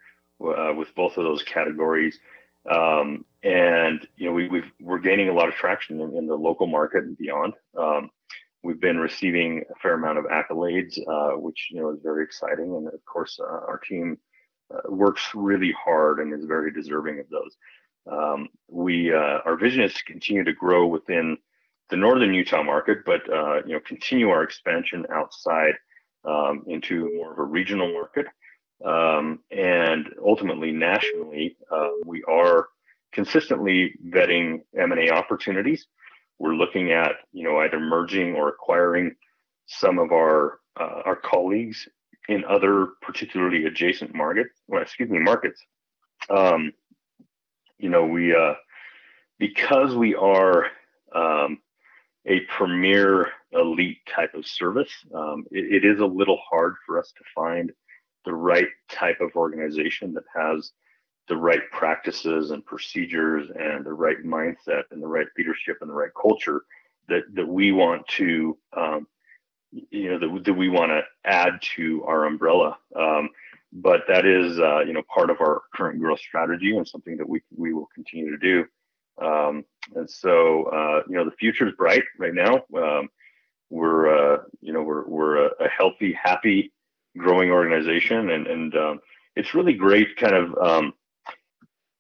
uh, 0.44 0.74
with 0.76 0.94
both 0.96 1.18
of 1.18 1.24
those 1.24 1.44
categories. 1.44 2.20
Um, 2.70 3.26
and 3.44 4.06
you 4.18 4.28
know 4.28 4.34
we, 4.34 4.48
we've 4.50 4.72
we're 4.82 5.00
gaining 5.00 5.30
a 5.30 5.34
lot 5.34 5.48
of 5.48 5.56
traction 5.56 6.02
in, 6.02 6.16
in 6.18 6.28
the 6.28 6.36
local 6.36 6.68
market 6.68 7.04
and 7.04 7.18
beyond. 7.18 7.54
Um, 7.78 8.10
we've 8.64 8.82
been 8.82 8.98
receiving 8.98 9.64
a 9.70 9.80
fair 9.80 9.94
amount 9.94 10.18
of 10.18 10.26
accolades, 10.26 11.00
uh, 11.08 11.38
which 11.38 11.70
you 11.72 11.80
know 11.80 11.92
is 11.92 12.00
very 12.04 12.24
exciting, 12.24 12.76
and 12.76 12.88
of 12.88 13.06
course 13.06 13.40
uh, 13.40 13.46
our 13.46 13.80
team 13.88 14.18
uh, 14.74 14.92
works 14.92 15.30
really 15.34 15.74
hard 15.84 16.20
and 16.20 16.34
is 16.34 16.46
very 16.46 16.72
deserving 16.72 17.20
of 17.20 17.30
those. 17.30 17.56
Um, 18.12 18.50
we 18.70 19.14
uh, 19.14 19.40
our 19.46 19.56
vision 19.56 19.84
is 19.84 19.94
to 19.94 20.04
continue 20.04 20.44
to 20.44 20.54
grow 20.54 20.88
within 20.88 21.38
the 21.90 21.98
northern 21.98 22.34
Utah 22.34 22.64
market, 22.64 23.00
but 23.06 23.22
uh, 23.32 23.62
you 23.66 23.74
know 23.74 23.80
continue 23.86 24.30
our 24.30 24.44
expansion 24.44 25.06
outside 25.14 25.76
um, 26.26 26.64
into 26.68 27.10
more 27.16 27.32
of 27.32 27.40
a 27.40 27.44
regional 27.44 27.92
market. 27.94 28.28
Um, 28.86 29.40
and 29.52 30.08
ultimately 30.24 30.72
nationally, 30.72 31.58
uh, 31.72 31.90
we 32.06 32.24
are 32.24 32.68
consistently 33.12 33.94
vetting 34.08 34.62
M&A 34.78 35.10
opportunities. 35.10 35.88
We're 36.38 36.56
looking 36.56 36.92
at, 36.92 37.14
you 37.34 37.44
know, 37.44 37.58
either 37.60 37.80
merging 37.80 38.36
or 38.36 38.50
acquiring 38.50 39.16
some 39.66 40.00
of 40.00 40.12
our 40.12 40.60
uh, 40.80 41.02
our 41.06 41.16
colleagues 41.16 41.88
in 42.30 42.46
other 42.46 42.90
particularly 43.02 43.66
adjacent 43.66 44.16
markets. 44.16 44.52
Well, 44.68 44.82
excuse 44.82 45.10
me, 45.10 45.20
markets. 45.20 45.62
Um, 46.30 46.72
you 47.78 47.90
know, 47.90 48.06
we 48.06 48.34
uh, 48.34 48.54
because 49.38 49.96
we 49.96 50.16
are 50.16 50.68
um, 51.14 51.60
a 52.26 52.42
premier 52.42 53.28
elite 53.52 53.98
type 54.14 54.34
of 54.36 54.46
service. 54.46 54.92
Um, 55.14 55.46
it, 55.52 55.84
it 55.84 55.86
is 55.86 56.00
a 56.00 56.06
little 56.06 56.40
hard 56.50 56.76
for 56.86 57.00
us 57.00 57.12
to 57.18 57.24
find 57.36 57.72
the 58.26 58.34
right 58.34 58.68
type 58.92 59.22
of 59.22 59.36
organization 59.36 60.14
that 60.14 60.24
has 60.36 60.72
the 61.28 61.38
right 61.38 61.62
practices 61.72 62.52
and 62.52 62.66
procedures 62.66 63.50
and 63.56 63.86
the 63.86 63.94
right 63.94 64.24
mindset 64.26 64.84
and 64.92 65.02
the 65.02 65.08
right 65.08 65.28
leadership 65.38 65.78
and 65.82 65.90
the 65.90 65.94
right 65.94 66.12
culture 66.20 66.64
that 67.08 67.24
that 67.34 67.48
we 67.48 67.72
want 67.72 68.06
to 68.08 68.58
um, 68.76 69.08
you 69.72 70.10
know 70.12 70.20
that, 70.20 70.44
that 70.44 70.54
we 70.54 70.70
want 70.70 70.92
to 70.92 71.02
add 71.26 71.62
to 71.76 72.04
our 72.06 72.26
umbrella. 72.26 72.78
Um, 72.96 73.30
but 73.72 74.02
that 74.08 74.26
is 74.26 74.60
uh, 74.60 74.80
you 74.80 74.94
know 74.94 75.04
part 75.14 75.30
of 75.30 75.38
our 75.42 75.62
current 75.74 76.00
growth 76.00 76.20
strategy 76.20 76.76
and 76.76 76.88
something 76.88 77.18
that 77.18 77.30
we 77.30 77.42
we 77.56 77.74
will 77.74 77.88
continue 77.94 78.32
to 78.32 78.38
do. 78.38 78.66
Um, 79.24 79.66
and 79.96 80.10
so 80.10 80.64
uh, 80.66 81.04
you 81.08 81.16
know 81.16 81.26
the 81.26 81.36
future 81.38 81.68
is 81.68 81.76
bright 81.76 82.04
right 82.18 82.34
now. 82.34 82.64
Um, 82.76 83.10
we're 83.70 84.38
uh, 84.38 84.44
you 84.62 84.74
know 84.74 84.82
we're 84.82 85.08
we're 85.08 85.48
a, 85.48 85.50
a, 85.60 85.70
healthy 85.70 86.14
happy 86.14 86.72
growing 87.20 87.52
organization. 87.52 88.32
And 88.32 88.48
and 88.48 88.76
um, 88.76 89.00
it's 89.36 89.54
really 89.54 89.74
great 89.74 90.16
kind 90.18 90.36
of 90.36 90.58
um, 90.58 90.94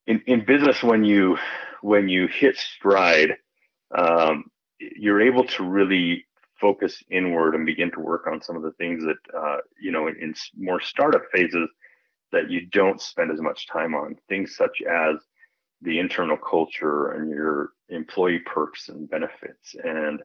in, 0.07 0.21
in 0.25 0.45
business 0.45 0.81
when 0.81 1.03
you 1.03 1.37
when 1.81 2.09
you 2.09 2.27
hit 2.27 2.57
stride 2.57 3.35
um, 3.97 4.45
you're 4.79 5.21
able 5.21 5.43
to 5.43 5.63
really 5.63 6.25
focus 6.59 7.01
inward 7.09 7.55
and 7.55 7.65
begin 7.65 7.91
to 7.91 7.99
work 7.99 8.27
on 8.27 8.41
some 8.41 8.55
of 8.55 8.63
the 8.63 8.71
things 8.73 9.03
that 9.03 9.37
uh, 9.37 9.57
you 9.81 9.91
know 9.91 10.07
in, 10.07 10.15
in, 10.21 10.33
more 10.57 10.81
startup 10.81 11.23
phases 11.33 11.69
that 12.31 12.49
you 12.49 12.65
don't 12.67 13.01
spend 13.01 13.31
as 13.31 13.41
much 13.41 13.67
time 13.67 13.95
on. 13.95 14.15
Things 14.27 14.55
such 14.55 14.81
as 14.81 15.15
the 15.81 15.99
internal 15.99 16.37
culture 16.37 17.11
and 17.11 17.29
your 17.29 17.69
employee 17.89 18.39
perks 18.39 18.89
and 18.89 19.09
benefits 19.09 19.75
and 19.83 20.21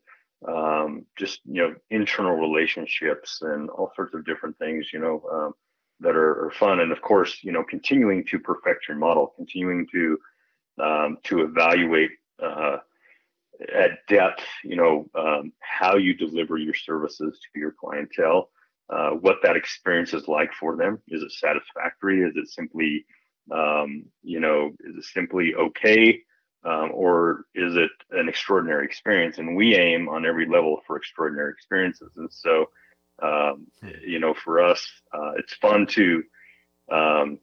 um, 0.48 1.04
just 1.18 1.40
you 1.44 1.62
know 1.62 1.74
internal 1.90 2.34
relationships 2.34 3.40
and 3.42 3.70
all 3.70 3.92
sorts 3.96 4.14
of 4.14 4.24
different 4.24 4.58
things 4.58 4.90
you 4.92 4.98
know 4.98 5.22
um, 5.32 5.52
that 6.00 6.16
are, 6.16 6.46
are, 6.46 6.50
fun 6.50 6.80
and 6.80 6.92
of 6.92 7.00
course 7.00 7.38
you 7.42 7.52
know 7.52 7.64
continuing 7.64 8.24
to 8.24 8.38
perfect 8.38 8.88
your 8.88 8.96
model 8.96 9.32
continuing 9.36 9.86
to 9.90 10.18
um, 10.82 11.18
to 11.22 11.40
evaluate 11.42 12.10
uh, 12.42 12.78
at 13.74 14.06
depth, 14.08 14.42
you 14.62 14.76
know, 14.76 15.08
um, 15.14 15.52
how 15.60 15.96
you 15.96 16.14
deliver 16.14 16.56
your 16.56 16.74
services 16.74 17.38
to 17.52 17.60
your 17.60 17.72
clientele, 17.72 18.50
uh, 18.90 19.10
what 19.10 19.36
that 19.42 19.56
experience 19.56 20.12
is 20.12 20.28
like 20.28 20.52
for 20.52 20.76
them. 20.76 21.00
Is 21.08 21.22
it 21.22 21.32
satisfactory? 21.32 22.22
Is 22.22 22.36
it 22.36 22.48
simply, 22.48 23.04
um, 23.50 24.04
you 24.22 24.40
know, 24.40 24.72
is 24.80 24.96
it 24.96 25.04
simply 25.04 25.54
okay? 25.54 26.20
Um, 26.64 26.92
or 26.94 27.44
is 27.54 27.76
it 27.76 27.90
an 28.10 28.28
extraordinary 28.28 28.86
experience? 28.86 29.38
And 29.38 29.54
we 29.54 29.76
aim 29.76 30.08
on 30.08 30.24
every 30.24 30.46
level 30.46 30.80
for 30.86 30.96
extraordinary 30.96 31.50
experiences. 31.50 32.12
And 32.16 32.32
so, 32.32 32.70
um, 33.22 33.66
hmm. 33.80 33.88
you 34.06 34.18
know, 34.18 34.34
for 34.34 34.62
us, 34.62 34.86
uh, 35.12 35.32
it's 35.36 35.54
fun 35.54 35.86
to 35.88 36.22
um, 36.90 37.38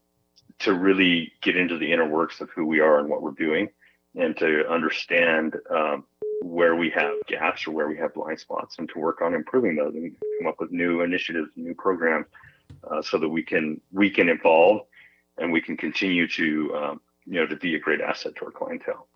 to 0.59 0.73
really 0.73 1.31
get 1.41 1.55
into 1.55 1.77
the 1.77 1.91
inner 1.91 2.07
works 2.07 2.41
of 2.41 2.49
who 2.51 2.65
we 2.65 2.79
are 2.79 2.99
and 2.99 3.09
what 3.09 3.21
we're 3.21 3.31
doing 3.31 3.67
and 4.15 4.37
to 4.37 4.67
understand 4.69 5.55
um, 5.75 6.05
where 6.41 6.75
we 6.75 6.89
have 6.89 7.13
gaps 7.27 7.67
or 7.67 7.71
where 7.71 7.87
we 7.87 7.97
have 7.97 8.13
blind 8.13 8.39
spots 8.39 8.77
and 8.77 8.89
to 8.89 8.99
work 8.99 9.21
on 9.21 9.33
improving 9.33 9.75
those 9.75 9.93
and 9.95 10.15
come 10.39 10.47
up 10.47 10.59
with 10.59 10.71
new 10.71 11.01
initiatives, 11.01 11.49
new 11.55 11.73
programs 11.73 12.25
uh, 12.89 13.01
so 13.01 13.17
that 13.17 13.29
we 13.29 13.43
can 13.43 13.79
we 13.91 14.09
can 14.09 14.29
evolve 14.29 14.81
and 15.37 15.51
we 15.51 15.61
can 15.61 15.77
continue 15.77 16.27
to 16.27 16.75
um, 16.75 17.01
you 17.25 17.39
know 17.39 17.47
to 17.47 17.55
be 17.55 17.75
a 17.75 17.79
great 17.79 18.01
asset 18.01 18.35
to 18.37 18.45
our 18.45 18.51
clientele. 18.51 19.07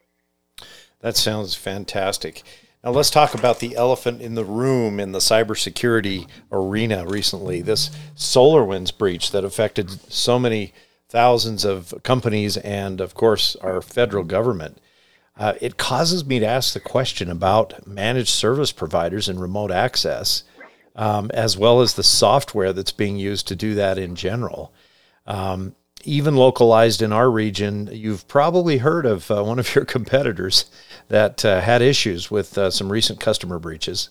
That 1.02 1.18
sounds 1.18 1.56
fantastic. 1.56 2.44
Now 2.84 2.92
let's 2.92 3.10
talk 3.10 3.34
about 3.34 3.60
the 3.60 3.76
elephant 3.76 4.22
in 4.22 4.36
the 4.36 4.46
room 4.46 5.00
in 5.00 5.12
the 5.12 5.20
cybersecurity 5.20 6.28
arena 6.52 7.06
recently. 7.06 7.62
This 7.62 7.90
SolarWinds 8.16 8.96
breach 8.96 9.32
that 9.32 9.44
affected 9.44 9.90
so 10.12 10.38
many 10.38 10.74
thousands 11.10 11.66
of 11.66 11.94
companies 12.04 12.58
and 12.58 13.00
of 13.00 13.14
course 13.14 13.56
our 13.58 13.82
federal 13.82 14.24
government 14.24 14.80
uh, 15.38 15.54
it 15.60 15.78
causes 15.78 16.26
me 16.26 16.40
to 16.40 16.46
ask 16.46 16.74
the 16.74 16.80
question 16.80 17.30
about 17.30 17.86
managed 17.86 18.30
service 18.30 18.72
providers 18.72 19.28
and 19.28 19.42
remote 19.42 19.72
access, 19.72 20.44
um, 20.96 21.30
as 21.34 21.58
well 21.58 21.82
as 21.82 21.94
the 21.94 22.04
software 22.04 22.72
that's 22.72 22.94
being 22.94 23.18
used 23.18 23.48
to 23.48 23.56
do 23.56 23.76
that 23.76 23.98
in 23.98 24.16
general. 24.16 24.74
Um, 25.28 25.76
even 26.06 26.36
localized 26.36 27.02
in 27.02 27.12
our 27.12 27.30
region, 27.30 27.90
you've 27.92 28.28
probably 28.28 28.78
heard 28.78 29.06
of 29.06 29.30
uh, 29.30 29.44
one 29.44 29.60
of 29.60 29.76
your 29.76 29.86
competitors 29.86 30.66
that 31.10 31.44
uh, 31.44 31.62
had 31.62 31.82
issues 31.82 32.32
with 32.32 32.58
uh, 32.58 32.72
some 32.72 32.92
recent 32.92 33.20
customer 33.20 33.60
breaches. 33.60 34.10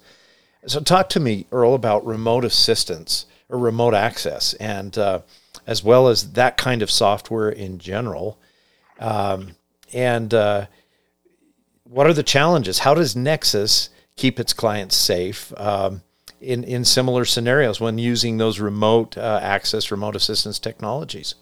So, 0.67 0.81
talk 0.81 1.09
to 1.11 1.21
me, 1.21 1.47
Earl, 1.53 1.75
about 1.75 2.07
remote 2.07 2.45
assistance 2.45 3.27
or 3.49 3.59
remote 3.59 3.95
access, 3.95 4.55
and 4.55 4.97
uh, 4.97 5.21
as 5.67 5.85
well 5.85 6.09
as 6.09 6.33
that 6.33 6.57
kind 6.57 6.83
of 6.83 6.91
software 6.91 7.51
in 7.51 7.79
general. 7.79 8.39
Um, 8.99 9.57
and 9.93 10.33
uh, 10.33 10.67
what 11.85 12.07
are 12.07 12.13
the 12.13 12.23
challenges? 12.23 12.81
How 12.81 12.95
does 12.95 13.15
Nexus 13.15 13.91
keep 14.17 14.41
its 14.41 14.53
clients 14.53 14.97
safe 14.97 15.53
um, 15.59 16.03
in 16.41 16.65
in 16.65 16.85
similar 16.85 17.25
scenarios 17.25 17.81
when 17.81 17.99
using 17.99 18.39
those 18.39 18.59
remote 18.59 19.19
uh, 19.19 19.41
access, 19.43 19.91
remote 19.91 20.17
assistance 20.17 20.59
technologies? 20.59 21.35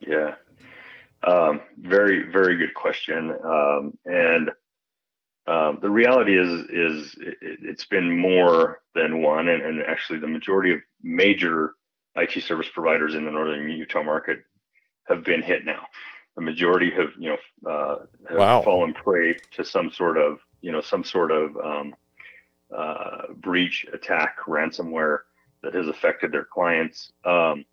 Yeah, 0.00 0.34
um, 1.26 1.60
very 1.78 2.30
very 2.30 2.56
good 2.56 2.74
question. 2.74 3.34
Um, 3.44 3.98
and 4.04 4.50
um, 5.46 5.78
the 5.82 5.90
reality 5.90 6.38
is 6.38 6.64
is 6.70 7.16
it, 7.18 7.58
has 7.66 7.84
been 7.86 8.18
more 8.18 8.80
than 8.94 9.22
one, 9.22 9.48
and, 9.48 9.62
and 9.62 9.82
actually 9.82 10.18
the 10.18 10.28
majority 10.28 10.72
of 10.72 10.80
major 11.02 11.74
IT 12.16 12.42
service 12.42 12.68
providers 12.72 13.14
in 13.14 13.24
the 13.24 13.30
northern 13.30 13.68
Utah 13.70 14.02
market 14.02 14.40
have 15.08 15.24
been 15.24 15.42
hit 15.42 15.64
now 15.64 15.86
the 16.36 16.40
majority 16.40 16.90
have 16.90 17.10
you 17.18 17.30
know 17.30 17.70
uh, 17.70 17.96
have 18.28 18.38
wow. 18.38 18.62
fallen 18.62 18.94
prey 18.94 19.36
to 19.52 19.64
some 19.64 19.90
sort 19.90 20.16
of 20.16 20.38
you 20.62 20.72
know 20.72 20.80
some 20.80 21.04
sort 21.04 21.30
of 21.30 21.56
um, 21.58 21.94
uh, 22.76 23.32
breach, 23.36 23.86
attack, 23.92 24.38
ransomware 24.46 25.18
that 25.62 25.74
has 25.74 25.88
affected 25.88 26.32
their 26.32 26.44
clients. 26.44 27.12
Um, 27.24 27.64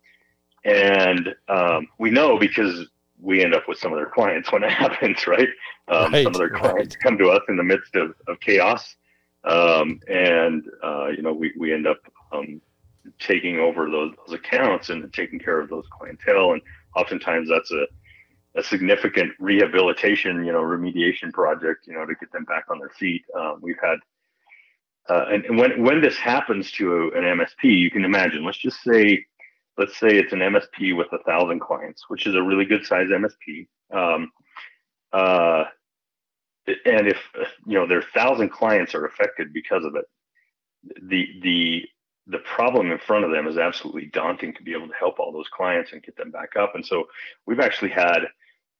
and 0.64 1.34
um, 1.48 1.88
we 1.98 2.10
know 2.10 2.38
because 2.38 2.86
we 3.20 3.42
end 3.42 3.54
up 3.54 3.68
with 3.68 3.78
some 3.78 3.92
of 3.92 3.98
their 3.98 4.10
clients 4.10 4.52
when 4.52 4.62
it 4.62 4.70
happens, 4.84 5.26
right? 5.26 5.48
Um, 5.88 6.12
right 6.12 6.24
some 6.24 6.34
of 6.34 6.38
their 6.38 6.50
clients 6.50 6.96
right. 6.96 7.02
come 7.02 7.18
to 7.18 7.30
us 7.30 7.42
in 7.48 7.56
the 7.56 7.64
midst 7.64 7.96
of, 7.96 8.14
of 8.26 8.40
chaos. 8.40 8.96
Um, 9.44 10.00
and, 10.08 10.64
uh, 10.82 11.08
you 11.08 11.22
know, 11.22 11.32
we, 11.32 11.52
we 11.58 11.72
end 11.72 11.86
up 11.86 11.98
um, 12.32 12.60
taking 13.18 13.58
over 13.58 13.90
those, 13.90 14.12
those, 14.26 14.34
accounts 14.34 14.90
and 14.90 15.10
taking 15.12 15.38
care 15.38 15.60
of 15.60 15.70
those 15.70 15.84
clientele. 15.90 16.52
And 16.52 16.62
oftentimes 16.96 17.48
that's 17.48 17.70
a, 17.70 17.86
a 18.56 18.62
significant 18.62 19.32
rehabilitation, 19.38 20.44
you 20.44 20.52
know, 20.52 20.60
remediation 20.60 21.32
project, 21.32 21.86
you 21.86 21.94
know, 21.94 22.04
to 22.04 22.14
get 22.14 22.30
them 22.32 22.44
back 22.44 22.64
on 22.70 22.78
their 22.78 22.90
feet. 22.90 23.24
Um, 23.38 23.58
we've 23.62 23.78
had, 23.82 23.98
uh, 25.08 25.26
and, 25.30 25.44
and, 25.46 25.56
when 25.56 25.82
when 25.82 26.02
this 26.02 26.16
happens 26.18 26.70
to 26.72 27.10
an 27.14 27.22
MSP, 27.22 27.62
you 27.62 27.90
can 27.90 28.04
imagine. 28.04 28.44
Let's 28.44 28.58
just 28.58 28.82
say, 28.82 29.24
let's 29.78 29.98
say 29.98 30.08
it's 30.08 30.32
an 30.32 30.40
MSP 30.40 30.96
with 30.96 31.08
a 31.12 31.22
thousand 31.24 31.60
clients, 31.60 32.04
which 32.08 32.26
is 32.26 32.34
a 32.34 32.42
really 32.42 32.64
good 32.64 32.84
size 32.84 33.06
MSP. 33.06 33.68
Um, 33.92 34.30
uh, 35.12 35.64
and 36.84 37.08
if 37.08 37.18
you 37.66 37.78
know 37.78 37.86
their 37.86 38.02
thousand 38.02 38.50
clients 38.50 38.94
are 38.94 39.06
affected 39.06 39.52
because 39.52 39.84
of 39.84 39.94
it, 39.94 40.04
the 41.02 41.26
the 41.42 41.82
the 42.26 42.38
problem 42.40 42.90
in 42.90 42.98
front 42.98 43.24
of 43.24 43.30
them 43.30 43.46
is 43.46 43.56
absolutely 43.56 44.06
daunting 44.06 44.52
to 44.54 44.62
be 44.62 44.74
able 44.74 44.88
to 44.88 44.94
help 44.94 45.18
all 45.18 45.32
those 45.32 45.48
clients 45.48 45.92
and 45.92 46.02
get 46.02 46.14
them 46.16 46.30
back 46.30 46.56
up. 46.56 46.74
And 46.74 46.84
so 46.84 47.04
we've 47.46 47.60
actually 47.60 47.90
had 47.90 48.26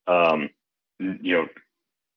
um, 0.06 0.50
you 0.98 1.34
know, 1.34 1.46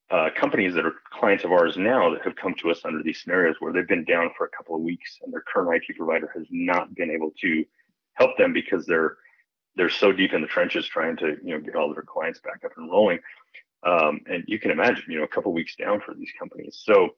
uh, 0.09 0.29
companies 0.37 0.73
that 0.73 0.85
are 0.85 0.95
clients 1.11 1.45
of 1.45 1.51
ours 1.51 1.77
now 1.77 2.09
that 2.09 2.21
have 2.23 2.35
come 2.35 2.53
to 2.55 2.69
us 2.69 2.81
under 2.83 3.01
these 3.01 3.21
scenarios 3.21 3.55
where 3.59 3.71
they've 3.71 3.87
been 3.87 4.03
down 4.03 4.29
for 4.37 4.45
a 4.45 4.49
couple 4.49 4.75
of 4.75 4.81
weeks 4.81 5.19
and 5.23 5.31
their 5.31 5.43
current 5.47 5.83
IT 5.87 5.95
provider 5.95 6.29
has 6.35 6.45
not 6.49 6.93
been 6.95 7.09
able 7.09 7.31
to 7.39 7.63
help 8.13 8.37
them 8.37 8.53
because 8.53 8.85
they're 8.85 9.17
they're 9.75 9.89
so 9.89 10.11
deep 10.11 10.33
in 10.33 10.41
the 10.41 10.47
trenches 10.47 10.85
trying 10.85 11.15
to 11.17 11.37
you 11.43 11.53
know 11.53 11.59
get 11.59 11.75
all 11.75 11.93
their 11.93 12.03
clients 12.03 12.39
back 12.39 12.61
up 12.65 12.71
and 12.77 12.89
rolling. 12.89 13.19
Um, 13.83 14.21
and 14.27 14.43
you 14.47 14.59
can 14.59 14.71
imagine, 14.71 15.03
you 15.07 15.17
know, 15.17 15.23
a 15.23 15.27
couple 15.27 15.51
weeks 15.53 15.75
down 15.75 16.01
for 16.05 16.13
these 16.13 16.31
companies. 16.37 16.81
So, 16.83 17.15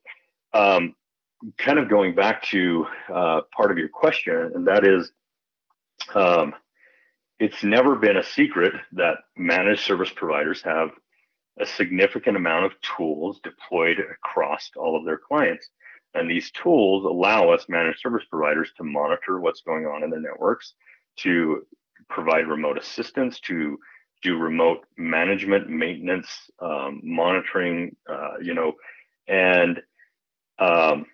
um, 0.53 0.95
kind 1.57 1.77
of 1.77 1.89
going 1.89 2.15
back 2.15 2.43
to 2.43 2.85
uh, 3.13 3.41
part 3.55 3.71
of 3.71 3.77
your 3.77 3.89
question, 3.89 4.51
and 4.55 4.67
that 4.67 4.85
is, 4.85 5.11
um, 6.15 6.53
it's 7.39 7.63
never 7.63 7.95
been 7.95 8.15
a 8.15 8.23
secret 8.23 8.73
that 8.93 9.15
managed 9.35 9.81
service 9.81 10.11
providers 10.15 10.61
have 10.61 10.91
a 11.59 11.65
significant 11.65 12.37
amount 12.37 12.65
of 12.65 12.71
tools 12.81 13.41
deployed 13.43 13.97
across 13.99 14.71
all 14.77 14.97
of 14.97 15.05
their 15.05 15.17
clients. 15.17 15.69
And 16.13 16.29
these 16.29 16.51
tools 16.51 17.03
allow 17.05 17.49
us 17.49 17.65
managed 17.67 17.99
service 17.99 18.23
providers 18.29 18.71
to 18.77 18.83
monitor 18.83 19.39
what's 19.39 19.61
going 19.61 19.85
on 19.85 20.03
in 20.03 20.09
their 20.09 20.21
networks, 20.21 20.75
to 21.17 21.65
provide 22.09 22.47
remote 22.47 22.77
assistance, 22.77 23.39
to 23.41 23.77
do 24.21 24.37
remote 24.37 24.85
management, 24.97 25.69
maintenance, 25.69 26.27
um, 26.59 27.01
monitoring, 27.03 27.95
uh, 28.09 28.37
you 28.41 28.53
know, 28.53 28.73
and 29.27 29.81
um, 30.59 31.05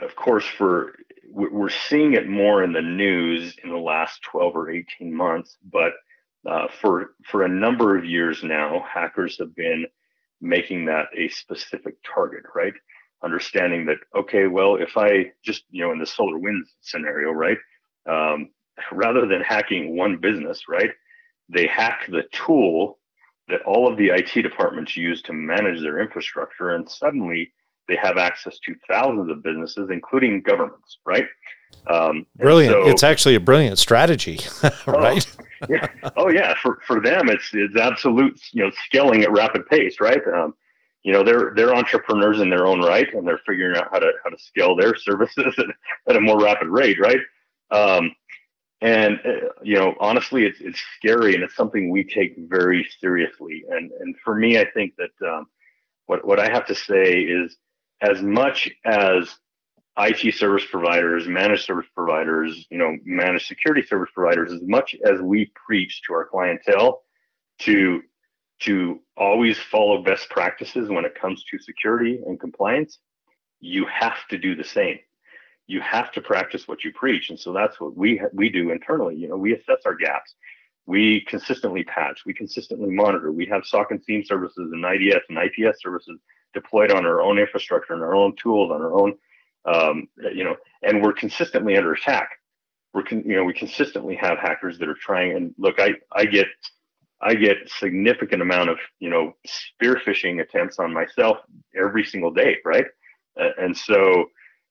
of 0.00 0.14
course, 0.16 0.44
for 0.44 0.94
we're 1.30 1.68
seeing 1.68 2.14
it 2.14 2.28
more 2.28 2.62
in 2.62 2.72
the 2.72 2.82
news 2.82 3.54
in 3.62 3.70
the 3.70 3.76
last 3.76 4.22
12 4.22 4.56
or 4.56 4.70
18 4.70 5.14
months, 5.14 5.56
but 5.70 5.92
uh, 6.46 6.68
for 6.80 7.14
for 7.26 7.44
a 7.44 7.48
number 7.48 7.96
of 7.96 8.04
years 8.04 8.42
now, 8.42 8.84
hackers 8.92 9.38
have 9.38 9.54
been 9.54 9.86
making 10.40 10.84
that 10.86 11.06
a 11.16 11.28
specific 11.28 11.96
target, 12.02 12.44
right? 12.54 12.72
Understanding 13.22 13.86
that 13.86 13.98
okay, 14.14 14.46
well, 14.46 14.76
if 14.76 14.96
I 14.96 15.32
just 15.44 15.64
you 15.70 15.84
know 15.84 15.92
in 15.92 15.98
the 15.98 16.04
SolarWinds 16.04 16.68
scenario, 16.80 17.32
right, 17.32 17.58
um, 18.08 18.50
rather 18.92 19.26
than 19.26 19.40
hacking 19.40 19.96
one 19.96 20.16
business, 20.16 20.62
right, 20.68 20.90
they 21.48 21.66
hack 21.66 22.06
the 22.08 22.24
tool 22.32 22.98
that 23.48 23.62
all 23.62 23.90
of 23.90 23.96
the 23.96 24.08
IT 24.08 24.42
departments 24.42 24.96
use 24.96 25.22
to 25.22 25.32
manage 25.32 25.80
their 25.80 26.00
infrastructure, 26.00 26.70
and 26.70 26.88
suddenly 26.88 27.52
they 27.88 27.96
have 27.96 28.18
access 28.18 28.58
to 28.60 28.74
thousands 28.88 29.30
of 29.30 29.42
businesses, 29.42 29.88
including 29.90 30.42
governments, 30.42 30.98
right? 31.06 31.26
Um, 31.86 32.26
brilliant. 32.36 32.74
So, 32.74 32.88
it's 32.90 33.02
actually 33.02 33.34
a 33.34 33.40
brilliant 33.40 33.78
strategy, 33.78 34.40
right? 34.86 35.26
Oh, 35.62 35.66
yeah. 35.68 35.88
Oh 36.16 36.28
yeah. 36.28 36.54
For, 36.62 36.78
for 36.86 37.00
them, 37.00 37.28
it's, 37.28 37.50
it's 37.52 37.76
absolute, 37.76 38.38
you 38.52 38.64
know, 38.64 38.70
scaling 38.84 39.22
at 39.22 39.32
rapid 39.32 39.66
pace, 39.66 40.00
right? 40.00 40.20
Um, 40.34 40.54
you 41.02 41.12
know, 41.12 41.22
they're, 41.22 41.52
they're 41.56 41.74
entrepreneurs 41.74 42.40
in 42.40 42.50
their 42.50 42.66
own 42.66 42.80
right, 42.80 43.12
and 43.14 43.26
they're 43.26 43.40
figuring 43.46 43.76
out 43.76 43.88
how 43.90 43.98
to, 43.98 44.12
how 44.22 44.30
to 44.30 44.38
scale 44.38 44.76
their 44.76 44.94
services 44.96 45.54
at, 45.58 45.66
at 46.08 46.16
a 46.16 46.20
more 46.20 46.40
rapid 46.40 46.68
rate, 46.68 46.98
right? 47.00 47.20
Um, 47.70 48.12
and 48.80 49.20
uh, 49.24 49.48
you 49.62 49.76
know, 49.76 49.94
honestly, 50.00 50.44
it's, 50.44 50.60
it's 50.60 50.80
scary 50.96 51.34
and 51.34 51.42
it's 51.42 51.56
something 51.56 51.90
we 51.90 52.04
take 52.04 52.34
very 52.38 52.86
seriously. 53.00 53.64
And, 53.68 53.90
and 54.00 54.14
for 54.24 54.34
me, 54.34 54.58
I 54.58 54.66
think 54.70 54.94
that, 54.96 55.28
um, 55.28 55.46
what, 56.06 56.26
what 56.26 56.40
I 56.40 56.48
have 56.50 56.66
to 56.66 56.74
say 56.74 57.20
is, 57.20 57.56
as 58.00 58.22
much 58.22 58.70
as 58.84 59.34
IT 59.98 60.34
service 60.34 60.64
providers, 60.70 61.26
managed 61.26 61.64
service 61.64 61.88
providers, 61.94 62.66
you 62.70 62.78
know, 62.78 62.96
managed 63.04 63.46
security 63.46 63.82
service 63.82 64.10
providers, 64.14 64.52
as 64.52 64.62
much 64.62 64.94
as 65.04 65.20
we 65.20 65.50
preach 65.66 66.02
to 66.06 66.14
our 66.14 66.24
clientele 66.24 67.02
to 67.60 68.02
to 68.60 69.00
always 69.16 69.58
follow 69.58 70.02
best 70.02 70.28
practices 70.30 70.88
when 70.88 71.04
it 71.04 71.14
comes 71.14 71.44
to 71.44 71.58
security 71.58 72.20
and 72.26 72.40
compliance, 72.40 72.98
you 73.60 73.86
have 73.86 74.26
to 74.30 74.36
do 74.36 74.56
the 74.56 74.64
same. 74.64 74.98
You 75.68 75.80
have 75.80 76.10
to 76.12 76.20
practice 76.20 76.66
what 76.66 76.82
you 76.82 76.92
preach, 76.92 77.30
and 77.30 77.38
so 77.38 77.52
that's 77.52 77.78
what 77.78 77.96
we 77.96 78.20
we 78.32 78.48
do 78.48 78.70
internally. 78.72 79.14
You 79.14 79.28
know, 79.28 79.36
we 79.36 79.54
assess 79.54 79.78
our 79.84 79.94
gaps. 79.94 80.34
We 80.86 81.20
consistently 81.28 81.84
patch. 81.84 82.22
We 82.24 82.32
consistently 82.32 82.90
monitor. 82.90 83.30
We 83.30 83.46
have 83.46 83.66
SOC 83.66 83.90
and 83.90 84.02
SIEM 84.02 84.24
services 84.24 84.72
and 84.72 84.84
IDS 84.84 85.24
and 85.28 85.38
IPS 85.38 85.82
services 85.82 86.18
deployed 86.54 86.90
on 86.90 87.04
our 87.04 87.20
own 87.20 87.38
infrastructure 87.38 87.92
and 87.92 88.02
our 88.02 88.14
own 88.14 88.34
tools 88.42 88.70
on 88.72 88.80
our 88.80 88.94
own, 88.98 89.14
um, 89.66 90.08
you 90.34 90.44
know, 90.44 90.56
and 90.82 91.02
we're 91.02 91.12
consistently 91.12 91.76
under 91.76 91.92
attack. 91.92 92.30
We're, 92.94 93.02
con- 93.02 93.24
you 93.26 93.36
know, 93.36 93.44
we 93.44 93.52
consistently 93.52 94.16
have 94.16 94.38
hackers 94.38 94.78
that 94.78 94.88
are 94.88 94.96
trying. 94.98 95.36
And 95.36 95.54
look, 95.58 95.78
I, 95.78 95.90
I 96.12 96.24
get, 96.24 96.46
I 97.20 97.34
get 97.34 97.68
significant 97.78 98.40
amount 98.40 98.70
of, 98.70 98.78
you 98.98 99.10
know, 99.10 99.34
spear 99.46 100.00
phishing 100.06 100.40
attempts 100.40 100.78
on 100.78 100.94
myself 100.94 101.38
every 101.76 102.04
single 102.04 102.32
day, 102.32 102.56
right? 102.64 102.86
Uh, 103.38 103.50
and 103.58 103.76
so, 103.76 104.26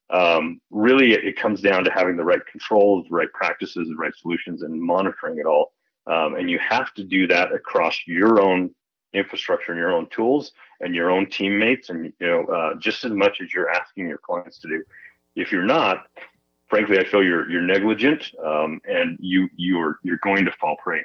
um, 0.10 0.62
really, 0.72 1.14
it, 1.14 1.26
it, 1.26 1.38
comes 1.38 1.62
down 1.62 1.84
to 1.84 1.92
having 1.92 2.16
the 2.16 2.24
right 2.24 2.46
controls, 2.46 3.06
the 3.10 3.16
right 3.16 3.32
practices, 3.34 3.90
the 3.90 3.96
right 3.96 4.16
solutions, 4.16 4.62
and 4.62 4.82
monitoring 4.82 5.38
it 5.38 5.46
all. 5.46 5.74
Um, 6.06 6.36
and 6.36 6.50
you 6.50 6.60
have 6.60 6.94
to 6.94 7.04
do 7.04 7.28
that 7.28 7.52
across 7.52 8.00
your 8.08 8.42
own 8.42 8.74
infrastructure 9.14 9.72
and 9.72 9.80
your 9.80 9.92
own 9.92 10.08
tools 10.10 10.54
and 10.80 10.96
your 10.96 11.10
own 11.12 11.30
teammates 11.30 11.90
and 11.90 12.14
you 12.20 12.28
know 12.28 12.46
uh, 12.46 12.76
just 12.76 13.04
as 13.04 13.12
much 13.12 13.42
as 13.42 13.54
you're 13.54 13.70
asking 13.70 14.08
your 14.08 14.18
clients 14.18 14.60
to 14.60 14.68
do. 14.68 14.84
If 15.36 15.52
you're 15.52 15.64
not 15.64 16.08
frankly 16.68 17.00
i 17.00 17.04
feel 17.06 17.24
you're 17.24 17.50
you're 17.50 17.62
negligent 17.62 18.32
um, 18.46 18.82
and 18.86 19.18
you 19.22 19.50
you're 19.56 20.00
you're 20.04 20.20
going 20.24 20.46
to 20.46 20.52
fall 20.52 20.76
prey. 20.84 21.04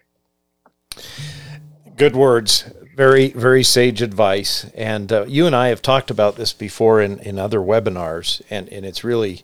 Good 1.97 2.17
words 2.17 2.71
very 2.95 3.29
very 3.31 3.63
sage 3.63 4.03
advice 4.03 4.67
and 4.75 5.13
uh, 5.13 5.25
you 5.27 5.47
and 5.47 5.57
i 5.57 5.69
have 5.69 5.81
talked 5.81 6.11
about 6.11 6.37
this 6.37 6.53
before 6.53 7.01
in 7.01 7.19
in 7.21 7.39
other 7.39 7.59
webinars 7.59 8.43
and 8.51 8.69
and 8.69 8.85
it's 8.85 9.03
really 9.03 9.43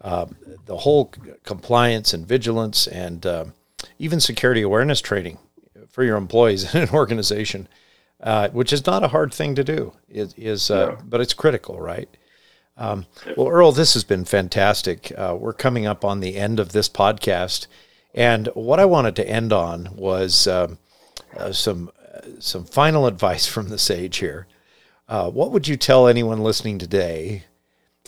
uh, 0.00 0.26
the 0.66 0.78
whole 0.78 1.12
compliance 1.44 2.14
and 2.14 2.26
vigilance 2.26 2.86
and 2.86 3.26
uh, 3.26 3.44
even 3.98 4.20
security 4.20 4.62
awareness 4.62 5.00
training 5.00 5.38
for 5.88 6.04
your 6.04 6.16
employees 6.16 6.74
in 6.74 6.82
an 6.82 6.90
organization 6.90 7.68
uh, 8.22 8.48
which 8.50 8.72
is 8.72 8.86
not 8.86 9.04
a 9.04 9.08
hard 9.08 9.32
thing 9.32 9.54
to 9.54 9.64
do. 9.64 9.92
Is, 10.08 10.34
is 10.36 10.70
uh, 10.70 10.96
but 11.04 11.20
it's 11.20 11.34
critical, 11.34 11.80
right? 11.80 12.08
Um, 12.78 13.06
well, 13.36 13.48
Earl, 13.48 13.72
this 13.72 13.94
has 13.94 14.04
been 14.04 14.24
fantastic. 14.24 15.12
Uh, 15.16 15.36
we're 15.38 15.52
coming 15.52 15.86
up 15.86 16.04
on 16.04 16.20
the 16.20 16.36
end 16.36 16.60
of 16.60 16.72
this 16.72 16.88
podcast, 16.88 17.66
and 18.14 18.48
what 18.54 18.80
I 18.80 18.84
wanted 18.84 19.16
to 19.16 19.28
end 19.28 19.52
on 19.52 19.94
was 19.96 20.46
um, 20.46 20.78
uh, 21.36 21.52
some 21.52 21.90
some 22.38 22.64
final 22.64 23.06
advice 23.06 23.46
from 23.46 23.68
the 23.68 23.78
sage 23.78 24.18
here. 24.18 24.46
Uh, 25.08 25.30
what 25.30 25.52
would 25.52 25.68
you 25.68 25.76
tell 25.76 26.08
anyone 26.08 26.42
listening 26.42 26.78
today 26.78 27.44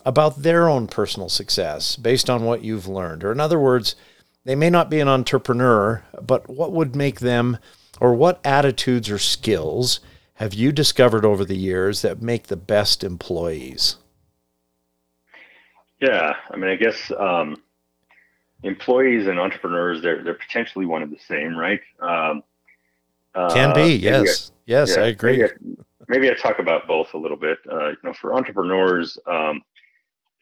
about 0.04 0.42
their 0.42 0.68
own 0.68 0.86
personal 0.86 1.28
success 1.28 1.96
based 1.96 2.28
on 2.28 2.44
what 2.44 2.62
you've 2.62 2.88
learned? 2.88 3.24
Or, 3.24 3.32
in 3.32 3.40
other 3.40 3.58
words, 3.58 3.94
they 4.44 4.54
may 4.54 4.70
not 4.70 4.90
be 4.90 5.00
an 5.00 5.08
entrepreneur, 5.08 6.02
but 6.20 6.48
what 6.48 6.72
would 6.72 6.96
make 6.96 7.20
them 7.20 7.58
or 8.00 8.14
what 8.14 8.40
attitudes 8.44 9.10
or 9.10 9.18
skills 9.18 10.00
have 10.34 10.54
you 10.54 10.72
discovered 10.72 11.24
over 11.24 11.44
the 11.44 11.56
years 11.56 12.02
that 12.02 12.22
make 12.22 12.46
the 12.46 12.56
best 12.56 13.02
employees? 13.02 13.96
Yeah, 16.00 16.36
I 16.50 16.56
mean, 16.56 16.70
I 16.70 16.76
guess 16.76 17.10
um, 17.18 17.56
employees 18.62 19.26
and 19.26 19.38
entrepreneurs 19.38 20.00
they're 20.00 20.22
they're 20.22 20.34
potentially 20.34 20.86
one 20.86 21.02
of 21.02 21.10
the 21.10 21.18
same, 21.26 21.56
right? 21.56 21.80
Um, 22.00 22.42
Can 23.34 23.74
be, 23.74 23.94
uh, 24.08 24.22
yes, 24.22 24.50
I, 24.50 24.54
yes, 24.66 24.96
yeah, 24.96 25.02
I 25.02 25.06
agree. 25.08 25.38
Maybe 25.38 25.44
I, 25.44 25.84
maybe 26.08 26.30
I, 26.30 26.34
talk 26.34 26.58
about 26.58 26.86
both 26.86 27.14
a 27.14 27.18
little 27.18 27.36
bit. 27.36 27.58
Uh, 27.70 27.88
you 27.90 27.96
know, 28.02 28.12
for 28.12 28.34
entrepreneurs, 28.34 29.18
um, 29.26 29.62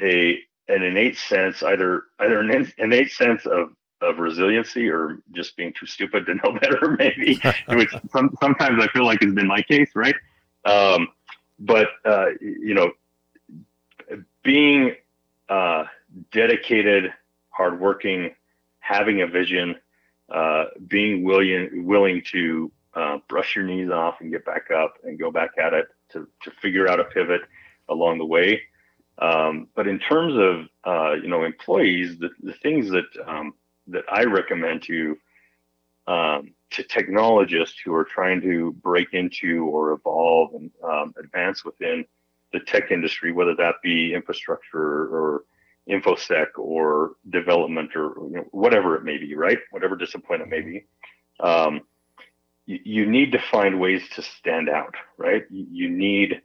a 0.01 0.39
an 0.69 0.83
innate 0.83 1.19
sense, 1.19 1.63
either 1.63 2.05
either 2.21 2.41
an 2.41 2.73
innate 2.79 3.13
sense 3.13 3.47
of 3.47 3.71
of 4.03 4.19
resiliency 4.19 4.89
or 4.89 5.19
just 5.33 5.57
being 5.57 5.73
too 5.79 5.87
stupid 5.87 6.27
to 6.27 6.35
know 6.35 6.53
better, 6.61 6.97
maybe, 6.99 7.41
which 7.69 7.91
some, 8.13 8.37
sometimes 8.41 8.83
I 8.83 8.89
feel 8.89 9.05
like 9.05 9.23
has 9.23 9.33
been 9.33 9.47
my 9.47 9.63
case, 9.63 9.91
right? 9.95 10.15
Um, 10.65 11.09
but, 11.59 11.89
uh, 12.05 12.27
you 12.41 12.75
know, 12.75 12.93
being 14.43 14.95
uh, 15.49 15.85
dedicated, 16.33 17.13
hardworking, 17.51 18.35
having 18.81 19.23
a 19.23 19.27
vision, 19.27 19.77
uh, 20.29 20.67
being 20.87 21.25
willing, 21.25 21.87
willing 21.87 22.23
to 22.33 22.71
uh, 22.97 23.19
brush 23.29 23.55
your 23.55 23.65
knees 23.65 23.91
off 23.91 24.17
and 24.21 24.33
get 24.33 24.45
back 24.45 24.71
up 24.71 24.95
and 25.05 25.19
go 25.19 25.31
back 25.31 25.51
at 25.63 25.73
it 25.73 25.87
to, 26.11 26.27
to 26.43 26.51
figure 26.63 26.89
out 26.89 26.99
a 26.99 27.05
pivot 27.05 27.43
along 27.89 28.19
the 28.19 28.25
way. 28.25 28.61
Um, 29.19 29.69
but 29.77 29.87
in 29.87 29.99
terms 29.99 30.35
of, 30.37 30.67
uh, 30.85 31.15
you 31.15 31.29
know, 31.29 31.45
employees, 31.45 32.19
the, 32.19 32.31
the 32.43 32.55
things 32.55 32.91
that, 32.91 33.07
um, 33.27 33.55
that 33.87 34.05
I 34.11 34.25
recommend 34.25 34.83
to 34.83 35.17
um, 36.09 36.53
to 36.71 36.83
technologists 36.85 37.77
who 37.85 37.95
are 37.95 38.05
trying 38.05 38.41
to 38.41 38.73
break 38.83 39.09
into 39.13 39.65
or 39.65 39.93
evolve 39.93 40.55
and 40.55 40.71
um, 40.85 41.15
advance 41.19 41.65
within 41.65 42.05
the 42.53 42.61
tech 42.61 42.91
industry, 42.91 43.33
whether 43.33 43.55
that 43.57 43.77
be 43.83 44.15
infrastructure 44.15 45.09
or 45.09 45.45
infosec 45.89 46.47
or 46.59 47.13
development 47.31 47.91
or 47.95 48.15
you 48.29 48.37
know, 48.37 48.45
whatever 48.51 48.97
it 48.97 49.05
may 49.05 49.19
be, 49.19 49.35
right? 49.35 49.59
Whatever 49.71 49.97
discipline 49.97 50.41
it 50.41 50.49
may 50.49 50.61
be. 50.61 50.85
You, 52.67 52.81
you, 52.85 53.07
need 53.07 53.33
to 53.33 53.39
find 53.51 53.81
ways 53.81 54.03
to 54.15 54.23
stand 54.23 54.69
out, 54.69 54.95
right? 55.17 55.45
You, 55.51 55.67
you 55.71 55.89
need 55.89 56.43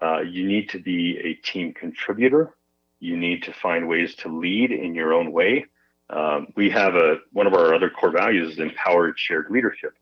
uh, 0.00 0.20
you 0.20 0.46
need 0.46 0.68
to 0.70 0.78
be 0.78 1.18
a 1.18 1.34
team 1.34 1.72
contributor. 1.72 2.54
You 3.00 3.16
need 3.16 3.42
to 3.44 3.52
find 3.52 3.88
ways 3.88 4.14
to 4.16 4.28
lead 4.28 4.70
in 4.70 4.94
your 4.94 5.12
own 5.12 5.32
way. 5.32 5.66
Um, 6.10 6.48
we 6.56 6.70
have 6.70 6.94
a 6.94 7.18
one 7.32 7.46
of 7.46 7.54
our 7.54 7.74
other 7.74 7.90
core 7.90 8.10
values 8.10 8.52
is 8.52 8.58
empowered 8.58 9.18
shared 9.18 9.46
leadership. 9.50 9.94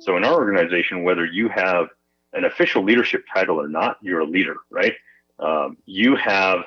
So 0.00 0.16
in 0.16 0.24
our 0.24 0.34
organization, 0.34 1.04
whether 1.04 1.26
you 1.26 1.48
have 1.48 1.88
an 2.32 2.44
official 2.44 2.82
leadership 2.82 3.24
title 3.32 3.60
or 3.60 3.68
not, 3.68 3.98
you're 4.00 4.20
a 4.20 4.24
leader, 4.24 4.56
right? 4.70 4.94
Um, 5.38 5.76
you 5.84 6.16
have 6.16 6.64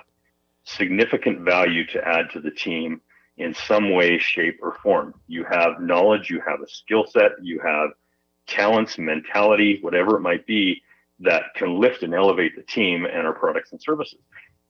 significant 0.66 1.42
value 1.42 1.86
to 1.88 2.08
add 2.08 2.30
to 2.34 2.40
the 2.40 2.52
team 2.52 3.02
in 3.38 3.54
some 3.54 3.92
way, 3.92 4.18
shape, 4.20 4.60
or 4.62 4.78
form. 4.84 5.14
You 5.28 5.46
have 5.46 5.82
knowledge, 5.82 6.30
you 6.30 6.42
have 6.46 6.62
a 6.62 6.68
skill 6.68 7.06
set, 7.08 7.32
you 7.42 7.60
have 7.60 7.90
talents, 8.48 8.98
mentality, 8.98 9.80
whatever 9.82 10.18
it 10.18 10.22
might 10.22 10.46
be 10.46 10.82
that 11.20 11.44
can 11.56 11.80
lift 11.80 12.04
and 12.04 12.14
elevate 12.14 12.56
the 12.56 12.64
team 12.64 13.06
and 13.06 13.26
our 13.26 13.34
products 13.34 13.72
and 13.72 13.82
services. 13.82 14.20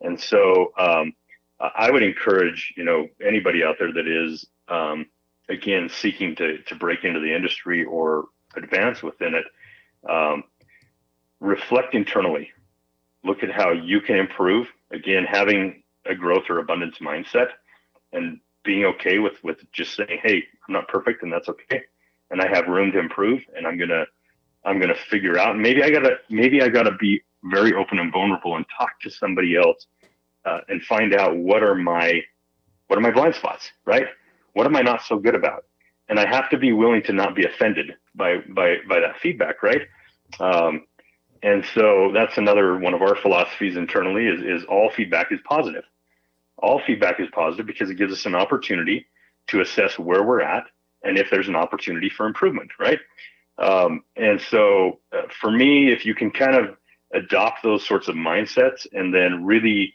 And 0.01 0.19
so, 0.19 0.73
um, 0.77 1.13
I 1.59 1.91
would 1.91 2.03
encourage 2.03 2.73
you 2.75 2.83
know 2.83 3.07
anybody 3.25 3.63
out 3.63 3.75
there 3.79 3.93
that 3.93 4.07
is 4.07 4.45
um, 4.67 5.05
again 5.49 5.89
seeking 5.89 6.35
to 6.35 6.57
to 6.63 6.75
break 6.75 7.03
into 7.03 7.19
the 7.19 7.33
industry 7.33 7.85
or 7.85 8.25
advance 8.55 9.01
within 9.01 9.33
it. 9.35 9.45
Um, 10.09 10.43
reflect 11.39 11.95
internally. 11.95 12.51
Look 13.23 13.43
at 13.43 13.51
how 13.51 13.71
you 13.71 14.01
can 14.01 14.17
improve. 14.17 14.67
Again, 14.91 15.25
having 15.25 15.83
a 16.05 16.15
growth 16.15 16.43
or 16.49 16.59
abundance 16.59 16.97
mindset 16.99 17.47
and 18.11 18.39
being 18.63 18.85
okay 18.85 19.19
with 19.19 19.41
with 19.43 19.59
just 19.71 19.95
saying, 19.95 20.19
"Hey, 20.21 20.43
I'm 20.67 20.73
not 20.73 20.87
perfect, 20.89 21.23
and 21.23 21.31
that's 21.31 21.47
okay, 21.49 21.83
and 22.33 22.41
I 22.41 22.47
have 22.47 22.67
room 22.67 22.91
to 22.91 22.99
improve, 22.99 23.41
and 23.55 23.65
I'm 23.67 23.77
gonna 23.77 24.05
I'm 24.65 24.79
gonna 24.79 24.95
figure 25.09 25.37
out. 25.37 25.55
Maybe 25.55 25.83
I 25.83 25.91
gotta 25.91 26.17
maybe 26.29 26.61
I 26.63 26.67
gotta 26.67 26.91
be 26.99 27.21
very 27.43 27.73
open 27.73 27.99
and 27.99 28.11
vulnerable 28.11 28.55
and 28.57 28.65
talk 28.75 28.99
to 29.01 29.11
somebody 29.11 29.55
else 29.55 29.85
uh, 30.43 30.59
and 30.67 30.81
find 30.83 31.13
out 31.13 31.37
what 31.37 31.61
are 31.61 31.75
my 31.75 32.21
what 32.87 32.97
are 32.97 33.01
my 33.01 33.11
blind 33.11 33.35
spots, 33.35 33.71
right? 33.85 34.07
What 34.53 34.65
am 34.65 34.75
I 34.75 34.81
not 34.81 35.03
so 35.03 35.17
good 35.17 35.35
about? 35.35 35.65
And 36.09 36.19
I 36.19 36.27
have 36.27 36.49
to 36.49 36.57
be 36.57 36.73
willing 36.73 37.03
to 37.03 37.13
not 37.13 37.35
be 37.35 37.45
offended 37.45 37.93
by 38.15 38.39
by 38.49 38.77
by 38.89 38.99
that 38.99 39.19
feedback, 39.21 39.61
right? 39.61 39.81
Um, 40.39 40.87
and 41.43 41.63
so 41.75 42.09
that's 42.15 42.39
another 42.39 42.79
one 42.79 42.95
of 42.95 43.03
our 43.03 43.15
philosophies 43.15 43.77
internally 43.77 44.25
is, 44.25 44.41
is 44.41 44.65
all 44.67 44.89
feedback 44.89 45.31
is 45.31 45.39
positive. 45.47 45.83
All 46.57 46.81
feedback 46.87 47.19
is 47.19 47.27
positive 47.31 47.67
because 47.67 47.91
it 47.91 47.95
gives 47.95 48.11
us 48.11 48.25
an 48.25 48.33
opportunity 48.33 49.05
to 49.49 49.61
assess 49.61 49.99
where 49.99 50.23
we're 50.23 50.41
at 50.41 50.63
and 51.03 51.17
if 51.17 51.29
there's 51.29 51.47
an 51.47 51.55
opportunity 51.55 52.09
for 52.09 52.25
improvement, 52.25 52.71
right? 52.79 52.99
Um, 53.57 54.03
and 54.15 54.41
so 54.41 54.99
uh, 55.11 55.23
for 55.39 55.51
me, 55.51 55.91
if 55.91 56.05
you 56.05 56.15
can 56.15 56.31
kind 56.31 56.55
of 56.55 56.77
adopt 57.13 57.61
those 57.63 57.85
sorts 57.85 58.07
of 58.07 58.15
mindsets 58.15 58.87
and 58.93 59.13
then 59.13 59.45
really 59.45 59.93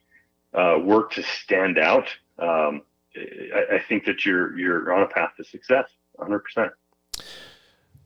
uh, 0.54 0.78
work 0.80 1.12
to 1.12 1.22
stand 1.22 1.78
out, 1.78 2.08
um, 2.38 2.82
I, 3.16 3.76
I, 3.76 3.82
think 3.88 4.04
that 4.04 4.24
you're 4.24 4.56
you're 4.56 4.92
on 4.94 5.02
a 5.02 5.08
path 5.08 5.32
to 5.38 5.44
success, 5.44 5.88
100 6.14 6.38
percent. 6.38 6.72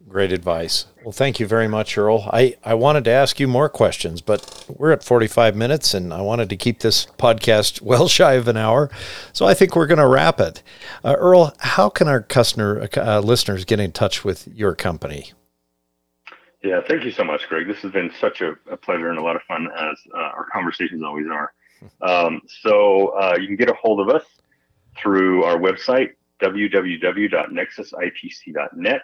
Great 0.08 0.32
advice. 0.32 0.86
Well, 1.04 1.12
thank 1.12 1.40
you 1.40 1.46
very 1.46 1.68
much, 1.68 1.96
Earl. 1.96 2.28
I, 2.32 2.56
I 2.64 2.74
wanted 2.74 3.04
to 3.04 3.10
ask 3.10 3.40
you 3.40 3.48
more 3.48 3.68
questions, 3.68 4.20
but 4.20 4.66
we're 4.68 4.92
at 4.92 5.02
45 5.02 5.56
minutes 5.56 5.94
and 5.94 6.12
I 6.12 6.20
wanted 6.20 6.50
to 6.50 6.56
keep 6.56 6.80
this 6.80 7.06
podcast 7.18 7.80
well 7.82 8.08
shy 8.08 8.34
of 8.34 8.48
an 8.48 8.56
hour. 8.56 8.90
So 9.32 9.46
I 9.46 9.54
think 9.54 9.74
we're 9.74 9.86
going 9.86 9.98
to 9.98 10.06
wrap 10.06 10.38
it. 10.38 10.62
Uh, 11.04 11.16
Earl, 11.18 11.54
how 11.58 11.88
can 11.88 12.08
our 12.08 12.20
customer 12.20 12.88
uh, 12.96 13.20
listeners 13.20 13.64
get 13.64 13.80
in 13.80 13.92
touch 13.92 14.24
with 14.24 14.46
your 14.48 14.74
company? 14.74 15.32
Yeah, 16.62 16.80
thank 16.86 17.04
you 17.04 17.10
so 17.10 17.24
much, 17.24 17.48
Greg. 17.48 17.66
This 17.66 17.78
has 17.78 17.90
been 17.90 18.12
such 18.20 18.40
a, 18.40 18.52
a 18.70 18.76
pleasure 18.76 19.10
and 19.10 19.18
a 19.18 19.22
lot 19.22 19.34
of 19.34 19.42
fun, 19.42 19.66
as 19.76 19.96
uh, 20.14 20.18
our 20.18 20.46
conversations 20.52 21.02
always 21.02 21.26
are. 21.30 21.52
Um, 22.00 22.42
so 22.62 23.08
uh, 23.08 23.34
you 23.40 23.48
can 23.48 23.56
get 23.56 23.68
a 23.68 23.74
hold 23.74 23.98
of 23.98 24.08
us 24.08 24.22
through 24.96 25.42
our 25.42 25.56
website, 25.56 26.10
www.nexusitc.net. 26.40 29.02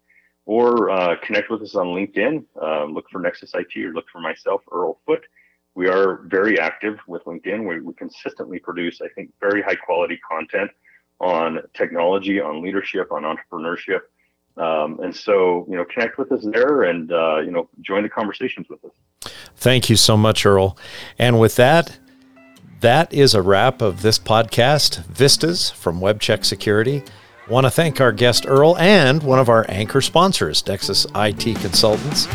or 0.45 0.89
uh, 0.89 1.15
connect 1.23 1.49
with 1.49 1.61
us 1.61 1.75
on 1.75 1.87
LinkedIn. 1.87 2.43
Uh, 2.61 2.83
look 2.85 3.05
for 3.11 3.19
Nexus 3.19 3.51
IT 3.53 3.77
or 3.77 3.93
look 3.93 4.05
for 4.11 4.19
myself, 4.19 4.61
Earl 4.71 4.99
Foote. 5.05 5.25
We 5.75 5.87
are 5.87 6.23
very 6.25 6.59
active 6.59 6.97
with 7.07 7.23
LinkedIn. 7.25 7.67
We, 7.67 7.81
we 7.81 7.93
consistently 7.93 8.59
produce, 8.59 9.01
I 9.01 9.09
think, 9.09 9.31
very 9.39 9.61
high 9.61 9.75
quality 9.75 10.19
content 10.29 10.71
on 11.21 11.59
technology, 11.73 12.41
on 12.41 12.61
leadership, 12.61 13.11
on 13.11 13.23
entrepreneurship. 13.23 14.01
Um, 14.57 14.99
and 15.01 15.15
so, 15.15 15.65
you 15.69 15.77
know, 15.77 15.85
connect 15.85 16.17
with 16.17 16.31
us 16.31 16.45
there 16.51 16.83
and, 16.83 17.11
uh, 17.11 17.39
you 17.39 17.51
know, 17.51 17.69
join 17.81 18.03
the 18.03 18.09
conversations 18.09 18.67
with 18.69 18.83
us. 18.83 18.91
Thank 19.55 19.89
you 19.89 19.95
so 19.95 20.17
much, 20.17 20.45
Earl. 20.45 20.77
And 21.17 21.39
with 21.39 21.55
that, 21.57 21.99
that 22.81 23.13
is 23.13 23.33
a 23.33 23.41
wrap 23.41 23.81
of 23.81 24.01
this 24.01 24.17
podcast, 24.17 25.03
Vistas 25.05 25.69
from 25.69 25.99
WebCheck 25.99 26.45
Security. 26.45 27.03
Want 27.49 27.65
to 27.65 27.71
thank 27.71 27.99
our 27.99 28.11
guest 28.11 28.45
Earl 28.47 28.77
and 28.77 29.21
one 29.23 29.39
of 29.39 29.49
our 29.49 29.65
anchor 29.67 30.01
sponsors, 30.01 30.65
Nexus 30.65 31.05
IT 31.15 31.59
Consultants. 31.59 32.27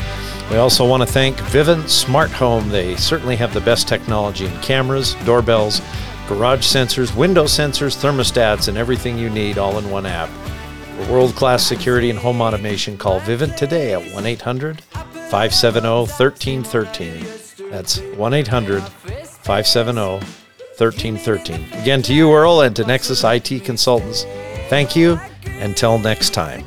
We 0.51 0.57
also 0.57 0.87
want 0.87 1.03
to 1.03 1.07
thank 1.07 1.37
Vivint 1.37 1.89
Smart 1.89 2.31
Home. 2.33 2.69
They 2.69 2.97
certainly 2.97 3.37
have 3.37 3.55
the 3.55 3.61
best 3.61 3.89
technology 3.89 4.47
in 4.47 4.61
cameras, 4.61 5.15
doorbells, 5.25 5.81
garage 6.29 6.67
sensors, 6.67 7.17
window 7.17 7.45
sensors, 7.45 7.97
thermostats, 7.97 8.69
and 8.69 8.77
everything 8.77 9.17
you 9.17 9.31
need 9.31 9.57
all 9.57 9.79
in 9.79 9.91
one 9.91 10.05
app. 10.05 10.29
For 10.97 11.13
world 11.13 11.35
class 11.35 11.63
security 11.65 12.11
and 12.11 12.19
home 12.19 12.41
automation, 12.41 12.99
call 12.99 13.21
Vivint 13.21 13.57
today 13.57 13.95
at 13.95 14.13
1 14.13 14.27
800 14.27 14.81
570 14.83 15.89
1313. 15.89 17.71
That's 17.71 18.01
1 18.01 18.35
800 18.35 18.83
570 19.45 20.27
1313. 20.79 21.81
Again, 21.81 22.03
to 22.03 22.15
you, 22.15 22.33
Earl, 22.33 22.63
and 22.63 22.75
to 22.75 22.85
Nexus 22.85 23.23
IT 23.25 23.65
Consultants, 23.65 24.25
thank 24.69 24.97
you. 24.97 25.21
Until 25.61 25.99
next 25.99 26.35
time. 26.35 26.65